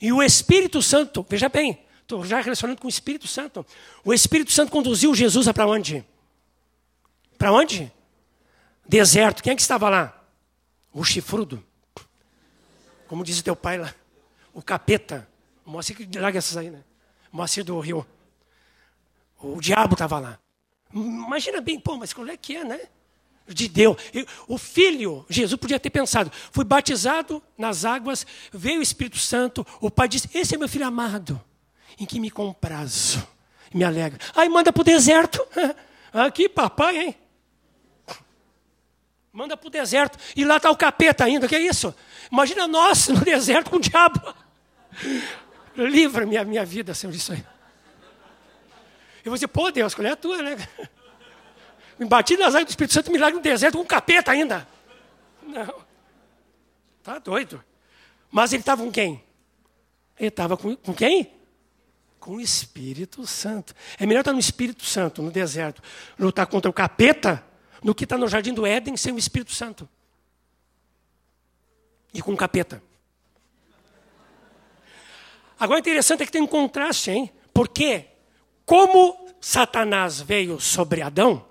[0.00, 3.64] e o Espírito Santo, veja bem, estou já relacionando com o Espírito Santo.
[4.04, 6.04] O Espírito Santo conduziu Jesus para onde?
[7.38, 7.90] Para onde?
[8.86, 9.42] Deserto.
[9.42, 10.24] Quem é que estava lá?
[10.92, 11.64] O chifrudo.
[13.08, 13.94] Como diz o teu pai lá,
[14.52, 15.28] o capeta.
[15.64, 16.82] O Moacir que larga essas aí, né?
[17.32, 18.06] O Moacir do Rio.
[19.38, 20.38] O diabo estava lá.
[20.92, 22.80] Imagina bem, pô, mas qual é que é, né?
[23.46, 23.96] De Deus.
[24.46, 29.90] O filho, Jesus podia ter pensado, fui batizado nas águas, veio o Espírito Santo, o
[29.90, 31.40] pai disse, esse é meu filho amado,
[31.98, 33.26] em que me comprazo,
[33.72, 34.18] me alegra.
[34.34, 35.44] Aí manda para o deserto.
[36.12, 37.16] Aqui, papai, hein?
[39.34, 40.16] Manda para o deserto.
[40.36, 41.48] E lá está o capeta ainda.
[41.48, 41.92] Que é isso?
[42.30, 44.32] Imagina nós no deserto com o diabo.
[45.76, 47.44] Livra minha, minha vida, Senhor, disso aí.
[49.24, 50.56] Eu vou dizer, pô, Deus, qual é a tua, né?
[51.98, 54.68] Me bati nas águas do Espírito Santo, milagre no deserto com um capeta ainda.
[55.42, 55.82] Não.
[57.02, 57.62] Tá doido.
[58.30, 59.20] Mas ele estava com quem?
[60.16, 61.32] Ele estava com, com quem?
[62.20, 63.74] Com o Espírito Santo.
[63.98, 65.82] É melhor estar no Espírito Santo, no deserto,
[66.16, 67.44] lutar contra o capeta,
[67.84, 69.86] do que estar no jardim do Éden sem o Espírito Santo.
[72.14, 72.82] E com o capeta.
[75.60, 77.30] Agora, interessante é que tem um contraste, hein?
[77.52, 78.06] Porque,
[78.64, 81.46] como Satanás veio sobre Adão,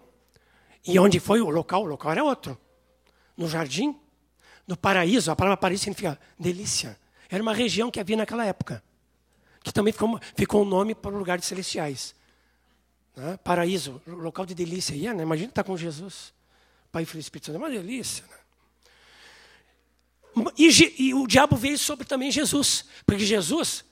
[0.86, 1.84] e onde foi o local?
[1.84, 2.57] O local era outro.
[3.38, 3.97] No jardim,
[4.67, 5.31] no paraíso.
[5.31, 6.99] A palavra paraíso significa delícia.
[7.29, 8.84] Era uma região que havia naquela época.
[9.63, 12.15] Que também ficou, ficou um nome para o lugar de celestiais.
[13.16, 13.38] Né?
[13.43, 14.95] Paraíso, local de delícia.
[14.95, 15.24] E né?
[15.24, 16.34] Imagina estar com Jesus.
[16.91, 17.55] Pai, Filho e Espírito Santo.
[17.55, 18.24] É uma delícia.
[18.30, 18.38] Né?
[20.57, 22.86] E, e o diabo veio sobre também Jesus.
[23.05, 23.86] Porque Jesus,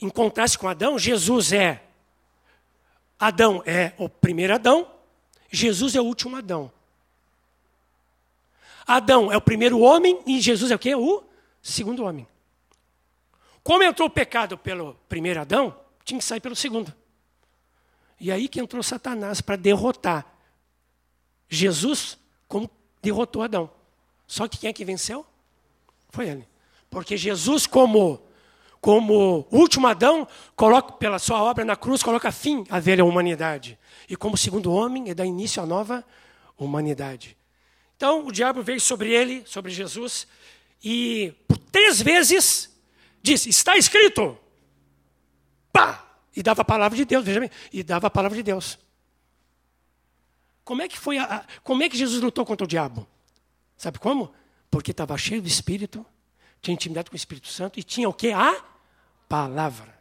[0.00, 1.82] em contraste com Adão, Jesus é.
[3.18, 4.90] Adão é o primeiro Adão,
[5.50, 6.72] Jesus é o último Adão.
[8.86, 10.94] Adão é o primeiro homem e Jesus é o quê?
[10.94, 11.22] O
[11.60, 12.26] segundo homem.
[13.62, 16.94] Como entrou o pecado pelo primeiro Adão, tinha que sair pelo segundo.
[18.20, 20.26] E aí que entrou Satanás para derrotar
[21.48, 22.70] Jesus como
[23.02, 23.70] derrotou Adão.
[24.26, 25.26] Só que quem é que venceu?
[26.10, 26.46] Foi ele.
[26.90, 28.20] Porque Jesus, como,
[28.80, 34.16] como último Adão, coloca pela sua obra na cruz, coloca fim à velha humanidade e
[34.16, 36.04] como segundo homem e dá início à nova
[36.58, 37.36] humanidade.
[37.96, 40.26] Então o diabo veio sobre ele, sobre Jesus,
[40.82, 42.70] e por três vezes
[43.22, 44.36] disse: Está escrito.
[45.72, 46.09] Pá!
[46.34, 48.78] E dava a palavra de Deus, veja bem, e dava a palavra de Deus.
[50.64, 53.06] Como é que foi a, como é que Jesus lutou contra o diabo?
[53.76, 54.32] Sabe como?
[54.70, 56.04] Porque estava cheio do Espírito,
[56.62, 58.30] tinha intimidade com o Espírito Santo e tinha o que?
[58.30, 58.62] A
[59.28, 59.98] palavra.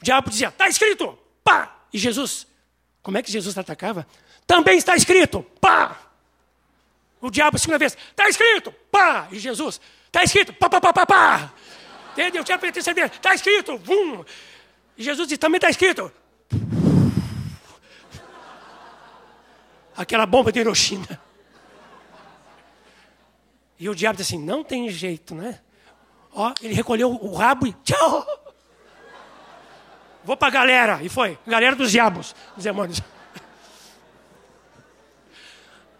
[0.00, 1.86] O diabo dizia, está escrito, pá!
[1.92, 2.46] E Jesus
[3.02, 4.06] como é que Jesus atacava?
[4.46, 5.98] Também está escrito, pá!
[7.20, 9.28] O diabo, segunda vez, está escrito, pá!
[9.32, 11.52] E Jesus, está escrito, pá, pá, pá, pá, pá!
[12.12, 12.44] Entendeu?
[12.44, 14.24] Tinha a terceira vez, está escrito, vum!
[15.02, 16.12] Jesus disse, também está escrito.
[19.96, 21.20] Aquela bomba de Hiroshima.
[23.78, 25.60] E o diabo disse assim, não tem jeito, né?
[26.32, 28.26] Ó, ele recolheu o rabo e tchau!
[30.24, 31.02] Vou para a galera.
[31.02, 31.38] E foi.
[31.46, 33.02] Galera dos diabos, os demônios.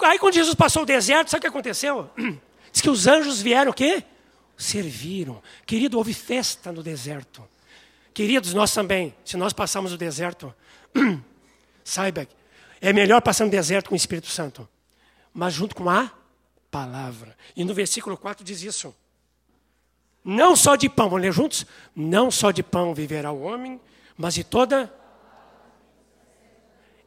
[0.01, 2.11] Aí quando Jesus passou o deserto, sabe o que aconteceu?
[2.73, 4.05] Diz que os anjos vieram o quê?
[4.57, 5.43] Serviram.
[5.67, 7.49] Querido, houve festa no deserto.
[8.15, 10.55] Queridos, nós também, se nós passarmos o deserto,
[11.83, 12.27] saiba,
[12.81, 14.69] é melhor passar no deserto com o Espírito Santo,
[15.33, 16.11] mas junto com a
[16.71, 17.37] palavra.
[17.57, 18.95] E no versículo 4 diz isso.
[20.25, 21.67] Não só de pão, vamos ler juntos?
[21.95, 23.81] Não só de pão viverá o homem,
[24.17, 24.93] mas de toda.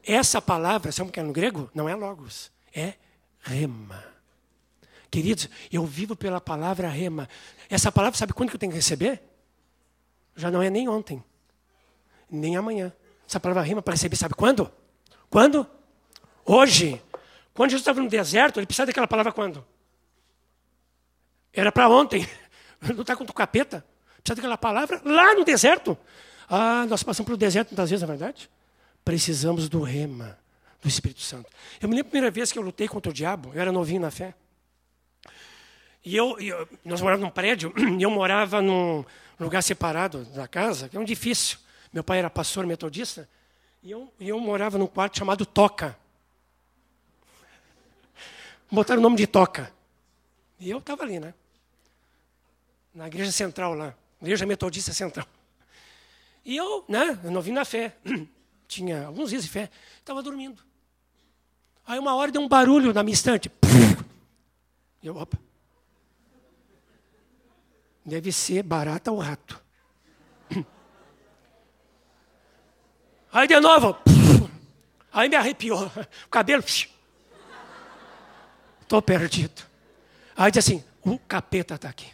[0.03, 1.69] Essa palavra, sabe o que é no grego?
[1.73, 2.93] Não é logos, é
[3.41, 4.03] rema.
[5.09, 7.29] Queridos, eu vivo pela palavra rema.
[7.69, 9.21] Essa palavra, sabe quando que eu tenho que receber?
[10.35, 11.23] Já não é nem ontem,
[12.29, 12.91] nem amanhã.
[13.27, 14.71] Essa palavra rema para receber, sabe quando?
[15.29, 15.67] Quando?
[16.45, 17.01] Hoje.
[17.53, 19.65] Quando Jesus estava no deserto, ele precisava daquela palavra quando?
[21.53, 22.27] Era para ontem.
[22.81, 23.85] Não está com o capeta.
[24.21, 25.97] Precisa daquela palavra lá no deserto.
[26.49, 28.49] Ah, nós passamos pelo deserto muitas vezes, na é verdade?
[29.03, 30.37] Precisamos do rema,
[30.81, 31.49] do Espírito Santo.
[31.81, 34.01] Eu me lembro a primeira vez que eu lutei contra o diabo, eu era novinho
[34.01, 34.33] na fé.
[36.03, 39.03] E eu, eu nós morávamos num prédio, e eu morava num
[39.39, 41.57] lugar separado da casa, que é um difícil.
[41.91, 43.27] Meu pai era pastor metodista,
[43.81, 45.97] e eu, e eu morava num quarto chamado Toca.
[48.71, 49.71] Botaram o nome de Toca.
[50.59, 51.33] E eu estava ali, né?
[52.93, 55.27] Na igreja central lá, igreja metodista central.
[56.43, 57.95] E eu, né, eu não vim na fé.
[58.67, 59.69] Tinha alguns dias de fé.
[59.99, 60.61] Estava dormindo.
[61.85, 63.51] Aí uma hora deu um barulho na minha estante.
[65.03, 65.37] Eu, opa.
[68.05, 69.59] Deve ser barata ou rato.
[73.33, 73.97] Aí de novo.
[75.11, 75.91] Aí me arrepiou.
[76.25, 76.63] O cabelo.
[78.81, 79.63] Estou perdido.
[80.37, 82.13] Aí diz assim: o capeta está aqui.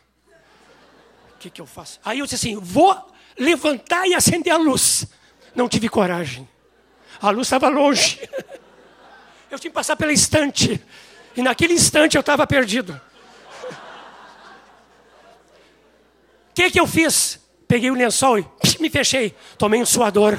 [1.36, 2.00] O que, que eu faço?
[2.06, 2.96] Aí eu disse assim: vou
[3.38, 5.08] levantar e acender a luz.
[5.54, 6.48] Não tive coragem.
[7.22, 8.20] A luz estava longe.
[9.52, 10.82] Eu tinha que passar pela estante.
[11.36, 13.00] E naquele instante eu estava perdido.
[16.52, 17.40] O que, que eu fiz?
[17.68, 18.46] Peguei o lençol e
[18.80, 19.34] me fechei.
[19.58, 20.38] Tomei um suador.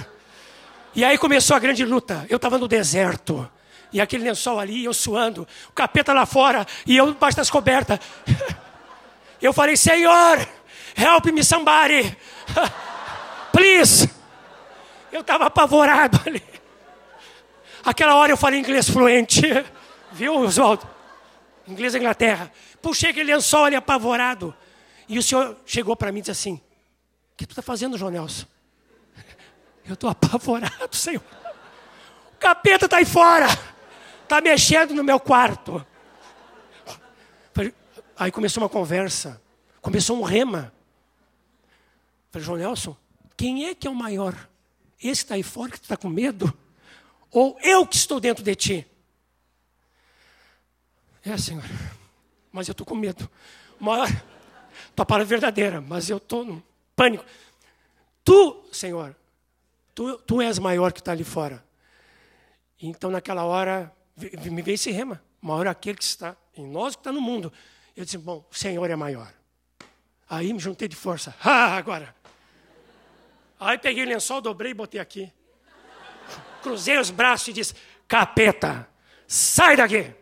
[0.95, 2.27] E aí começou a grande luta.
[2.29, 3.51] Eu estava no deserto.
[3.91, 5.49] E aquele lençol ali, eu suando.
[5.71, 6.67] O capeta lá fora.
[6.87, 7.99] E eu debaixo das cobertas.
[9.41, 10.39] Eu falei, Senhor,
[10.97, 12.17] help me somebody.
[13.51, 14.09] Please.
[15.11, 16.41] Eu estava apavorado ali.
[17.85, 19.43] Aquela hora eu falei inglês fluente.
[20.13, 20.89] Viu, Oswaldo?
[21.67, 22.53] Inglês da Inglaterra.
[22.81, 24.55] Puxei aquele lençol ali apavorado.
[25.13, 28.11] E o senhor chegou para mim e disse assim: O que tu está fazendo, João
[28.11, 28.47] Nelson?
[29.85, 31.23] Eu estou apavorado, Senhor.
[32.33, 33.47] O capeta está aí fora.
[34.23, 35.87] Está mexendo no meu quarto.
[38.17, 39.39] Aí começou uma conversa.
[39.83, 40.73] Começou um rema.
[42.31, 42.97] Falei, João Nelson,
[43.37, 44.49] quem é que é o maior?
[44.99, 46.57] Esse está aí fora que está com medo?
[47.31, 48.87] Ou eu que estou dentro de ti?
[51.23, 51.65] É, Senhor.
[52.51, 53.31] Mas eu estou com medo.
[53.79, 54.09] Maior,
[54.95, 56.63] tua palavra é verdadeira, mas eu estou no
[56.95, 57.25] pânico.
[58.25, 59.17] Tu, Senhor,
[59.95, 61.65] tu, tu és maior que está ali fora.
[62.81, 65.23] Então, naquela hora, me veio esse rema.
[65.41, 67.53] Maior é aquele que está em nós que está no mundo.
[67.97, 69.33] Eu disse, bom, o Senhor é maior.
[70.29, 71.35] Aí me juntei de força.
[71.45, 72.15] Ah, agora.
[73.61, 75.33] Aí peguei o lençol, dobrei e botei aqui.
[76.63, 77.75] Cruzei os braços e disse:
[78.09, 78.89] Capeta,
[79.27, 80.13] sai daqui.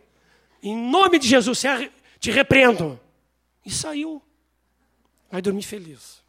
[0.61, 1.63] Em nome de Jesus,
[2.19, 2.99] te repreendo.
[3.65, 4.21] E saiu.
[5.31, 6.21] Vai dormir feliz.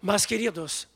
[0.00, 0.86] Mas, queridos,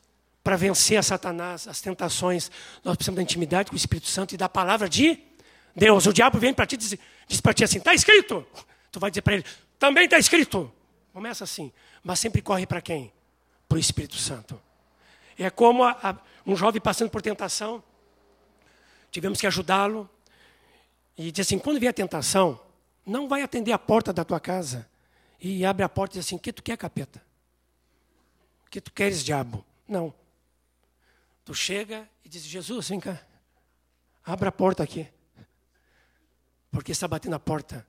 [0.43, 2.49] para vencer a Satanás, as tentações,
[2.83, 5.19] nós precisamos da intimidade com o Espírito Santo e da palavra de
[5.75, 6.05] Deus.
[6.05, 8.45] O diabo vem para ti e diz, para ti assim: está escrito.
[8.91, 9.45] Tu vai dizer para ele:
[9.77, 10.71] também está escrito.
[11.11, 11.71] Começa assim,
[12.03, 13.11] mas sempre corre para quem?
[13.67, 14.59] Para o Espírito Santo.
[15.37, 17.83] É como a, a, um jovem passando por tentação,
[19.11, 20.09] tivemos que ajudá-lo.
[21.17, 22.59] E diz assim: quando vier a tentação,
[23.05, 24.89] não vai atender a porta da tua casa.
[25.39, 27.21] E abre a porta e diz assim: o que tu quer, capeta?
[28.65, 29.65] O que tu queres, diabo?
[29.87, 30.13] Não.
[31.43, 33.21] Tu chega e diz: Jesus, vem cá.
[34.25, 35.07] Abra a porta aqui.
[36.71, 37.85] Porque está batendo a porta,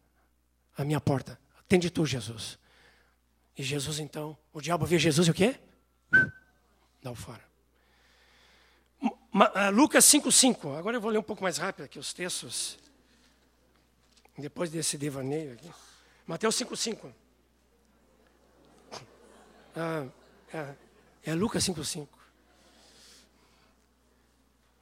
[0.77, 1.39] a minha porta.
[1.61, 2.59] Atende tu, Jesus.
[3.57, 5.59] E Jesus, então, o diabo vê Jesus e o quê?
[7.03, 7.43] Dá o fora.
[9.73, 10.77] Lucas 5,5.
[10.77, 12.79] Agora eu vou ler um pouco mais rápido aqui os textos.
[14.37, 15.70] Depois desse devaneio aqui.
[16.26, 17.12] Mateus 5,5.
[19.76, 20.07] Ah,
[20.53, 20.74] é,
[21.24, 22.09] é Lucas 5,5.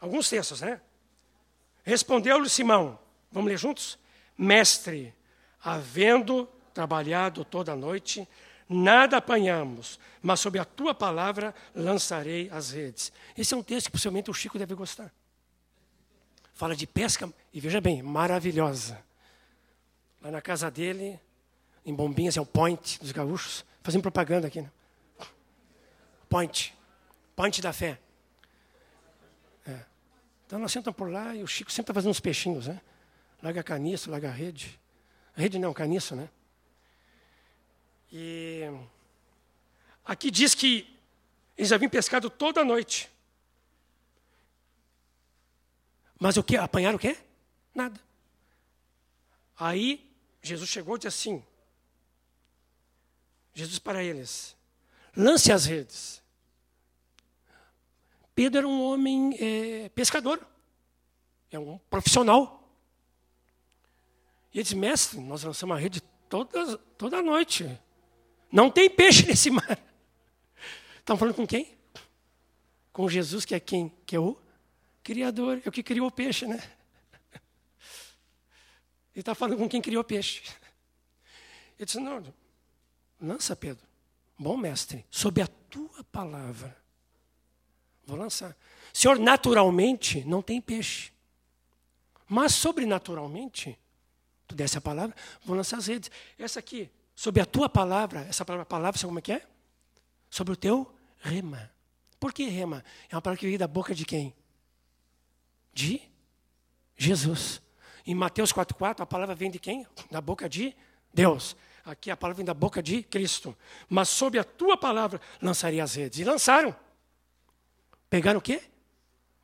[0.00, 0.80] Alguns textos, né?
[1.84, 2.98] Respondeu-lhe Simão.
[3.30, 3.98] Vamos ler juntos?
[4.36, 5.14] Mestre,
[5.62, 8.26] havendo trabalhado toda a noite,
[8.68, 13.12] nada apanhamos, mas sob a tua palavra lançarei as redes.
[13.36, 15.12] Esse é um texto que possivelmente o Chico deve gostar.
[16.52, 19.02] Fala de pesca, e veja bem, maravilhosa.
[20.22, 21.18] Lá na casa dele,
[21.84, 24.60] em Bombinhas, é o Point dos gaúchos, fazendo propaganda aqui.
[24.60, 24.70] Né?
[26.28, 26.72] Point.
[27.34, 27.98] Point da fé.
[29.66, 29.80] É.
[30.46, 32.80] Então nós sentamos por lá e o Chico sempre está fazendo uns peixinhos, né?
[33.42, 34.78] Larga caniço, larga rede.
[35.34, 36.28] Rede não, caniço, né?
[38.12, 38.62] E
[40.04, 40.96] aqui diz que
[41.56, 43.10] eles haviam pescado toda noite.
[46.20, 46.56] Mas o que?
[46.56, 47.16] Apanharam o quê?
[47.74, 47.98] Nada.
[49.58, 50.11] Aí
[50.42, 51.44] Jesus chegou e disse assim:
[53.54, 54.56] Jesus para eles,
[55.16, 56.22] lance as redes.
[58.34, 60.44] Pedro era um homem é, pescador,
[61.50, 62.58] é um profissional.
[64.52, 67.78] E ele disse, mestre, nós lançamos a rede toda, toda noite.
[68.50, 69.78] Não tem peixe nesse mar.
[70.98, 71.74] Estão falando com quem?
[72.92, 73.90] Com Jesus, que é quem?
[74.04, 74.36] Que é o
[75.02, 76.62] Criador, é o que criou o peixe, né?
[79.14, 80.42] Ele está falando com quem criou peixe.
[81.78, 82.22] Ele disse, não,
[83.20, 83.86] lança, Pedro.
[84.38, 86.76] Bom mestre, sob a tua palavra.
[88.04, 88.56] Vou lançar.
[88.92, 91.12] Senhor, naturalmente não tem peixe.
[92.28, 93.78] Mas sobrenaturalmente,
[94.48, 96.10] tu desse a palavra, vou lançar as redes.
[96.38, 99.46] Essa aqui, Sobre a tua palavra, essa palavra, palavra, sabe como é que é?
[100.30, 101.70] Sobre o teu rema.
[102.18, 102.84] Por que rema?
[103.08, 104.34] É uma palavra que veio da boca de quem?
[105.72, 106.02] De
[106.96, 107.60] Jesus.
[108.06, 109.86] Em Mateus 4,4, a palavra vem de quem?
[110.10, 110.74] Da boca de
[111.12, 111.56] Deus.
[111.84, 113.56] Aqui a palavra vem da boca de Cristo.
[113.88, 116.18] Mas sob a tua palavra lançaria as redes.
[116.18, 116.74] E lançaram.
[118.08, 118.62] Pegaram o quê?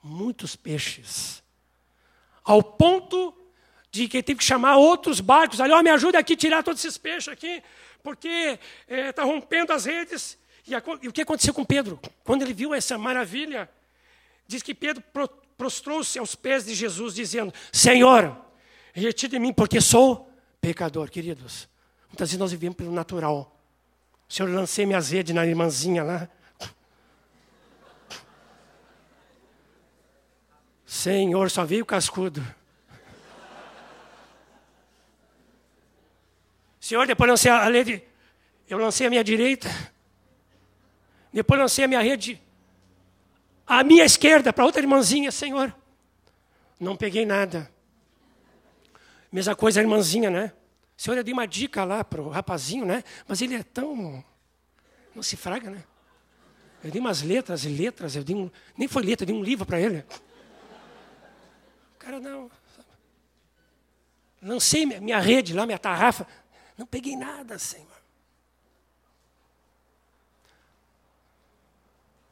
[0.03, 1.43] Muitos peixes.
[2.45, 3.35] Ao ponto
[3.91, 6.63] de que teve que chamar outros barcos ali, ó, oh, me ajuda aqui a tirar
[6.63, 7.63] todos esses peixes aqui,
[8.03, 10.39] porque está eh, é, rompendo as redes.
[10.67, 11.99] E, a, e, o que aconteceu com Pedro?
[12.23, 13.69] Quando ele viu essa maravilha,
[14.47, 15.03] diz que Pedro
[15.57, 18.48] prostrou-se aos pés de Jesus, dizendo: Senhor,
[18.93, 20.31] retire de mim, porque sou
[20.61, 21.11] pecador.
[21.11, 21.69] Queridos,
[22.09, 23.57] muitas vezes nós vivemos pelo natural.
[24.29, 26.29] Senhor, lancei minhas redes na irmãzinha lá.
[30.85, 32.45] Senhor, só veio cascudo.
[36.81, 38.03] Senhor, depois lancei a rede,
[38.69, 39.69] eu lancei a minha direita,
[41.33, 42.41] depois lancei a minha rede
[43.69, 45.75] à minha esquerda para outra irmãzinha, Senhor.
[46.81, 47.71] Não peguei nada.
[49.31, 50.53] Mesma coisa a irmãzinha, né?
[50.97, 53.05] Senhor, eu dei uma dica lá para o rapazinho, né?
[53.27, 54.25] Mas ele é tão.
[55.15, 55.85] Não se fraga, né?
[56.83, 58.51] Eu dei umas letras e letras, eu dei um...
[58.77, 60.05] nem foi letra, eu dei um livro para ele.
[61.95, 62.51] O cara, não.
[64.41, 66.27] Lancei minha rede lá, minha tarrafa.
[66.77, 67.87] Não peguei nada, Senhor.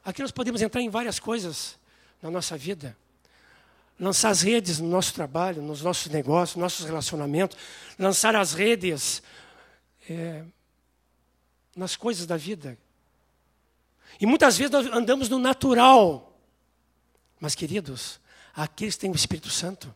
[0.03, 1.77] Aqui nós podemos entrar em várias coisas
[2.21, 2.97] na nossa vida.
[3.99, 7.57] Lançar as redes no nosso trabalho, nos nossos negócios, nossos relacionamentos.
[7.97, 9.23] Lançar as redes
[10.09, 10.43] é,
[11.75, 12.77] nas coisas da vida.
[14.19, 16.39] E muitas vezes nós andamos no natural.
[17.39, 18.19] Mas, queridos,
[18.55, 19.93] aqueles que têm o Espírito Santo,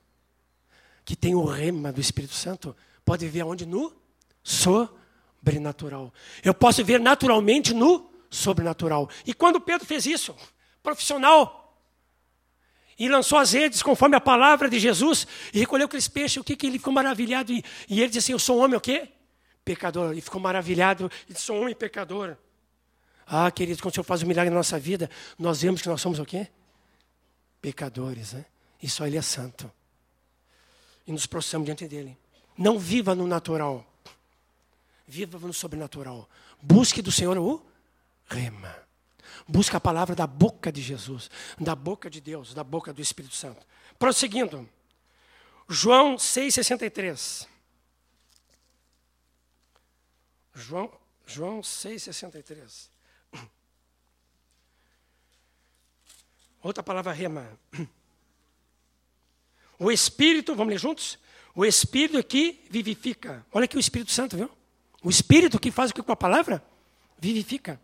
[1.04, 3.66] que tem o rema do Espírito Santo, pode viver aonde?
[3.66, 3.94] No
[4.44, 6.14] sobrenatural.
[6.44, 9.10] Eu posso ver naturalmente no sobrenatural.
[9.26, 10.36] E quando Pedro fez isso,
[10.82, 11.61] profissional,
[13.02, 16.56] e lançou as redes conforme a palavra de Jesus, e recolheu aqueles peixes, o que,
[16.56, 17.52] que ele ficou maravilhado?
[17.52, 19.10] E, e ele disse assim: Eu sou um homem o quê?
[19.66, 20.16] Pecador.
[20.16, 22.38] E ficou maravilhado, e disse: Sou um homem pecador.
[23.26, 26.00] Ah, queridos, quando o Senhor faz um milagre na nossa vida, nós vemos que nós
[26.00, 26.48] somos o quê?
[27.60, 28.46] Pecadores, né?
[28.80, 29.72] E só Ele é santo.
[31.08, 32.16] E nos prostramos diante dele.
[32.56, 33.84] Não viva no natural.
[35.08, 36.30] Viva no sobrenatural.
[36.62, 37.66] Busque do Senhor o
[38.30, 38.76] rema.
[39.52, 41.30] Busca a palavra da boca de Jesus,
[41.60, 43.68] da boca de Deus, da boca do Espírito Santo.
[44.00, 44.68] Prosseguindo.
[45.68, 47.46] João 6,63.
[50.54, 50.90] João,
[51.26, 52.88] João 6,63.
[56.64, 57.46] Outra palavra rema.
[59.78, 61.20] O Espírito, vamos ler juntos?
[61.54, 63.46] O Espírito que vivifica.
[63.52, 64.50] Olha aqui o Espírito Santo, viu?
[65.04, 66.64] O Espírito que faz o que com a palavra?
[67.20, 67.82] Vivifica.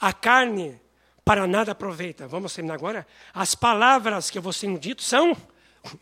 [0.00, 0.80] A carne
[1.24, 2.28] para nada aproveita.
[2.28, 3.06] Vamos terminar agora?
[3.32, 5.36] As palavras que vou sendo dito são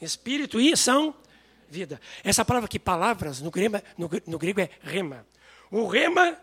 [0.01, 1.15] espírito e são
[1.69, 2.01] vida.
[2.23, 5.27] Essa palavra aqui, palavras, no grego, no, no grego é rema.
[5.71, 6.37] O rema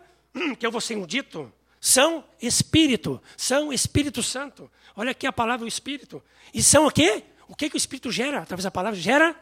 [0.58, 4.70] que eu vou sendo dito são espírito, são Espírito Santo.
[4.94, 6.22] Olha aqui a palavra o espírito.
[6.52, 7.24] E são o quê?
[7.48, 8.42] O que, que o espírito gera?
[8.42, 9.34] Através da palavra gera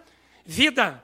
[0.45, 1.03] vida.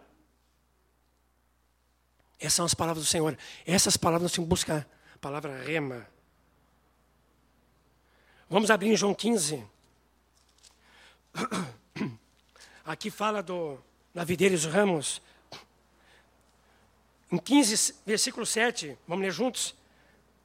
[2.39, 3.37] Essas são as palavras do Senhor.
[3.67, 4.89] Essas palavras nós temos que buscar.
[5.15, 6.07] A palavra rema.
[8.55, 9.67] Vamos abrir em João 15.
[12.87, 13.77] Aqui fala do,
[14.15, 15.21] na videira os ramos.
[17.33, 19.75] Em 15, versículo 7, vamos ler juntos.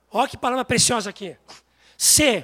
[0.10, 1.38] Olha que palavra preciosa aqui.
[1.96, 2.44] Se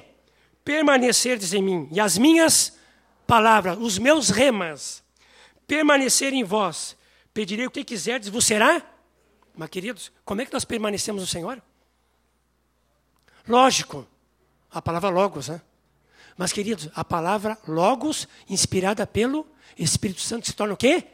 [0.64, 2.78] permanecerdes em mim e as minhas
[3.26, 5.04] palavras, os meus remas,
[5.66, 6.96] permanecerem em vós,
[7.34, 8.84] pedirei o que quiserdes, vos será.
[9.56, 11.60] Mas, queridos, como é que nós permanecemos no Senhor?
[13.48, 14.08] Lógico,
[14.76, 15.62] a palavra logos, né?
[16.38, 19.48] Mas, queridos, a palavra logos, inspirada pelo
[19.78, 21.06] Espírito Santo, se torna o quê?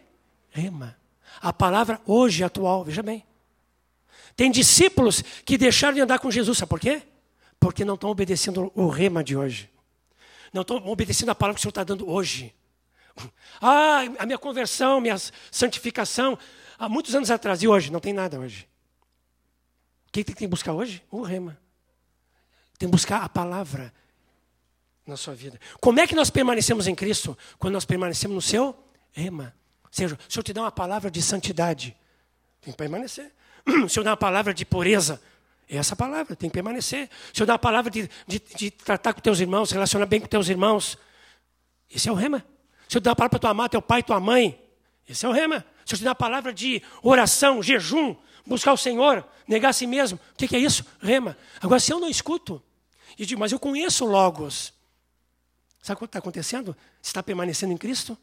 [0.49, 0.97] Rema.
[1.39, 3.23] A palavra hoje atual, veja bem.
[4.35, 7.03] Tem discípulos que deixaram de andar com Jesus, sabe por quê?
[7.59, 9.69] Porque não estão obedecendo o rema de hoje.
[10.51, 12.55] Não estão obedecendo a palavra que o Senhor está dando hoje.
[13.61, 15.17] Ah, a minha conversão, minha
[15.51, 16.35] santificação,
[16.79, 17.91] há muitos anos atrás, e hoje?
[17.91, 18.67] Não tem nada hoje.
[20.07, 21.03] O que tem que buscar hoje?
[21.11, 21.60] O rema.
[22.81, 23.93] Tem que buscar a palavra
[25.05, 25.59] na sua vida.
[25.79, 27.37] Como é que nós permanecemos em Cristo?
[27.59, 28.75] Quando nós permanecemos no seu
[29.11, 29.53] rema.
[29.83, 31.95] Ou seja, o Senhor te dá uma palavra de santidade.
[32.59, 33.31] Tem que permanecer.
[33.85, 35.21] O Senhor dá uma palavra de pureza.
[35.69, 37.07] É essa palavra, tem que permanecer.
[37.31, 40.25] O Senhor dá uma palavra de, de, de tratar com teus irmãos, relacionar bem com
[40.25, 40.97] teus irmãos.
[41.87, 42.43] Esse é o rema.
[42.89, 44.59] O Senhor dá uma palavra para tua amar, teu pai tua mãe.
[45.07, 45.63] Esse é o rema.
[45.85, 49.85] O Senhor te dá uma palavra de oração, jejum, buscar o Senhor, negar a si
[49.85, 50.19] mesmo.
[50.33, 50.83] O que é isso?
[50.99, 51.37] Rema.
[51.61, 52.59] Agora, se eu não escuto,
[53.17, 54.73] e digo, mas eu conheço Logos.
[55.81, 56.75] Sabe o que está acontecendo?
[57.01, 58.17] Está permanecendo em Cristo?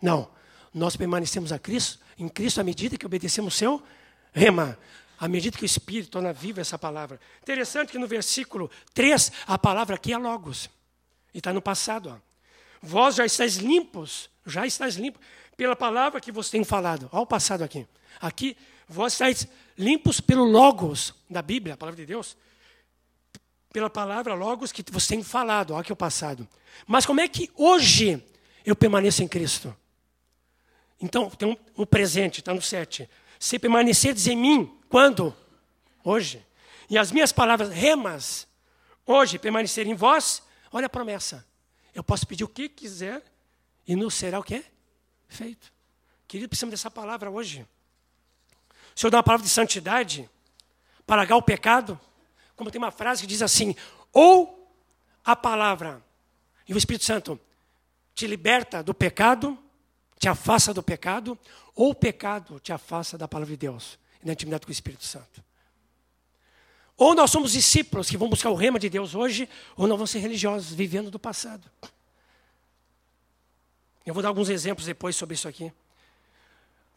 [0.00, 0.30] Não.
[0.72, 3.82] Nós permanecemos a Cristo, em Cristo à medida que obedecemos o seu
[4.32, 4.78] rema.
[5.18, 7.20] À medida que o Espírito torna viva essa palavra.
[7.42, 10.68] Interessante que no versículo 3, a palavra aqui é Logos.
[11.32, 12.08] E está no passado.
[12.08, 12.32] Ó.
[12.82, 15.22] Vós já estáis limpos, já estáis limpos,
[15.56, 17.08] pela palavra que você tem falado.
[17.12, 17.86] Olha o passado aqui.
[18.20, 18.56] Aqui,
[18.88, 19.46] vós estáis
[19.78, 22.36] limpos pelo Logos da Bíblia, a palavra de Deus.
[23.72, 25.72] Pela palavra Logos que você tem falado.
[25.72, 26.46] Olha aqui o passado.
[26.86, 28.22] Mas como é que hoje
[28.64, 29.74] eu permaneço em Cristo?
[31.00, 33.08] Então, tem um, um presente, está no 7.
[33.38, 35.34] Se permaneceres em mim, quando?
[36.04, 36.44] Hoje.
[36.88, 38.46] E as minhas palavras remas,
[39.06, 41.44] hoje, permanecerem em vós, olha a promessa.
[41.94, 43.22] Eu posso pedir o que quiser
[43.86, 44.64] e não será o quê?
[45.28, 45.72] Feito.
[46.28, 47.66] Querido, precisamos dessa palavra hoje.
[48.94, 50.28] O Senhor dá uma palavra de santidade
[51.06, 51.98] para largar o pecado.
[52.56, 53.74] Como tem uma frase que diz assim:
[54.12, 54.70] ou
[55.24, 56.02] a palavra
[56.68, 57.38] e o Espírito Santo
[58.14, 59.58] te liberta do pecado,
[60.18, 61.38] te afasta do pecado,
[61.74, 65.04] ou o pecado te afasta da palavra de Deus e da intimidade com o Espírito
[65.04, 65.42] Santo.
[66.96, 70.10] Ou nós somos discípulos que vão buscar o rema de Deus hoje, ou nós vamos
[70.10, 71.68] ser religiosos, vivendo do passado.
[74.04, 75.72] Eu vou dar alguns exemplos depois sobre isso aqui.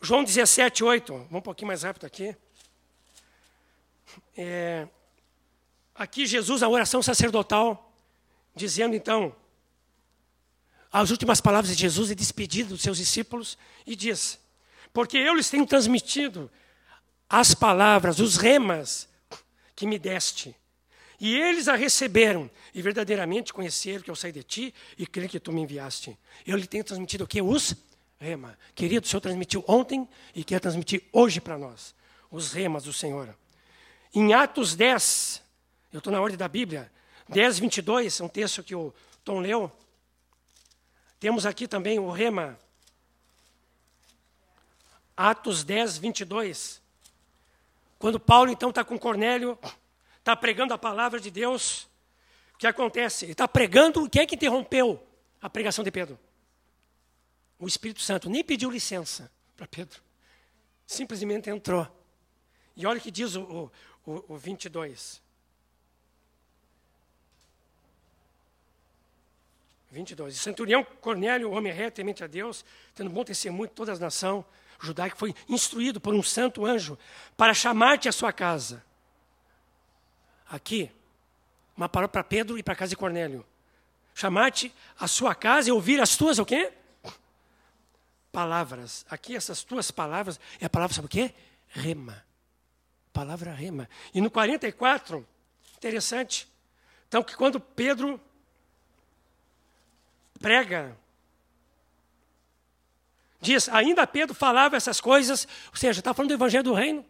[0.01, 1.13] João 17, 8.
[1.13, 2.35] Vamos um pouquinho mais rápido aqui.
[4.37, 4.87] É,
[5.95, 7.93] aqui Jesus, a oração sacerdotal,
[8.53, 9.35] dizendo então,
[10.91, 14.39] as últimas palavras de Jesus e despedido dos seus discípulos, e diz:
[14.93, 16.51] Porque eu lhes tenho transmitido
[17.29, 19.07] as palavras, os remas
[19.75, 20.55] que me deste.
[21.19, 25.39] E eles a receberam e verdadeiramente conheceram que eu saí de ti e creio que
[25.39, 26.17] tu me enviaste.
[26.45, 27.41] Eu lhe tenho transmitido o que?
[27.41, 27.73] Os
[28.19, 28.57] rema.
[28.73, 31.95] Querido, o Senhor transmitiu ontem e quer transmitir hoje para nós.
[32.29, 33.35] Os remas do Senhor.
[34.13, 35.41] Em Atos 10,
[35.95, 36.91] eu estou na ordem da Bíblia,
[37.29, 38.93] 10, 22, é um texto que o
[39.23, 39.71] Tom leu.
[41.21, 42.59] Temos aqui também o rema.
[45.15, 46.81] Atos 10, 22.
[47.97, 49.57] Quando Paulo então está com Cornélio,
[50.19, 51.87] está pregando a palavra de Deus,
[52.55, 53.23] o que acontece?
[53.23, 55.01] Ele está pregando, quem é que interrompeu
[55.41, 56.19] a pregação de Pedro?
[57.57, 60.01] O Espírito Santo nem pediu licença para Pedro,
[60.85, 61.87] simplesmente entrou.
[62.75, 63.71] E olha o que diz o,
[64.05, 65.23] o, o 22.
[69.91, 70.37] 22.
[70.39, 74.45] Centurião Cornélio, homem reto, temente a Deus, tendo bom testemunho de toda a nação
[74.79, 76.97] judaica, foi instruído por um santo anjo
[77.37, 78.83] para chamar-te à sua casa.
[80.49, 80.91] Aqui,
[81.75, 83.45] uma palavra para Pedro e para a casa de Cornélio.
[84.13, 86.71] Chamar-te à sua casa e ouvir as tuas o quê?
[88.31, 89.05] Palavras.
[89.09, 91.33] Aqui essas tuas palavras é a palavra sabe o quê?
[91.67, 92.23] Rema.
[93.11, 93.89] Palavra rema.
[94.13, 95.25] E no 44,
[95.77, 96.47] interessante.
[97.07, 98.19] Então que quando Pedro
[100.39, 100.97] prega
[103.45, 107.05] diz, ainda Pedro falava essas coisas, ou seja, está falando do evangelho do reino.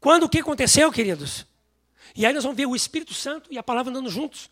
[0.00, 1.46] Quando o que aconteceu, queridos?
[2.16, 4.50] E aí nós vamos ver o Espírito Santo e a palavra andando juntos.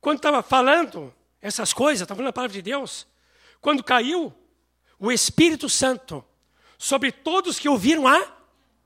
[0.00, 3.06] Quando estava falando essas coisas, estava falando a palavra de Deus,
[3.60, 4.32] quando caiu
[4.98, 6.24] o Espírito Santo
[6.78, 8.32] sobre todos que ouviram a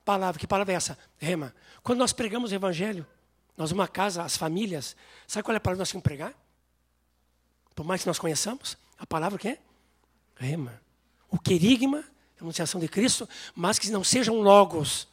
[0.05, 0.99] palavra, que palavra é essa?
[1.19, 1.55] Rema.
[1.83, 3.07] Quando nós pregamos o Evangelho,
[3.57, 4.97] nós uma casa, as famílias,
[5.27, 6.35] sabe qual é a palavra que nós temos que pregar?
[7.75, 9.59] Por mais que nós conheçamos, a palavra que é?
[10.37, 10.81] Rema.
[11.29, 12.05] O querigma,
[12.39, 15.09] a anunciação de Cristo, mas que não sejam logos,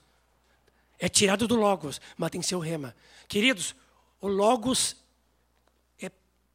[1.02, 2.96] é tirado do Logos, mas tem que ser o rema.
[3.28, 3.76] Queridos,
[4.22, 4.96] o Logos
[6.00, 6.12] é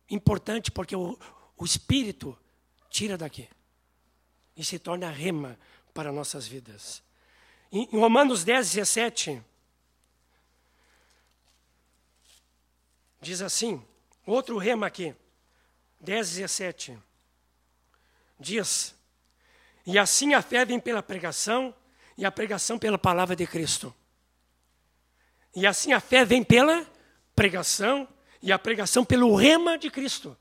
[0.09, 1.19] importante porque o,
[1.57, 2.39] o Espírito
[2.89, 3.49] tira daqui
[4.57, 5.59] e se torna rema
[5.93, 7.03] para nossas vidas.
[7.73, 9.43] Em, Romanos 10, 17,
[13.21, 13.85] diz assim,
[14.25, 15.13] outro rema aqui,
[16.01, 16.99] 10, 17,
[18.39, 18.95] diz,
[19.87, 21.75] e assim a fé vem pela pregação,
[22.19, 23.95] e a pregação pela palavra de Cristo.
[25.55, 26.87] E assim a fé vem pela
[27.35, 28.09] pregação
[28.43, 30.37] e a pregação pelo rema de Cristo.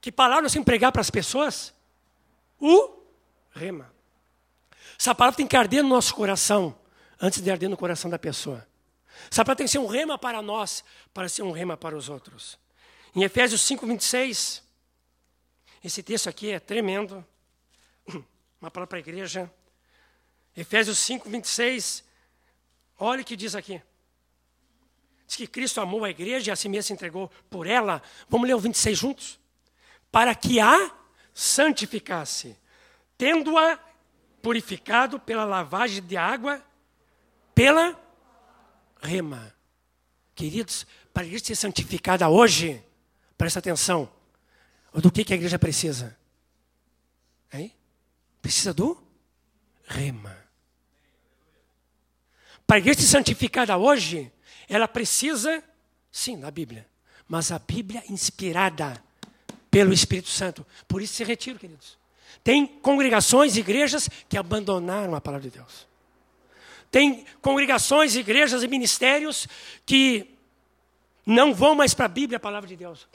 [0.00, 1.74] Que palavra assim pregar para as pessoas?
[2.58, 3.02] O
[3.52, 3.92] rema.
[4.98, 6.78] Essa palavra tem que arder no nosso coração
[7.20, 8.66] antes de arder no coração da pessoa.
[9.30, 12.08] Essa palavra tem que ser um rema para nós, para ser um rema para os
[12.08, 12.58] outros.
[13.14, 14.62] Em Efésios 5, 26,
[15.84, 17.24] esse texto aqui é tremendo.
[18.60, 19.52] Uma palavra para a igreja.
[20.56, 22.04] Efésios 5, 26
[23.04, 23.82] Olha o que diz aqui.
[25.26, 28.00] Diz que Cristo amou a igreja e a si mesmo se entregou por ela.
[28.28, 29.40] Vamos ler o 26 juntos?
[30.08, 30.94] Para que a
[31.34, 32.56] santificasse,
[33.18, 33.76] tendo-a
[34.40, 36.64] purificado pela lavagem de água,
[37.52, 38.00] pela
[39.00, 39.52] rema.
[40.32, 42.84] Queridos, para a igreja ser santificada hoje,
[43.42, 44.08] presta atenção,
[44.94, 46.16] do que, que a igreja precisa?
[47.52, 47.74] Hein?
[48.40, 48.96] Precisa do
[49.84, 50.38] rema.
[52.64, 54.30] Para a igreja ser santificada hoje,
[54.68, 55.60] ela precisa,
[56.12, 56.86] sim, da Bíblia,
[57.26, 59.02] mas a Bíblia inspirada
[59.68, 60.64] pelo Espírito Santo.
[60.86, 61.98] Por isso se retira, queridos.
[62.44, 65.88] Tem congregações e igrejas que abandonaram a palavra de Deus.
[66.92, 69.48] Tem congregações, igrejas e ministérios
[69.84, 70.32] que
[71.26, 73.08] não vão mais para a Bíblia, a palavra de Deus.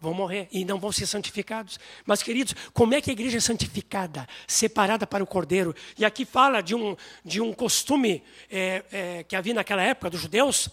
[0.00, 1.78] Vão morrer e não vão ser santificados.
[2.04, 5.74] Mas, queridos, como é que a igreja é santificada, separada para o cordeiro?
[5.98, 10.20] E aqui fala de um, de um costume é, é, que havia naquela época dos
[10.20, 10.70] judeus,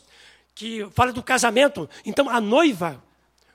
[0.55, 1.89] que fala do casamento.
[2.05, 3.03] Então, a noiva,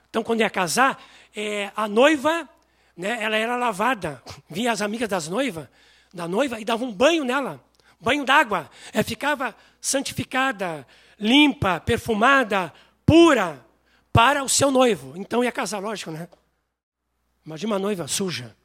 [0.09, 1.03] então, quando ia casar,
[1.35, 2.47] é, a noiva,
[2.95, 4.21] né, ela era lavada.
[4.49, 5.67] Vinha as amigas das noivas,
[6.13, 7.59] da noiva, e davam um banho nela
[7.99, 8.69] banho d'água.
[8.93, 10.87] É, ficava santificada,
[11.19, 12.73] limpa, perfumada,
[13.05, 13.65] pura
[14.11, 15.13] para o seu noivo.
[15.15, 16.27] Então ia casar, lógico, né?
[17.45, 18.55] Imagina uma noiva suja.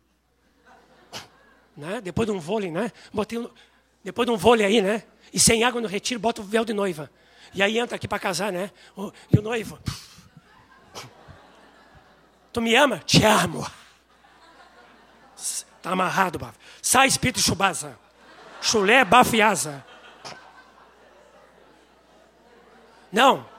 [1.77, 2.01] Né?
[2.01, 2.93] Depois de um vôlei, né?
[3.13, 3.51] Botei um...
[4.03, 5.03] Depois de um vôlei aí, né?
[5.33, 7.11] E sem água no retiro, bota o véu de noiva.
[7.55, 8.71] E aí entra aqui para casar, né?
[9.33, 9.79] E o noivo.
[12.53, 12.99] Tu me ama?
[12.99, 13.67] Te amo.
[15.37, 16.59] Está amarrado, bafo.
[16.81, 17.99] Sai, espírito chubasa.
[18.61, 19.85] Chulé, bafiasa.
[23.11, 23.54] Não.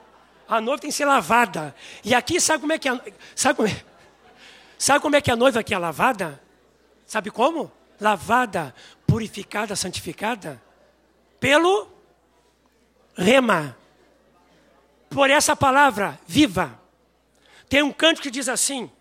[0.47, 1.75] A noiva tem que ser lavada.
[2.03, 3.01] E aqui, sabe como é que a,
[3.35, 3.83] sabe como é,
[4.77, 6.41] sabe como é que a noiva aqui é lavada?
[7.05, 7.71] Sabe como?
[7.99, 8.73] Lavada,
[9.07, 10.61] purificada, santificada
[11.39, 11.87] pelo
[13.15, 13.77] rema.
[15.09, 16.79] Por essa palavra viva.
[17.69, 18.91] Tem um canto que diz assim: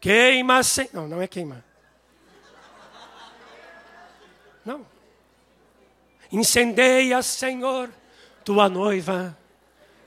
[0.00, 0.88] Queima sem.
[0.92, 1.64] Não, não é queima.
[4.64, 4.86] Não.
[6.32, 7.90] Incendeia, Senhor,
[8.44, 9.36] tua noiva.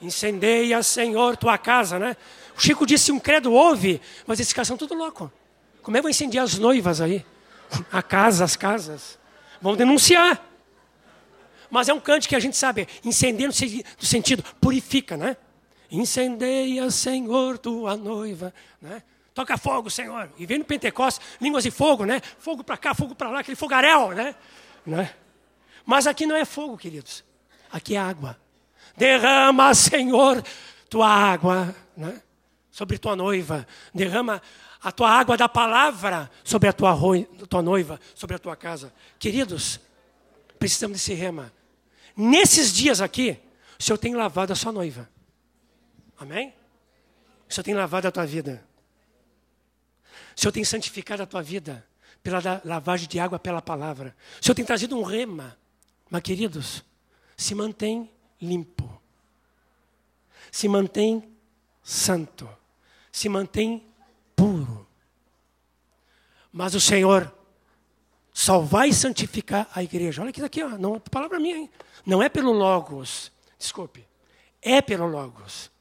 [0.01, 2.15] Incendeia, Senhor, tua casa, né?
[2.55, 5.31] O Chico disse: um credo ouve, mas esses caras são tudo louco.
[5.81, 7.25] Como é que vão incendiar as noivas aí?
[7.91, 9.17] A casa, as casas.
[9.61, 10.43] Vão denunciar.
[11.69, 15.35] Mas é um cante que a gente sabe, incendeia no sentido, purifica, né?
[15.91, 19.03] Incendeia, Senhor, tua noiva, né?
[19.33, 20.31] Toca fogo, Senhor.
[20.37, 22.21] E vem no Pentecostes, línguas de fogo, né?
[22.39, 24.35] Fogo para cá, fogo para lá, aquele fogaréu, né?
[24.85, 25.13] né?
[25.85, 27.23] Mas aqui não é fogo, queridos.
[27.71, 28.37] Aqui é água.
[28.97, 30.43] Derrama, Senhor,
[30.89, 32.21] tua água, né?
[32.71, 33.67] Sobre tua noiva.
[33.93, 34.41] Derrama
[34.81, 36.95] a tua água da palavra sobre a tua,
[37.47, 38.91] tua noiva, sobre a tua casa.
[39.19, 39.79] Queridos,
[40.57, 41.53] precisamos desse rema.
[42.15, 43.39] Nesses dias aqui,
[43.79, 45.07] o Senhor tem lavado a sua noiva.
[46.17, 46.53] Amém?
[47.47, 48.65] O Senhor tem lavado a tua vida.
[50.35, 51.85] O Senhor tem santificado a tua vida
[52.23, 54.15] pela lavagem de água pela palavra.
[54.41, 55.55] O Senhor tem trazido um rema.
[56.09, 56.83] Mas, queridos,
[57.35, 58.11] se mantém
[58.41, 59.01] limpo.
[60.51, 61.23] Se mantém
[61.83, 62.49] santo.
[63.11, 63.85] Se mantém
[64.35, 64.87] puro.
[66.51, 67.33] Mas o Senhor
[68.33, 70.21] só vai santificar a igreja.
[70.21, 71.69] Olha aqui ó, não é palavra minha, hein?
[72.05, 73.31] Não é pelo Logos.
[73.57, 74.05] Desculpe.
[74.61, 75.71] É pelo Logos.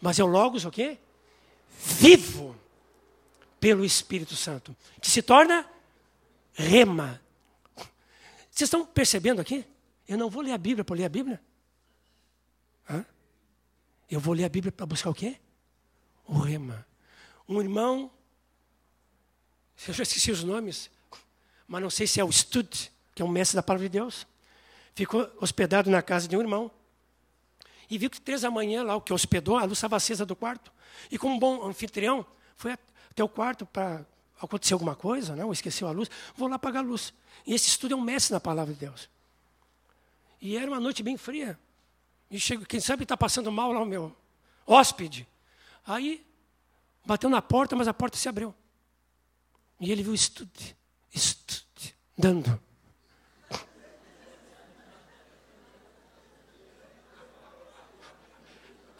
[0.00, 0.98] Mas é o Logos o quê?
[1.78, 2.56] Vivo
[3.60, 5.66] pelo Espírito Santo, que se torna
[6.54, 7.20] rema.
[8.50, 9.64] Vocês estão percebendo aqui?
[10.08, 11.40] Eu não vou ler a Bíblia para ler a Bíblia.
[14.10, 15.36] Eu vou ler a Bíblia para buscar o quê?
[16.26, 16.84] O rema.
[17.48, 18.10] Um irmão,
[19.86, 20.90] eu já esqueci os nomes,
[21.66, 24.26] mas não sei se é o Stud, que é um mestre da palavra de Deus,
[24.94, 26.70] ficou hospedado na casa de um irmão.
[27.88, 30.34] E viu que três da manhã, lá o que hospedou, a luz estava acesa do
[30.34, 30.72] quarto.
[31.10, 32.26] E como um bom anfitrião,
[32.56, 32.72] foi
[33.10, 34.04] até o quarto para
[34.40, 37.12] acontecer alguma coisa, não, esqueceu a luz, vou lá apagar a luz.
[37.46, 39.08] E esse estudo é um mestre na palavra de Deus.
[40.40, 41.58] E era uma noite bem fria.
[42.30, 44.16] E chego, quem sabe está passando mal lá o meu
[44.64, 45.26] hóspede.
[45.84, 46.24] Aí
[47.04, 48.54] bateu na porta, mas a porta se abriu.
[49.80, 50.76] E ele viu estude,
[51.12, 52.60] estude, dando.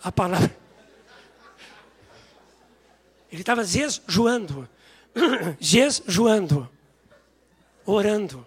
[0.03, 0.59] A palavra.
[3.31, 4.69] Ele estava jejuando,
[5.61, 6.69] jejuando,
[7.87, 8.45] orando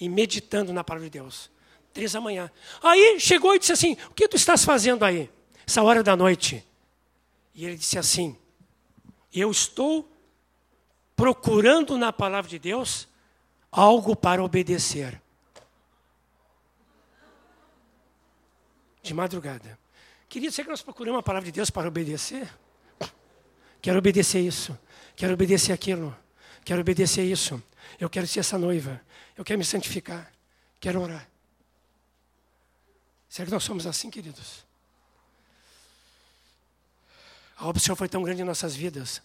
[0.00, 1.50] e meditando na palavra de Deus.
[1.92, 2.50] Três da manhã.
[2.82, 5.30] Aí chegou e disse assim: O que tu estás fazendo aí,
[5.66, 6.66] essa hora da noite?
[7.54, 8.36] E ele disse assim:
[9.32, 10.10] Eu estou
[11.14, 13.08] procurando na palavra de Deus
[13.70, 15.20] algo para obedecer.
[19.02, 19.78] De madrugada.
[20.28, 22.48] Queria dizer que nós procuramos a palavra de Deus para obedecer?
[23.82, 24.78] Quero obedecer isso.
[25.14, 26.16] Quero obedecer aquilo.
[26.64, 27.62] Quero obedecer isso.
[27.98, 29.00] Eu quero ser essa noiva.
[29.36, 30.32] Eu quero me santificar.
[30.80, 31.31] Quero orar.
[33.32, 34.62] Será que nós somos assim, queridos?
[37.56, 39.22] A obra do Senhor foi tão grande em nossas vidas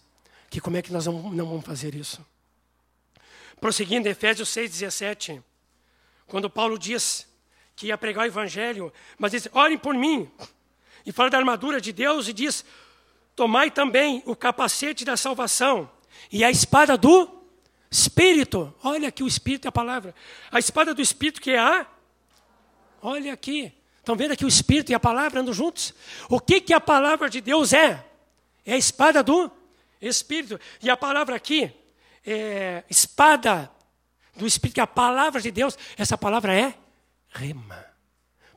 [0.48, 2.24] que como é que nós não, não vamos fazer isso?
[3.60, 5.42] Prosseguindo, Efésios 6,17,
[6.26, 7.28] quando Paulo diz
[7.76, 10.30] que ia pregar o evangelho, mas diz: orem por mim,
[11.04, 12.64] e fala da armadura de Deus e diz:
[13.36, 15.86] Tomai também o capacete da salvação
[16.32, 17.44] E a espada do
[17.90, 18.74] Espírito.
[18.82, 20.14] Olha aqui o Espírito é a palavra.
[20.50, 21.86] A espada do Espírito que é a.
[23.02, 23.77] Olha aqui.
[24.08, 25.92] Estão vendo aqui o Espírito e a palavra andam juntos?
[26.30, 28.06] O que, que a palavra de Deus é?
[28.64, 29.52] É a espada do
[30.00, 30.58] Espírito.
[30.80, 31.70] E a palavra aqui
[32.24, 33.70] é espada
[34.34, 36.72] do Espírito, que é a palavra de Deus, essa palavra é
[37.28, 37.84] rema.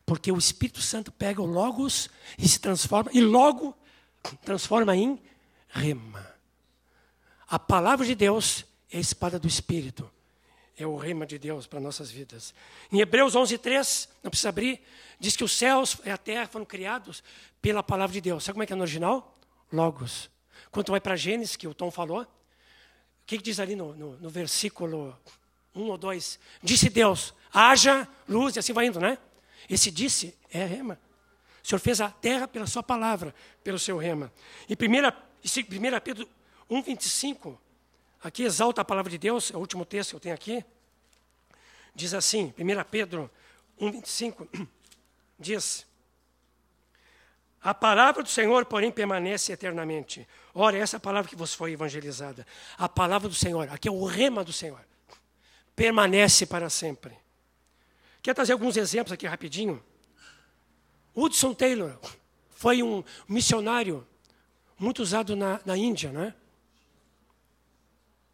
[0.05, 2.09] Porque o Espírito Santo pega o Logos
[2.39, 3.77] e se transforma, e logo
[4.45, 5.21] transforma em
[5.67, 6.33] rema.
[7.49, 10.09] A palavra de Deus é a espada do Espírito.
[10.77, 12.53] É o rema de Deus para nossas vidas.
[12.89, 14.81] Em Hebreus 11, 3, não precisa abrir,
[15.21, 17.23] diz que os céus e a terra foram criados
[17.61, 18.43] pela palavra de Deus.
[18.43, 19.37] Sabe como é que é no original?
[19.71, 20.31] Logos.
[20.71, 22.27] Quando vai para Gênesis, que o Tom falou, o
[23.27, 25.15] que, que diz ali no, no, no versículo
[25.75, 26.39] 1 ou 2?
[26.63, 29.15] Disse Deus, haja luz, e assim vai indo, né?
[29.69, 30.99] Esse disse é rema.
[31.63, 33.33] O Senhor fez a terra pela sua palavra,
[33.63, 34.33] pelo seu rema.
[34.67, 36.27] E 1, 1 Pedro
[36.67, 37.61] 1, 25,
[38.23, 40.65] aqui exalta a palavra de Deus, é o último texto que eu tenho aqui.
[41.93, 43.29] Diz assim, 1 Pedro
[43.79, 44.49] 1, 25,
[45.41, 45.85] diz:
[47.61, 50.27] A palavra do Senhor, porém, permanece eternamente.
[50.53, 52.45] Ora, essa é palavra que vos foi evangelizada.
[52.77, 54.79] A palavra do Senhor, aqui é o rema do Senhor,
[55.75, 57.17] permanece para sempre.
[58.21, 59.83] Quer trazer alguns exemplos aqui rapidinho?
[61.15, 61.99] Hudson Taylor
[62.51, 64.07] foi um missionário
[64.77, 66.33] muito usado na, na Índia, né?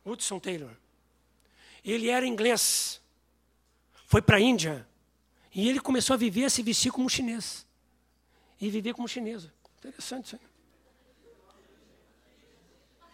[0.05, 0.71] Hudson Taylor.
[1.83, 3.01] Ele era inglês,
[4.05, 4.87] foi para a Índia
[5.57, 7.65] e ele começou a viver, a se vestir como chinês
[8.61, 9.51] e viver como chinesa.
[9.79, 10.47] Interessante isso aí.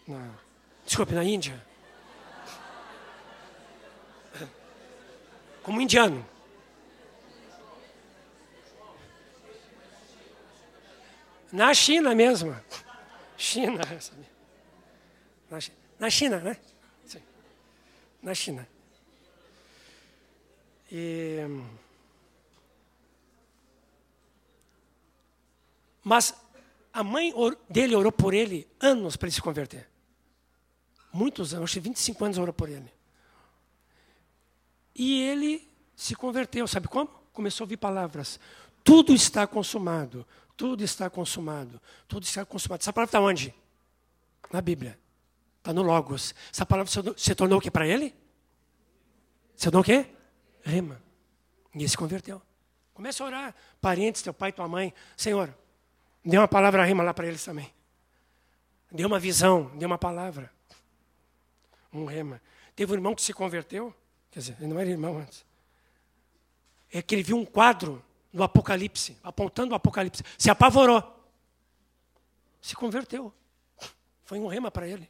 [0.06, 0.38] Na,
[0.84, 1.66] desculpe, na Índia.
[5.62, 6.28] Como indiano.
[11.50, 12.54] Na China mesmo.
[13.38, 13.80] China.
[15.50, 16.56] Na China, na China né?
[17.06, 17.22] Sim.
[18.22, 18.68] Na China.
[20.90, 21.38] E...
[26.04, 26.34] Mas
[26.92, 27.32] a mãe
[27.68, 29.88] dele orou por ele anos para ele se converter.
[31.12, 32.92] Muitos anos, acho que 25 anos orou por ele.
[34.94, 37.08] E ele se converteu, sabe como?
[37.32, 38.38] Começou a ouvir palavras.
[38.84, 40.26] Tudo está consumado,
[40.56, 41.80] tudo está consumado.
[42.06, 42.82] Tudo está consumado.
[42.82, 43.54] Essa palavra está onde?
[44.52, 44.98] Na Bíblia.
[45.58, 46.34] Está no Logos.
[46.52, 48.14] Essa palavra se tornou o que para ele?
[49.56, 50.06] Se tornou o quê?
[50.62, 51.02] Rema.
[51.74, 52.40] E ele se converteu.
[52.92, 53.54] Começa a orar.
[53.80, 54.94] Parentes, teu pai, tua mãe.
[55.16, 55.52] Senhor,
[56.24, 57.72] dê uma palavra rima lá para eles também.
[58.90, 60.50] Dê uma visão, dê uma palavra.
[61.92, 62.40] Um rema.
[62.74, 63.94] Teve um irmão que se converteu.
[64.30, 65.44] Quer dizer, ele não era irmão antes.
[66.92, 70.22] É que ele viu um quadro no Apocalipse, apontando o Apocalipse.
[70.38, 71.02] Se apavorou.
[72.60, 73.32] Se converteu.
[74.24, 75.08] Foi um rema para ele.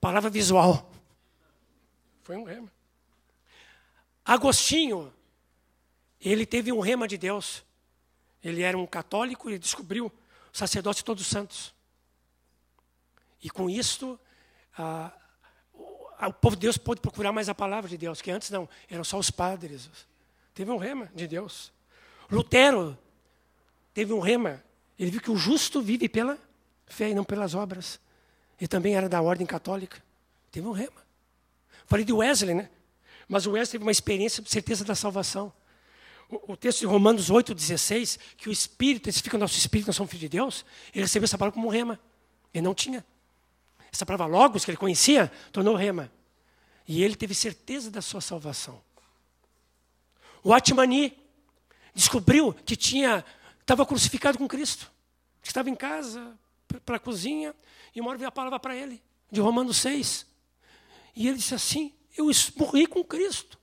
[0.00, 0.90] Palavra visual.
[2.22, 2.70] Foi um rema.
[4.24, 5.12] Agostinho,
[6.20, 7.64] ele teve um rema de Deus.
[8.42, 10.12] Ele era um católico e descobriu o
[10.56, 11.74] sacerdócio de todos os santos.
[13.42, 14.18] E com isto,
[14.76, 15.12] a,
[16.26, 19.04] o povo de Deus pôde procurar mais a palavra de Deus, que antes não, eram
[19.04, 19.88] só os padres,
[20.52, 21.72] Teve um rema de Deus.
[22.30, 22.98] Lutero
[23.94, 24.62] teve um rema.
[24.98, 26.38] Ele viu que o justo vive pela
[26.86, 27.98] fé e não pelas obras.
[28.60, 30.02] Ele também era da ordem católica.
[30.50, 31.02] Teve um rema.
[31.86, 32.68] Falei de Wesley, né?
[33.26, 35.52] Mas o Wesley teve uma experiência de certeza da salvação.
[36.30, 39.96] O, texto de Romanos 8, 16, que o Espírito, esse fica o nosso Espírito, nós
[39.96, 41.98] somos filhos de Deus, ele recebeu essa palavra como rema.
[42.54, 43.04] Ele não tinha.
[43.92, 46.10] Essa palavra logos, que ele conhecia, tornou rema.
[46.86, 48.80] E ele teve certeza da sua salvação.
[50.42, 51.18] O Atmani
[51.94, 53.24] descobriu que tinha
[53.60, 54.90] estava crucificado com Cristo.
[55.42, 56.38] Estava em casa,
[56.84, 57.54] para a cozinha,
[57.94, 60.26] e uma hora veio a palavra para ele, de Romanos 6.
[61.16, 62.26] E ele disse assim: Eu
[62.56, 63.58] morri com Cristo.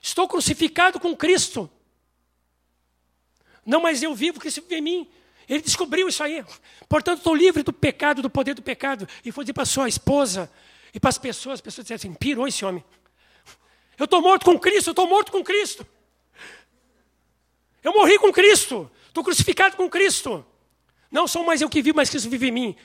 [0.00, 1.70] Estou crucificado com Cristo.
[3.64, 5.10] Não mais eu vivo, Cristo vive em mim.
[5.48, 6.44] Ele descobriu isso aí.
[6.88, 9.08] Portanto, estou livre do pecado, do poder do pecado.
[9.24, 10.50] E foi dizer para sua esposa
[10.94, 12.84] e para as pessoas, as pessoas disseram assim: pirou esse homem.
[13.98, 15.86] Eu estou morto com Cristo, eu estou morto com Cristo.
[17.82, 18.90] Eu morri com Cristo.
[19.08, 20.46] Estou crucificado com Cristo.
[21.10, 22.76] Não sou mais eu que vivo, mas Cristo vive em mim.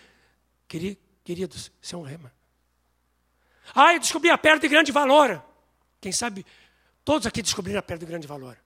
[0.67, 2.33] Queridos, isso é um rema.
[3.73, 5.43] Ah, eu descobri a pedra de grande valor.
[6.01, 6.45] Quem sabe,
[7.03, 8.57] todos aqui descobriram a pedra de grande valor.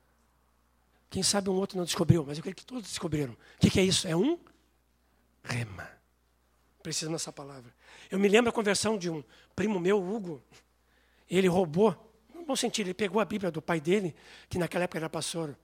[1.10, 3.34] Quem sabe um outro não descobriu, mas eu creio que todos descobriram.
[3.34, 4.08] O que, é isso?
[4.08, 4.40] É um
[5.44, 5.90] rema.
[6.84, 7.74] Precisamos dessa palavra.
[8.12, 9.24] Eu me lembro a conversão de um
[9.56, 10.42] primo meu, Hugo.
[11.28, 11.96] Ele roubou,
[12.34, 14.16] no bom sentido, ele pegou a Bíblia do pai dele,
[14.48, 15.58] que naquela época era pastor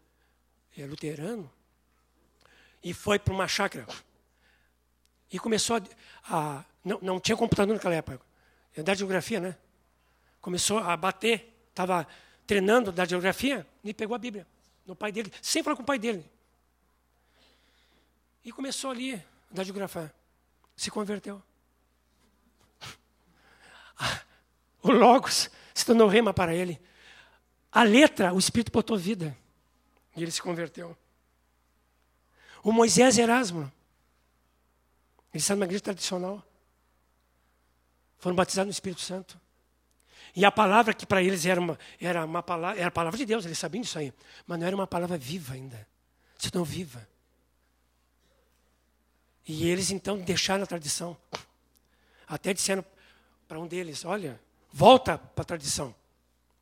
[0.77, 1.49] é luterano,
[2.83, 3.87] e foi para uma chácara.
[5.31, 5.81] E começou a.
[6.23, 8.19] a não, não tinha computador naquela época.
[8.75, 9.57] É da geografia, né?
[10.41, 12.05] Começou a bater, estava
[12.45, 14.45] treinando da geografia e pegou a Bíblia
[14.85, 16.29] no pai dele, sem falar com o pai dele.
[18.43, 19.21] E começou ali
[19.57, 20.13] a geografia.
[20.75, 21.41] Se converteu.
[24.83, 26.79] O Logos se tornou rema para ele.
[27.71, 29.35] A letra, o Espírito botou vida.
[30.15, 30.95] E ele se converteu.
[32.61, 33.71] O Moisés Erasmo.
[35.33, 36.43] Ele está numa igreja tradicional.
[38.19, 39.41] Foram batizados no Espírito Santo.
[40.35, 43.25] E a palavra que para eles era uma, era uma palavra, era a palavra de
[43.25, 44.13] Deus, eles sabiam disso aí.
[44.45, 45.87] Mas não era uma palavra viva ainda.
[46.37, 47.07] Se não viva.
[49.47, 51.15] E eles então deixaram a tradição.
[52.27, 52.83] Até disseram
[53.47, 54.39] para um deles: olha,
[54.71, 55.95] volta para a tradição.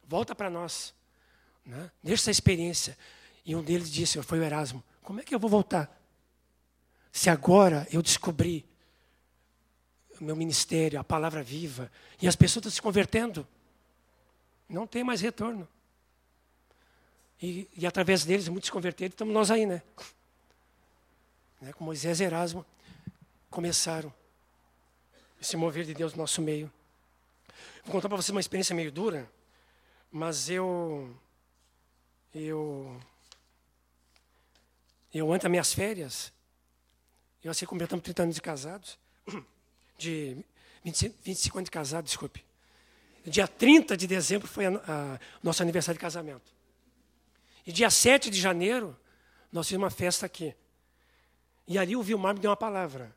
[0.08, 0.94] Volta para nós.
[1.66, 1.90] Né?
[2.04, 2.98] Deixa essa experiência.
[3.45, 6.00] E um deles disse, foi o Erasmo, como é que eu vou voltar?
[7.12, 8.66] Se agora eu descobri
[10.20, 11.91] o meu ministério, a palavra viva,
[12.22, 13.48] e as pessoas estão se convertendo,
[14.68, 15.68] não tem mais retorno.
[17.41, 19.81] E, e através deles, muitos converteram, estamos nós aí, né?
[21.60, 21.73] né?
[21.73, 22.65] Com Moisés e Erasmo,
[23.49, 24.14] começaram
[25.41, 26.72] esse mover de Deus no nosso meio.
[27.84, 29.30] Vou contar para vocês uma experiência meio dura,
[30.11, 31.14] mas eu
[32.34, 32.99] eu,
[35.14, 36.34] eu antes das minhas férias,
[37.44, 38.98] eu assim completamos 30 anos de casados,
[39.98, 40.38] de
[40.84, 42.44] 25, 25 anos de casado, desculpe.
[43.26, 46.54] Dia 30 de dezembro foi a, nosso aniversário de casamento.
[47.66, 48.98] E dia 7 de janeiro,
[49.52, 50.54] nós fizemos uma festa aqui.
[51.68, 53.16] E ali o Vilmar me deu uma palavra.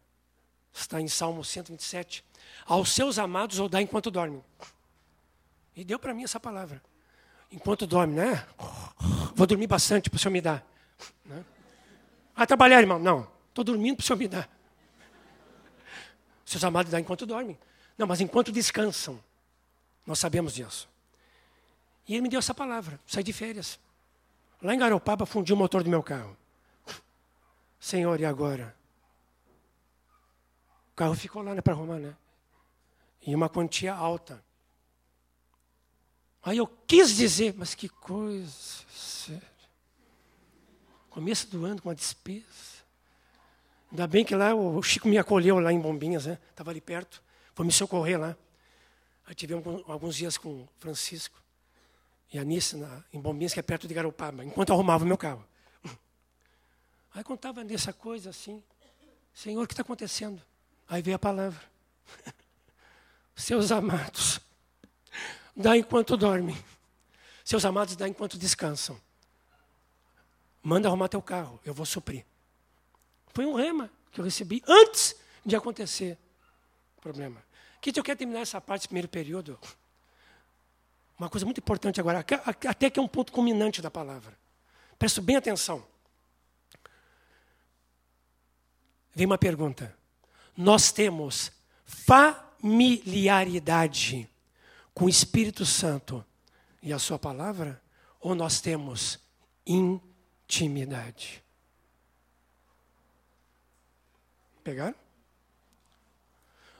[0.72, 2.24] Está em Salmo 127.
[2.64, 4.44] Aos seus amados ou dá enquanto dormem.
[5.74, 6.80] E deu para mim essa palavra
[7.50, 8.46] enquanto dorme, né?
[9.34, 10.66] Vou dormir bastante para o senhor me dar.
[11.24, 11.44] Né?
[12.34, 12.98] Vai trabalhar, irmão?
[12.98, 13.30] Não.
[13.48, 14.48] Estou dormindo para o senhor me dar.
[16.44, 17.58] Seus amados dão enquanto dormem.
[17.96, 19.22] Não, mas enquanto descansam.
[20.06, 20.88] Nós sabemos disso.
[22.06, 23.00] E ele me deu essa palavra.
[23.06, 23.78] Saí de férias.
[24.62, 26.36] Lá em Garopaba, fundi o motor do meu carro.
[27.80, 28.74] Senhor, e agora?
[30.92, 32.16] O carro ficou lá né, para arrumar, né?
[33.26, 34.42] E uma quantia alta.
[36.42, 38.52] Aí eu quis dizer, mas que coisa,
[38.88, 39.42] sério.
[41.10, 42.44] Começo do ano com uma despesa.
[43.90, 46.38] Ainda bem que lá o Chico me acolheu lá em Bombinhas, né?
[46.50, 47.22] Estava ali perto,
[47.54, 48.36] foi me socorrer lá.
[49.26, 51.36] Aí tivemos alguns dias com Francisco
[52.32, 55.44] e a na, em Bombinhas, que é perto de Garopaba, enquanto arrumava o meu carro.
[57.14, 58.62] Aí contava nessa coisa assim,
[59.34, 60.40] Senhor, o que está acontecendo?
[60.88, 61.60] Aí veio a palavra.
[63.34, 64.40] Seus amados
[65.54, 66.56] dá enquanto dorme.
[67.44, 69.00] Seus amados dá enquanto descansam.
[70.62, 72.24] Manda arrumar teu carro, eu vou suprir.
[73.28, 76.18] Foi um rema que eu recebi antes de acontecer
[76.96, 77.45] o problema.
[77.92, 79.56] Que eu quero terminar essa parte, esse primeiro período.
[81.16, 82.26] Uma coisa muito importante agora,
[82.68, 84.36] até que é um ponto culminante da palavra.
[84.98, 85.86] Presta bem atenção.
[89.14, 89.96] Vem uma pergunta.
[90.56, 91.52] Nós temos
[91.84, 94.28] familiaridade
[94.92, 96.26] com o Espírito Santo
[96.82, 97.80] e a Sua palavra,
[98.20, 99.20] ou nós temos
[99.64, 101.40] intimidade?
[104.64, 105.05] Pegaram?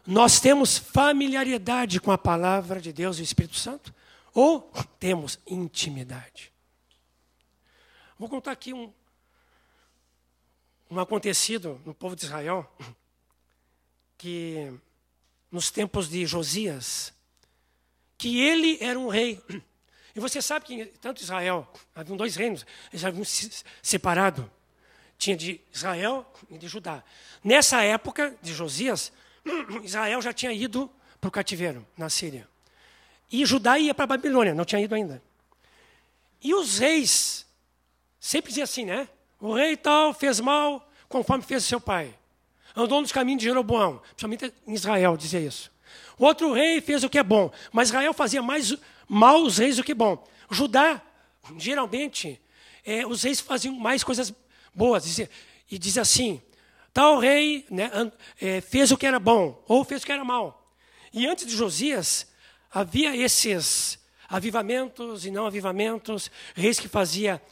[0.07, 3.93] Nós temos familiaridade com a palavra de Deus e o Espírito Santo?
[4.33, 4.71] Ou
[5.01, 6.53] temos intimidade?
[8.17, 8.93] Vou contar aqui um,
[10.89, 12.71] um acontecido no povo de Israel,
[14.17, 14.73] que
[15.51, 17.13] nos tempos de Josias,
[18.17, 19.43] que ele era um rei.
[20.15, 24.51] E você sabe que tanto Israel, haviam dois reinos, eles haviam se separado.
[25.19, 27.03] Tinha de Israel e de Judá.
[27.43, 29.13] Nessa época de Josias,
[29.83, 30.91] Israel já tinha ido
[31.21, 32.49] para o cativeiro, na Síria.
[33.31, 35.23] E Judá ia para a Babilônia, não tinha ido ainda.
[36.43, 37.47] E os reis,
[38.21, 39.09] sempre dizia assim, né?
[39.41, 42.15] O rei tal fez mal conforme fez seu pai.
[42.75, 45.73] Andou nos caminhos de Jeroboão, principalmente em Israel dizia isso.
[46.19, 48.77] O outro rei fez o que é bom, mas Israel fazia mais
[49.09, 50.25] mal os reis do que bom.
[50.51, 51.01] Judá,
[51.59, 52.41] geralmente,
[52.85, 54.33] é, os reis faziam mais coisas
[54.75, 55.19] boas.
[55.71, 56.41] E dizia assim:
[56.97, 57.91] tal rei né,
[58.41, 60.73] é, fez o que era bom, ou fez o que era mal.
[61.13, 62.27] E antes de Josias,
[62.73, 67.43] havia esses avivamentos e não avivamentos, reis que fazia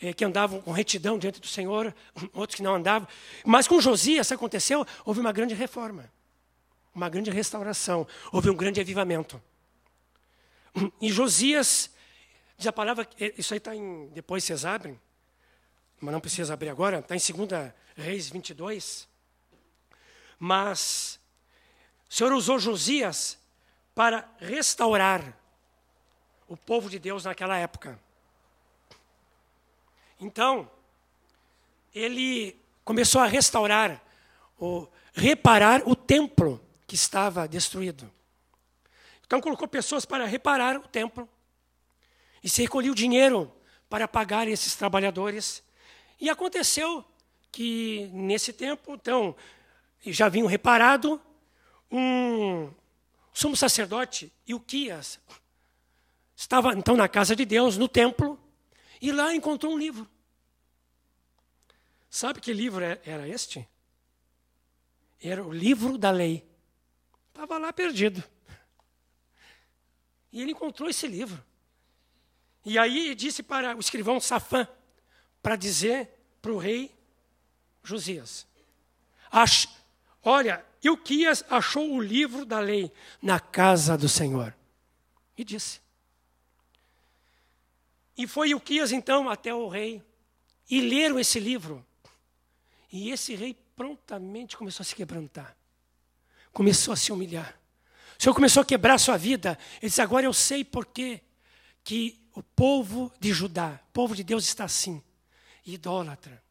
[0.00, 1.92] é, que andavam com retidão diante do Senhor,
[2.32, 3.08] outros que não andavam.
[3.44, 6.08] Mas com Josias aconteceu, houve uma grande reforma
[6.94, 9.42] uma grande restauração, houve um grande avivamento.
[11.00, 11.90] Em Josias,
[12.58, 13.08] diz a palavra,
[13.38, 15.00] isso aí está em, depois vocês abrem,
[15.98, 19.08] mas não precisa abrir agora, está em 2 Reis 22.
[20.38, 21.20] Mas
[22.10, 23.38] o Senhor usou Josias
[23.94, 25.36] para restaurar
[26.48, 27.98] o povo de Deus naquela época.
[30.20, 30.70] Então,
[31.94, 34.02] ele começou a restaurar,
[34.58, 38.10] ou reparar o templo que estava destruído.
[39.24, 41.28] Então colocou pessoas para reparar o templo.
[42.42, 43.50] E se recolheu dinheiro
[43.88, 45.62] para pagar esses trabalhadores.
[46.20, 47.04] E aconteceu
[47.52, 49.36] que nesse tempo, então,
[50.06, 51.20] já vinham reparado
[51.90, 52.72] um
[53.32, 55.20] sumo sacerdote, Ilquias,
[56.34, 58.40] estava então na casa de Deus, no templo,
[59.00, 60.08] e lá encontrou um livro.
[62.08, 63.68] Sabe que livro é, era este?
[65.20, 66.46] Era o livro da lei.
[67.28, 68.22] Estava lá perdido.
[70.32, 71.42] E ele encontrou esse livro.
[72.64, 74.66] E aí disse para o escrivão Safã,
[75.42, 76.10] para dizer
[76.40, 76.94] para o rei
[77.82, 78.46] Josias:
[79.30, 79.66] Ach,
[80.22, 84.54] Olha, Ilquias achou o livro da lei na casa do Senhor.
[85.36, 85.80] E disse.
[88.16, 90.02] E foi Ilquias então até o rei
[90.70, 91.84] e leram esse livro.
[92.92, 95.56] E esse rei prontamente começou a se quebrantar.
[96.52, 97.58] Começou a se humilhar.
[98.18, 99.58] O Senhor começou a quebrar a sua vida.
[99.80, 101.20] Ele disse: Agora eu sei por que
[102.34, 105.02] o povo de Judá, o povo de Deus está assim,
[105.66, 106.42] idólatra,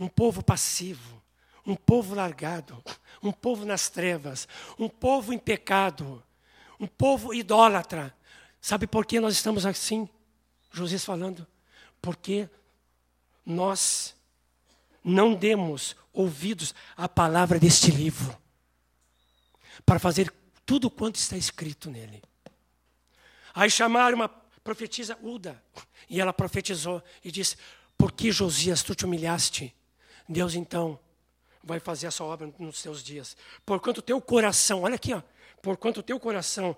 [0.00, 1.22] um povo passivo,
[1.66, 2.82] um povo largado,
[3.22, 4.48] um povo nas trevas,
[4.78, 6.22] um povo em pecado,
[6.80, 8.16] um povo idólatra.
[8.62, 10.08] Sabe por que nós estamos assim?
[10.72, 11.46] José falando,
[12.00, 12.48] porque
[13.44, 14.16] nós
[15.04, 18.36] não demos ouvidos à palavra deste livro
[19.84, 20.32] para fazer
[20.64, 22.22] tudo quanto está escrito nele.
[23.54, 25.62] Aí chamaram uma profetisa Uda,
[26.08, 27.56] e ela profetizou e disse:
[27.98, 29.74] Por que Josias tu te humilhaste?
[30.30, 30.96] Deus então
[31.62, 33.36] vai fazer a sua obra nos seus dias.
[33.66, 35.20] Porquanto o teu coração, olha aqui, ó,
[35.60, 36.76] porquanto o teu coração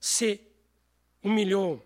[0.00, 0.40] se
[1.20, 1.84] humilhou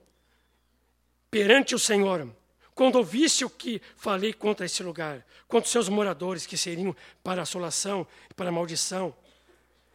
[1.30, 2.30] perante o Senhor,
[2.74, 6.94] quando ouviste o que falei contra esse lugar, contra os seus moradores que seriam
[7.24, 9.16] para assolação e para maldição,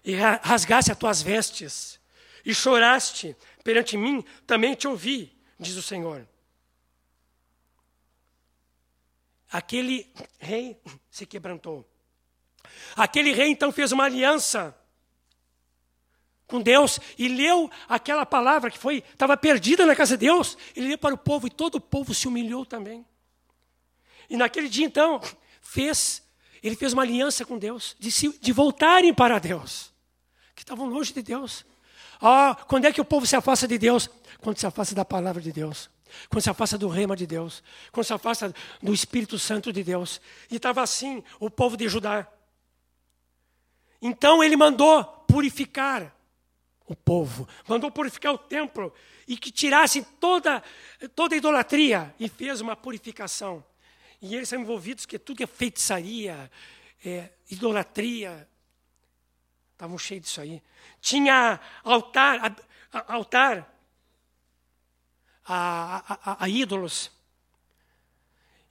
[0.04, 2.00] e rasgaste as tuas vestes,
[2.44, 6.28] e choraste perante mim, também te ouvi, diz o Senhor.
[9.52, 10.80] Aquele rei
[11.10, 11.88] se quebrantou.
[12.96, 14.76] Aquele rei então fez uma aliança
[16.48, 20.58] com Deus e leu aquela palavra que foi estava perdida na casa de Deus.
[20.76, 23.06] Ele leu para o povo e todo o povo se humilhou também.
[24.30, 25.22] E naquele dia então
[25.62, 26.24] fez
[26.64, 29.92] ele fez uma aliança com Deus de, se, de voltarem para Deus,
[30.56, 31.66] que estavam longe de Deus.
[32.22, 34.08] Ah, quando é que o povo se afasta de Deus?
[34.40, 35.90] Quando se afasta da palavra de Deus.
[36.30, 37.64] Quando se afasta do rema de Deus.
[37.92, 40.22] Quando se afasta do Espírito Santo de Deus.
[40.50, 42.28] E estava assim o povo de Judá.
[44.02, 46.16] Então ele mandou purificar
[46.88, 48.94] o povo, mandou purificar o templo
[49.28, 50.62] e que tirassem toda,
[51.16, 53.64] toda a idolatria e fez uma purificação.
[54.22, 56.52] E eles são envolvidos que tudo que é feitiçaria,
[57.06, 58.48] é, idolatria,
[59.72, 60.62] estavam cheios disso aí.
[61.00, 62.56] Tinha altar,
[63.08, 63.71] altar
[65.46, 67.12] a, a, a ídolos.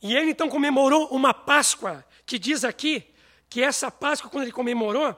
[0.02, 3.04] E ele então comemorou uma Páscoa, que diz aqui
[3.48, 5.14] que essa Páscoa, quando ele comemorou,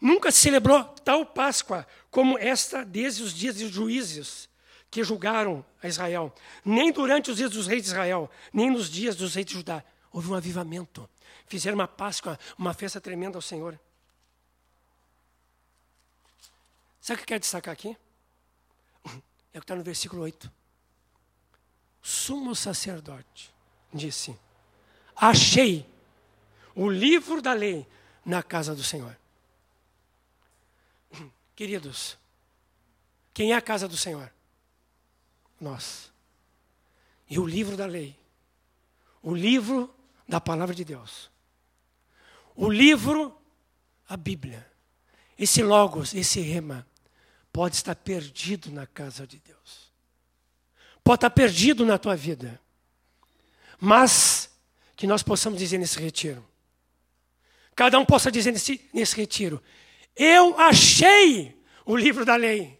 [0.00, 4.48] nunca se celebrou tal Páscoa como esta desde os dias dos juízes
[4.90, 6.34] que julgaram a Israel.
[6.64, 9.84] Nem durante os dias dos reis de Israel, nem nos dias dos reis de Judá.
[10.12, 11.08] Houve um avivamento.
[11.46, 13.78] Fizeram uma Páscoa, uma festa tremenda ao Senhor.
[17.00, 17.96] Sabe o que eu quero destacar aqui?
[19.52, 20.59] É o que está no versículo 8.
[22.02, 23.52] Sumo sacerdote
[23.92, 24.36] disse:
[25.14, 25.86] Achei
[26.74, 27.86] o livro da lei
[28.24, 29.16] na casa do Senhor.
[31.54, 32.16] Queridos,
[33.34, 34.32] quem é a casa do Senhor?
[35.60, 36.10] Nós.
[37.28, 38.16] E o livro da lei.
[39.22, 39.94] O livro
[40.26, 41.30] da palavra de Deus.
[42.56, 43.36] O livro,
[44.08, 44.66] a Bíblia.
[45.38, 46.86] Esse Logos, esse Rema,
[47.52, 49.89] pode estar perdido na casa de Deus.
[51.02, 52.60] Pode estar perdido na tua vida.
[53.78, 54.50] Mas
[54.96, 56.46] que nós possamos dizer nesse retiro:
[57.74, 59.62] Cada um possa dizer nesse, nesse retiro:
[60.14, 62.78] Eu achei o livro da lei.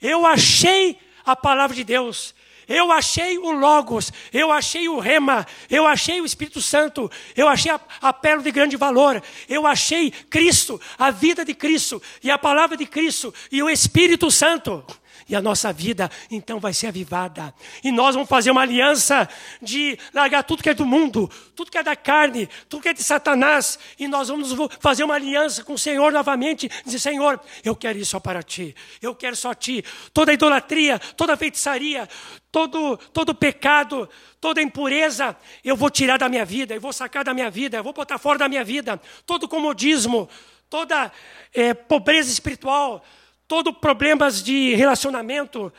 [0.00, 2.34] Eu achei a palavra de Deus.
[2.66, 7.72] Eu achei o Logos, eu achei o Rema, eu achei o Espírito Santo, eu achei
[7.72, 12.38] a, a pérola de grande valor, eu achei Cristo, a vida de Cristo, e a
[12.38, 14.86] palavra de Cristo, e o Espírito Santo.
[15.30, 17.54] E a nossa vida então vai ser avivada.
[17.84, 19.28] E nós vamos fazer uma aliança
[19.62, 22.92] de largar tudo que é do mundo, tudo que é da carne, tudo que é
[22.92, 27.76] de Satanás, e nós vamos fazer uma aliança com o Senhor novamente, dizer: Senhor, eu
[27.76, 29.84] quero isso só para ti, eu quero só ti.
[30.12, 32.08] Toda idolatria, toda feitiçaria,
[32.50, 34.08] todo, todo pecado,
[34.40, 37.84] toda impureza, eu vou tirar da minha vida, eu vou sacar da minha vida, eu
[37.84, 40.28] vou botar fora da minha vida, todo comodismo,
[40.68, 41.12] toda
[41.54, 43.04] é, pobreza espiritual,
[43.50, 45.72] todo problemas de relacionamento,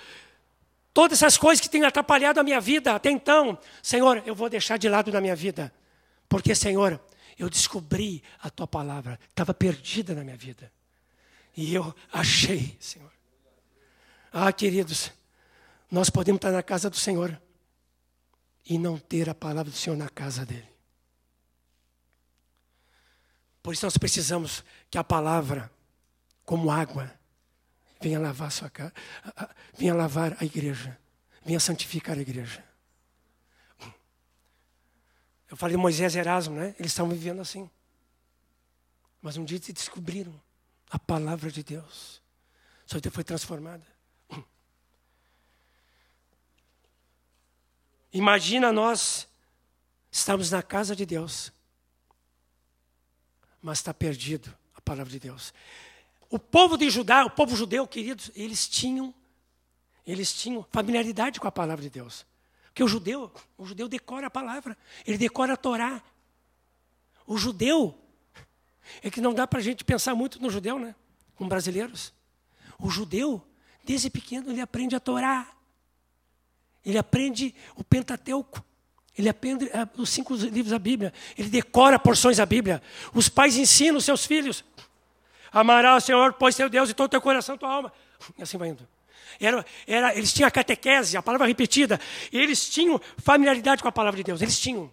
[0.93, 4.76] todas essas coisas que têm atrapalhado a minha vida até então, Senhor, eu vou deixar
[4.76, 5.73] de lado na minha vida,
[6.27, 6.99] porque Senhor,
[7.39, 10.69] eu descobri a tua palavra, estava perdida na minha vida,
[11.56, 13.10] e eu achei, Senhor.
[14.34, 15.10] Ah, queridos,
[15.89, 17.41] nós podemos estar na casa do Senhor
[18.65, 20.68] e não ter a palavra do Senhor na casa dele.
[23.64, 25.72] Por isso nós precisamos que a palavra,
[26.43, 27.20] como água,
[28.02, 28.94] venha lavar sua casa,
[29.78, 30.98] venha lavar a igreja,
[31.44, 32.64] venha santificar a igreja.
[35.49, 36.76] Eu falei Moisés e Erasmo, né?
[36.80, 37.69] Eles estavam vivendo assim.
[39.22, 40.34] Mas um dia eles descobriram
[40.90, 42.22] a palavra de Deus.
[42.86, 43.86] Sua vida foi transformada.
[48.14, 49.28] Imagina nós
[50.11, 51.52] estamos na casa de Deus
[53.61, 55.53] mas está perdido a palavra de Deus.
[56.32, 59.14] O povo de Judá, o povo judeu, queridos, eles tinham,
[60.08, 62.26] eles tinham familiaridade com a palavra de Deus.
[62.68, 66.02] Porque o judeu, o judeu decora a palavra, ele decora a Torá.
[67.28, 67.99] O judeu,
[69.03, 70.95] é que não dá para a gente pensar muito no judeu, né?
[71.36, 72.14] Com brasileiros.
[72.80, 73.45] O judeu,
[73.84, 75.52] desde pequeno, ele aprende a Torá.
[76.86, 78.64] Ele aprende o Pentateuco.
[79.18, 81.14] Ele aprende eh, os cinco livros da Bíblia.
[81.38, 82.82] Ele decora porções da Bíblia.
[83.14, 84.64] Os pais ensinam os seus filhos.
[85.52, 87.94] Amará o Senhor, pois teu Deus, e todo teu coração, tua alma.
[88.38, 88.88] E assim vai indo.
[89.40, 91.99] Era, era, eles tinham a catequese, a palavra repetida.
[92.32, 94.41] Eles tinham familiaridade com a palavra de Deus.
[94.41, 94.91] Eles tinham.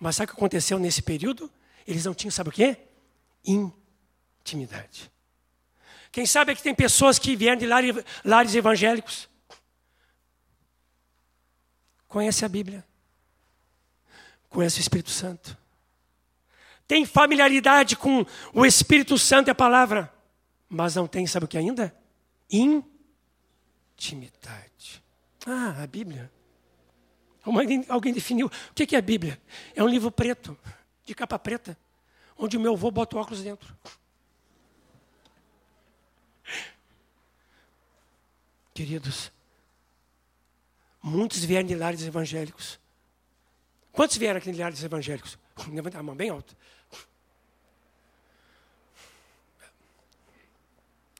[0.00, 1.50] Mas sabe o que aconteceu nesse período?
[1.86, 2.76] Eles não tinham, sabe o quê?
[3.44, 5.10] Intimidade.
[6.10, 7.66] Quem sabe é que tem pessoas que vieram de
[8.24, 9.28] lares evangélicos.
[12.08, 12.84] Conhece a Bíblia
[14.48, 15.56] conhece o Espírito Santo.
[16.88, 20.10] Tem familiaridade com o Espírito Santo e a palavra,
[20.68, 21.94] mas não tem, sabe o que ainda?
[22.50, 22.96] Intimidade.
[25.46, 26.32] Ah, a Bíblia.
[27.88, 28.46] Alguém definiu.
[28.46, 29.38] O que é a Bíblia?
[29.76, 30.58] É um livro preto,
[31.04, 31.78] de capa preta,
[32.38, 33.76] onde o meu avô bota o óculos dentro.
[38.72, 39.30] Queridos,
[41.02, 42.80] muitos vieram de lares evangélicos
[43.98, 45.36] Quantos vieram aqui em Linhares Evangélicos?
[45.72, 46.56] Levanta a mão bem alta.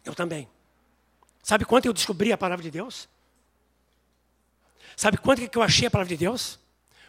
[0.09, 0.49] Eu também.
[1.43, 3.07] Sabe quanto eu descobri a palavra de Deus?
[4.97, 6.59] Sabe quanto que eu achei a palavra de Deus?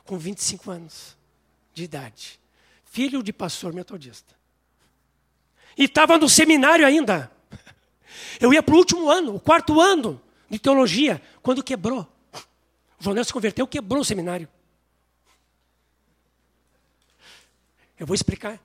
[0.04, 1.18] Com 25 anos
[1.74, 2.38] de idade.
[2.84, 4.36] Filho de pastor metodista.
[5.78, 7.32] E estava no seminário ainda.
[8.38, 12.06] Eu ia para o último ano, o quarto ano de teologia, quando quebrou.
[13.00, 14.50] O João se converteu, quebrou o seminário.
[17.98, 18.60] Eu vou explicar.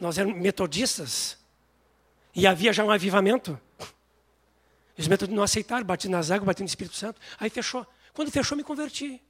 [0.00, 1.41] Nós éramos metodistas
[2.34, 3.60] e havia já um avivamento.
[4.96, 7.20] Os metodistas não aceitaram, bati nas águas, bati no Espírito Santo.
[7.38, 7.86] Aí fechou.
[8.12, 9.20] Quando fechou, me converti.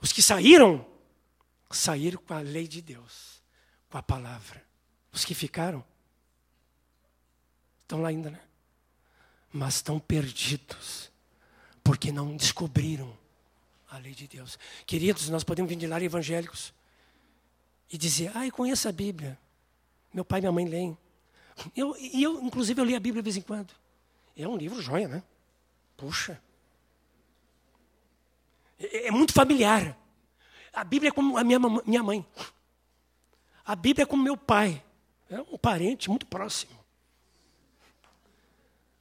[0.00, 0.86] Os que saíram,
[1.70, 3.42] saíram com a lei de Deus,
[3.88, 4.62] com a palavra.
[5.12, 5.84] Os que ficaram,
[7.82, 8.40] estão lá ainda, né?
[9.52, 11.10] Mas estão perdidos
[11.82, 13.16] porque não descobriram
[13.90, 14.58] a lei de Deus.
[14.86, 16.74] Queridos, nós podemos lá evangélicos
[17.94, 19.38] e dizer, ah, conheço a Bíblia.
[20.12, 20.98] Meu pai e minha mãe leem.
[21.76, 23.72] Eu, e eu, inclusive, eu leio a Bíblia de vez em quando.
[24.36, 25.22] É um livro joia, né?
[25.96, 26.42] Puxa.
[28.80, 29.96] É, é muito familiar.
[30.72, 32.26] A Bíblia é como a minha, minha mãe.
[33.64, 34.82] A Bíblia é como meu pai.
[35.30, 36.76] É um parente muito próximo.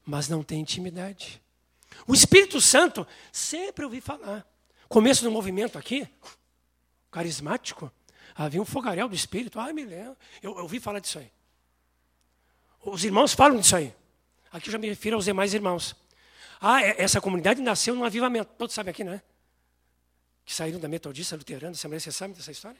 [0.05, 1.41] Mas não tem intimidade.
[2.05, 4.45] O Espírito Santo, sempre ouvi falar.
[4.87, 6.07] Começo do movimento aqui,
[7.09, 7.91] carismático,
[8.35, 9.59] havia um fogaréu do Espírito.
[9.59, 10.17] Ah, me lembro.
[10.41, 11.31] Eu, eu ouvi falar disso aí.
[12.85, 13.93] Os irmãos falam disso aí.
[14.51, 15.95] Aqui eu já me refiro aos demais irmãos.
[16.59, 18.51] Ah, é, essa comunidade nasceu num avivamento.
[18.57, 19.21] Todos sabem aqui, né?
[20.45, 21.99] Que saíram da Metodista, Luterana, Assembleia.
[21.99, 22.79] Você sabe dessa história?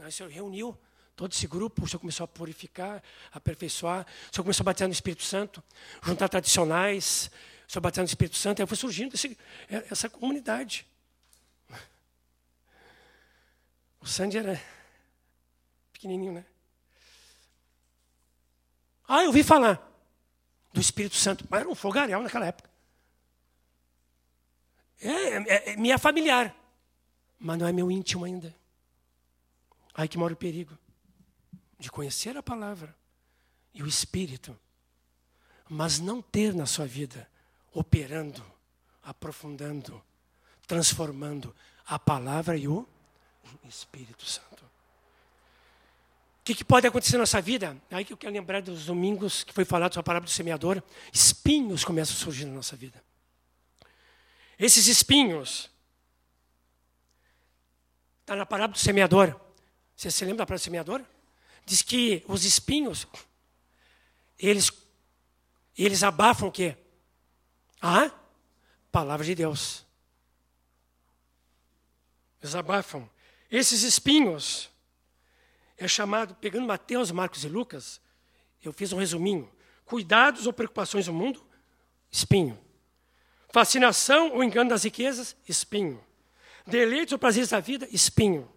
[0.00, 0.78] Aí o Senhor reuniu
[1.16, 3.02] todo esse grupo, o Senhor começou a purificar,
[3.32, 4.06] aperfeiçoar.
[4.30, 5.62] O Senhor começou a batizar no Espírito Santo,
[6.02, 7.30] juntar tradicionais,
[7.66, 9.36] sou batizado no Espírito Santo, aí foi surgindo esse,
[9.68, 10.86] é, essa comunidade.
[14.00, 14.60] O Sandy era
[15.92, 16.46] pequenininho, né?
[19.06, 19.86] Ah, eu ouvi falar
[20.72, 22.70] do Espírito Santo, mas era um fogaréu naquela época.
[25.00, 26.54] É, é, é, me é familiar,
[27.38, 28.54] mas não é meu íntimo ainda.
[29.94, 30.78] Aí que mora o perigo
[31.78, 32.94] de conhecer a palavra
[33.74, 34.58] e o Espírito,
[35.68, 37.28] mas não ter na sua vida,
[37.72, 38.44] operando,
[39.02, 40.02] aprofundando,
[40.66, 41.54] transformando
[41.86, 42.86] a palavra e o
[43.68, 44.64] Espírito Santo.
[44.64, 47.76] O que, que, pode acontecer na nossa vida?
[47.90, 50.82] Aí que eu quero lembrar dos domingos que foi falado sobre a palavra do semeador.
[51.12, 53.02] Espinhos começam a surgir na nossa vida.
[54.58, 55.70] Esses espinhos,
[58.20, 59.38] está na parábola do semeador.
[59.96, 61.04] Você se lembra da parábola do semeador?
[61.66, 63.06] Diz que os espinhos,
[64.38, 64.72] eles,
[65.76, 66.76] eles abafam o quê?
[67.80, 68.10] A
[68.90, 69.84] palavra de Deus.
[72.42, 73.08] Eles abafam.
[73.50, 74.70] Esses espinhos
[75.76, 78.00] é chamado, pegando Mateus, Marcos e Lucas,
[78.62, 79.50] eu fiz um resuminho.
[79.84, 81.44] Cuidados ou preocupações do mundo,
[82.10, 82.58] espinho.
[83.52, 86.02] Fascinação ou engano das riquezas, espinho.
[86.66, 88.48] Deleites ou prazeres da vida, espinho.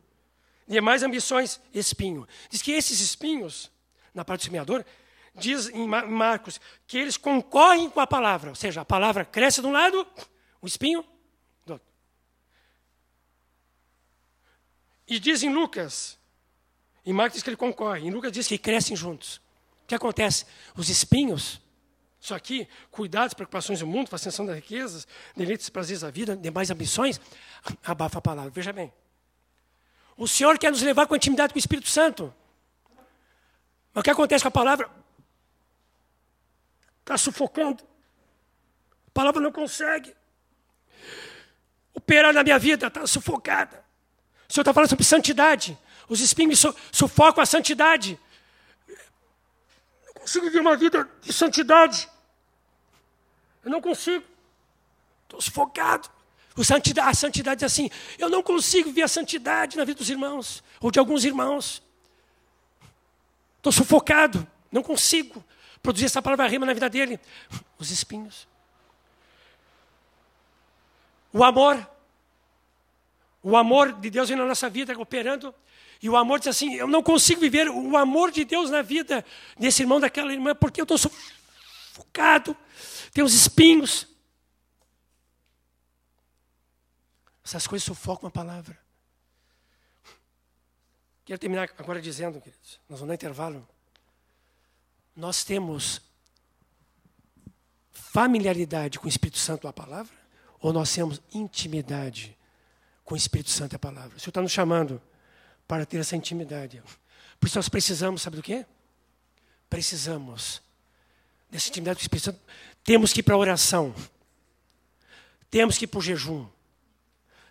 [0.67, 2.27] Demais ambições, espinho.
[2.49, 3.71] Diz que esses espinhos,
[4.13, 4.85] na parte do semeador,
[5.33, 8.49] diz em Marcos que eles concorrem com a palavra.
[8.51, 10.07] Ou seja, a palavra cresce de um lado,
[10.61, 11.03] o espinho
[11.65, 11.87] do outro.
[15.07, 16.17] E diz em Lucas
[17.05, 19.37] em Marcos diz que ele concorre, em Lucas diz que crescem juntos.
[19.83, 20.45] O que acontece?
[20.75, 21.59] Os espinhos,
[22.19, 25.05] isso aqui, cuidados, preocupações do mundo, fascinação das riquezas,
[25.35, 27.19] deleites e prazeres da vida, demais ambições,
[27.83, 28.51] abafa a palavra.
[28.51, 28.91] Veja bem.
[30.15, 32.33] O Senhor quer nos levar com intimidade com o Espírito Santo.
[33.93, 34.89] Mas o que acontece com a palavra?
[37.01, 37.83] Está sufocando.
[39.07, 40.15] A palavra não consegue
[41.93, 43.82] operar na minha vida, está sufocada.
[44.53, 45.75] O Senhor está falando sobre santidade.
[46.07, 48.19] Os espinhos su sufocam a santidade.
[50.05, 52.07] Não consigo viver uma vida de santidade.
[53.65, 54.23] Eu não consigo.
[55.23, 56.07] Estou sufocado.
[56.63, 57.89] Santidade, a santidade é assim.
[58.19, 61.81] Eu não consigo ver a santidade na vida dos irmãos, ou de alguns irmãos.
[63.57, 64.47] Estou sufocado.
[64.71, 65.43] Não consigo
[65.81, 67.19] produzir essa palavra rima na vida dele.
[67.79, 68.47] Os espinhos.
[71.31, 71.92] O amor.
[73.43, 75.53] O amor de Deus na nossa vida operando
[76.03, 79.25] e o amor diz assim: eu não consigo viver o amor de Deus na vida
[79.57, 82.57] desse irmão, daquela irmã, porque eu estou sufocado,
[83.13, 84.05] tem os espinhos.
[87.41, 88.77] Essas coisas sufocam a palavra.
[91.23, 93.65] Quero terminar agora dizendo, queridos, nós vamos dar intervalo.
[95.15, 96.01] Nós temos
[97.91, 100.13] familiaridade com o Espírito Santo a palavra,
[100.59, 102.37] ou nós temos intimidade
[103.03, 104.17] com o Espírito Santo e a palavra?
[104.17, 105.01] O Senhor está nos chamando
[105.67, 106.81] para ter essa intimidade.
[107.39, 108.65] Por isso nós precisamos, sabe do quê?
[109.69, 110.61] Precisamos
[111.49, 112.41] dessa intimidade com o Espírito Santo.
[112.83, 113.93] Temos que ir para a oração.
[115.49, 116.47] Temos que ir para o jejum.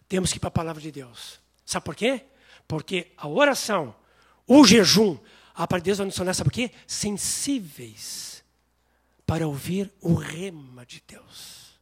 [0.09, 1.41] Temos que ir para a palavra de Deus.
[1.65, 2.25] Sabe por quê?
[2.67, 3.95] Porque a oração,
[4.47, 5.19] o jejum,
[5.55, 6.71] a palavra de Deus vai nos tornar, sabe por quê?
[6.87, 8.43] Sensíveis
[9.27, 11.81] para ouvir o rema de Deus.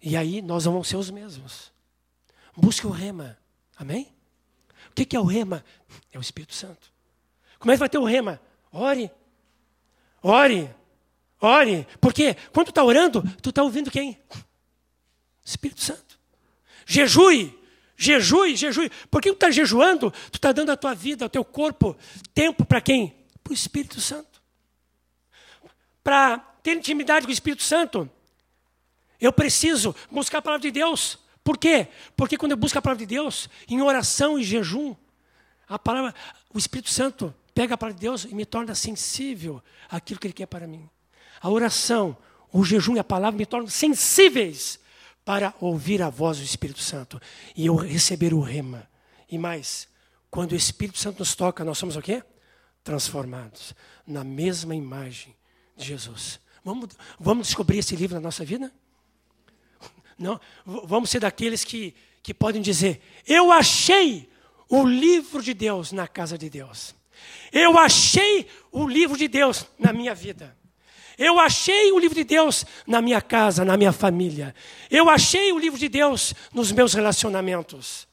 [0.00, 1.72] E aí nós vamos ser os mesmos.
[2.56, 3.38] Busque o rema.
[3.76, 4.12] Amém?
[4.90, 5.64] O que é o rema?
[6.10, 6.90] É o Espírito Santo.
[7.58, 8.40] Como é que vai ter o rema?
[8.72, 9.10] Ore.
[10.22, 10.74] Ore.
[11.40, 11.86] Ore.
[12.00, 14.18] Porque quando tu está orando, tu está ouvindo quem?
[15.44, 16.18] Espírito Santo.
[16.86, 17.56] Jejue.
[17.96, 18.90] Jejue, jejue.
[19.10, 21.96] Porque tu está jejuando, tu está dando a tua vida, ao teu corpo,
[22.34, 23.14] tempo para quem?
[23.42, 24.42] Para o Espírito Santo.
[26.02, 28.10] Para ter intimidade com o Espírito Santo,
[29.20, 31.18] eu preciso buscar a palavra de Deus.
[31.46, 31.86] Por quê?
[32.16, 34.96] Porque quando eu busco a palavra de Deus, em oração e jejum,
[35.68, 36.12] a palavra,
[36.52, 40.34] o Espírito Santo pega a palavra de Deus e me torna sensível àquilo que Ele
[40.34, 40.90] quer para mim.
[41.40, 42.16] A oração,
[42.52, 44.80] o jejum e a palavra me tornam sensíveis
[45.24, 47.22] para ouvir a voz do Espírito Santo
[47.54, 48.90] e eu receber o rema.
[49.30, 49.86] E mais,
[50.28, 52.24] quando o Espírito Santo nos toca, nós somos o quê?
[52.82, 53.72] Transformados
[54.04, 55.32] na mesma imagem
[55.76, 56.40] de Jesus.
[56.64, 56.88] Vamos,
[57.20, 58.72] vamos descobrir esse livro na nossa vida?
[60.18, 64.28] Não, vamos ser daqueles que, que podem dizer: Eu achei
[64.68, 66.94] o livro de Deus na casa de Deus.
[67.52, 70.56] Eu achei o livro de Deus na minha vida.
[71.18, 74.54] Eu achei o livro de Deus na minha casa, na minha família.
[74.90, 78.06] Eu achei o livro de Deus nos meus relacionamentos.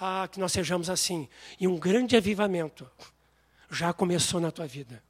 [0.00, 1.28] Ah, que nós sejamos assim.
[1.58, 2.88] E um grande avivamento
[3.70, 5.02] já começou na tua vida.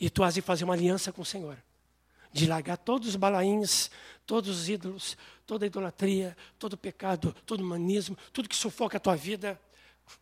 [0.00, 1.58] E tu has de fazer uma aliança com o Senhor.
[2.32, 3.90] De largar todos os balaíns,
[4.26, 5.16] todos os ídolos,
[5.46, 9.58] toda idolatria, todo pecado, todo humanismo, tudo que sufoca a tua vida,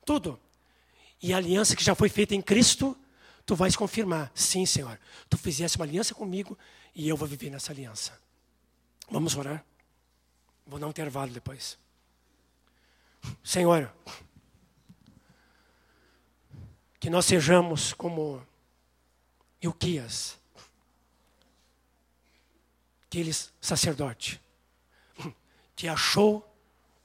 [0.04, 0.38] tudo.
[1.22, 2.96] E a aliança que já foi feita em Cristo,
[3.46, 6.56] tu vais confirmar: sim, Senhor, tu fizeste uma aliança comigo
[6.94, 8.20] e eu vou viver nessa aliança.
[9.10, 9.64] Vamos orar?
[10.66, 11.78] Vou dar um intervalo depois.
[13.42, 13.90] Senhor,
[17.00, 18.46] que nós sejamos como
[19.62, 20.38] Ilquias,
[23.06, 24.44] aqueles sacerdote
[25.76, 26.48] que achou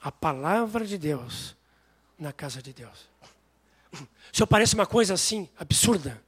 [0.02, 1.56] a palavra de Deus
[2.18, 3.10] na casa de Deus.
[3.94, 6.22] O senhor parece uma coisa assim, absurda.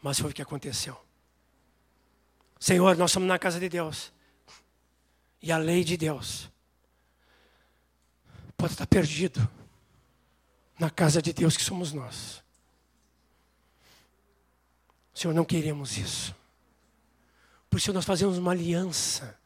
[0.00, 0.98] Mas foi o que aconteceu.
[2.60, 4.12] Senhor, nós estamos na casa de Deus.
[5.42, 6.50] E a lei de Deus
[8.56, 9.48] pode estar perdido
[10.78, 12.42] na casa de Deus que somos nós.
[15.14, 16.34] Senhor, não queremos isso.
[17.68, 19.38] Por isso nós fazemos uma aliança.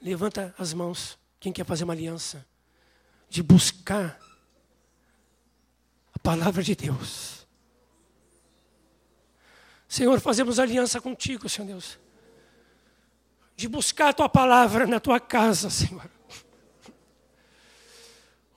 [0.00, 1.18] Levanta as mãos.
[1.40, 2.46] Quem quer fazer uma aliança?
[3.28, 4.18] De buscar
[6.14, 7.46] a palavra de Deus.
[9.88, 11.98] Senhor, fazemos aliança contigo, Senhor Deus.
[13.56, 16.08] De buscar a tua palavra na tua casa, Senhor.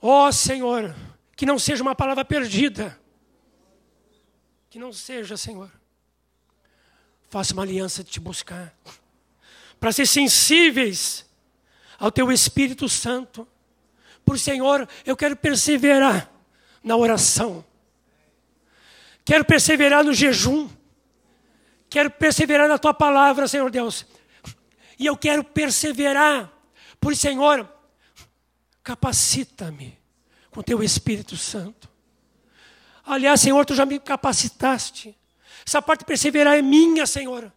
[0.00, 0.94] Ó oh, Senhor,
[1.36, 2.98] que não seja uma palavra perdida.
[4.68, 5.70] Que não seja, Senhor.
[7.30, 8.76] Faça uma aliança de te buscar.
[9.80, 11.24] Para ser sensíveis
[12.02, 13.46] ao teu Espírito Santo.
[14.24, 16.28] Por Senhor, eu quero perseverar
[16.82, 17.64] na oração.
[19.24, 20.68] Quero perseverar no jejum.
[21.88, 24.04] Quero perseverar na tua palavra, Senhor Deus.
[24.98, 26.52] E eu quero perseverar.
[27.00, 27.72] Por Senhor,
[28.82, 29.96] capacita-me
[30.50, 31.88] com teu Espírito Santo.
[33.06, 35.16] Aliás, Senhor, tu já me capacitaste.
[35.64, 37.52] Essa parte de perseverar é minha, Senhor.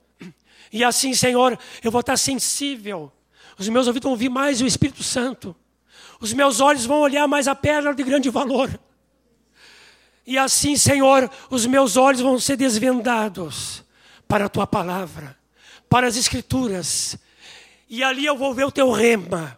[0.72, 3.11] E assim, Senhor, eu vou estar sensível.
[3.57, 5.56] Os meus ouvidos vão ouvir mais o Espírito Santo.
[6.19, 8.69] Os meus olhos vão olhar mais a pérola de grande valor.
[10.26, 13.84] E assim, Senhor, os meus olhos vão ser desvendados
[14.27, 15.38] para a tua palavra,
[15.90, 17.18] para as Escrituras.
[17.88, 19.57] E ali eu vou ver o teu rema.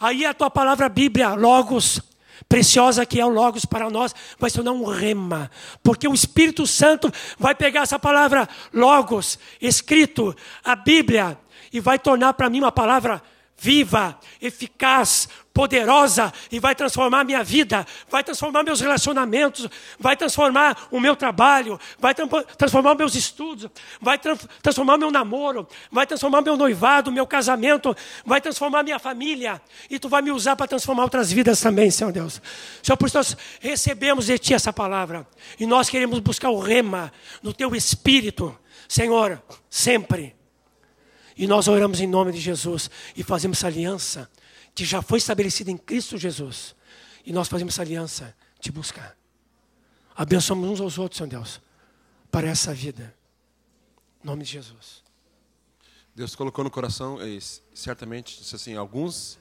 [0.00, 2.00] Aí a tua palavra Bíblia, Logos,
[2.48, 5.48] preciosa que é o Logos para nós, vai se tornar um rema.
[5.82, 10.34] Porque o Espírito Santo vai pegar essa palavra Logos, escrito,
[10.64, 11.38] a Bíblia,
[11.72, 13.22] e vai tornar para mim uma palavra
[13.62, 19.68] viva, eficaz, poderosa e vai transformar a minha vida, vai transformar meus relacionamentos,
[20.00, 23.70] vai transformar o meu trabalho, vai transformar meus estudos,
[24.00, 24.18] vai
[24.60, 27.94] transformar meu namoro, vai transformar meu noivado, meu casamento,
[28.26, 32.12] vai transformar minha família e tu vai me usar para transformar outras vidas também, Senhor
[32.12, 32.42] Deus.
[32.82, 35.24] Senhor, por isso nós recebemos de ti essa palavra
[35.60, 38.58] e nós queremos buscar o rema no teu espírito,
[38.88, 39.40] Senhor,
[39.70, 40.41] sempre.
[41.36, 44.30] E nós oramos em nome de Jesus e fazemos essa aliança
[44.74, 46.74] que já foi estabelecida em Cristo Jesus.
[47.24, 49.16] E nós fazemos essa aliança de buscar.
[50.14, 51.60] Abençoamos uns aos outros, Senhor Deus,
[52.30, 53.14] para essa vida.
[54.22, 55.02] Em nome de Jesus.
[56.14, 57.40] Deus colocou no coração, e
[57.74, 59.38] certamente, disse assim, alguns,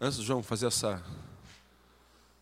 [0.00, 1.04] antes do João fazer essa,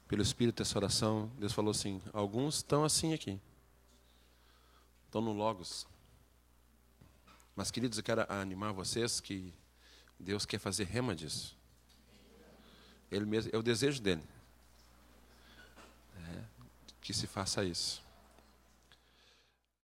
[0.07, 3.40] pelo Espírito, essa oração, Deus falou assim, alguns estão assim aqui.
[5.07, 5.86] Estão no Logos.
[7.59, 9.52] Mas, queridos, eu quero animar vocês que
[10.16, 11.59] Deus quer fazer rema disso.
[13.10, 14.22] Ele mesmo, é o desejo dele.
[16.16, 16.44] É,
[17.01, 18.01] que se faça isso.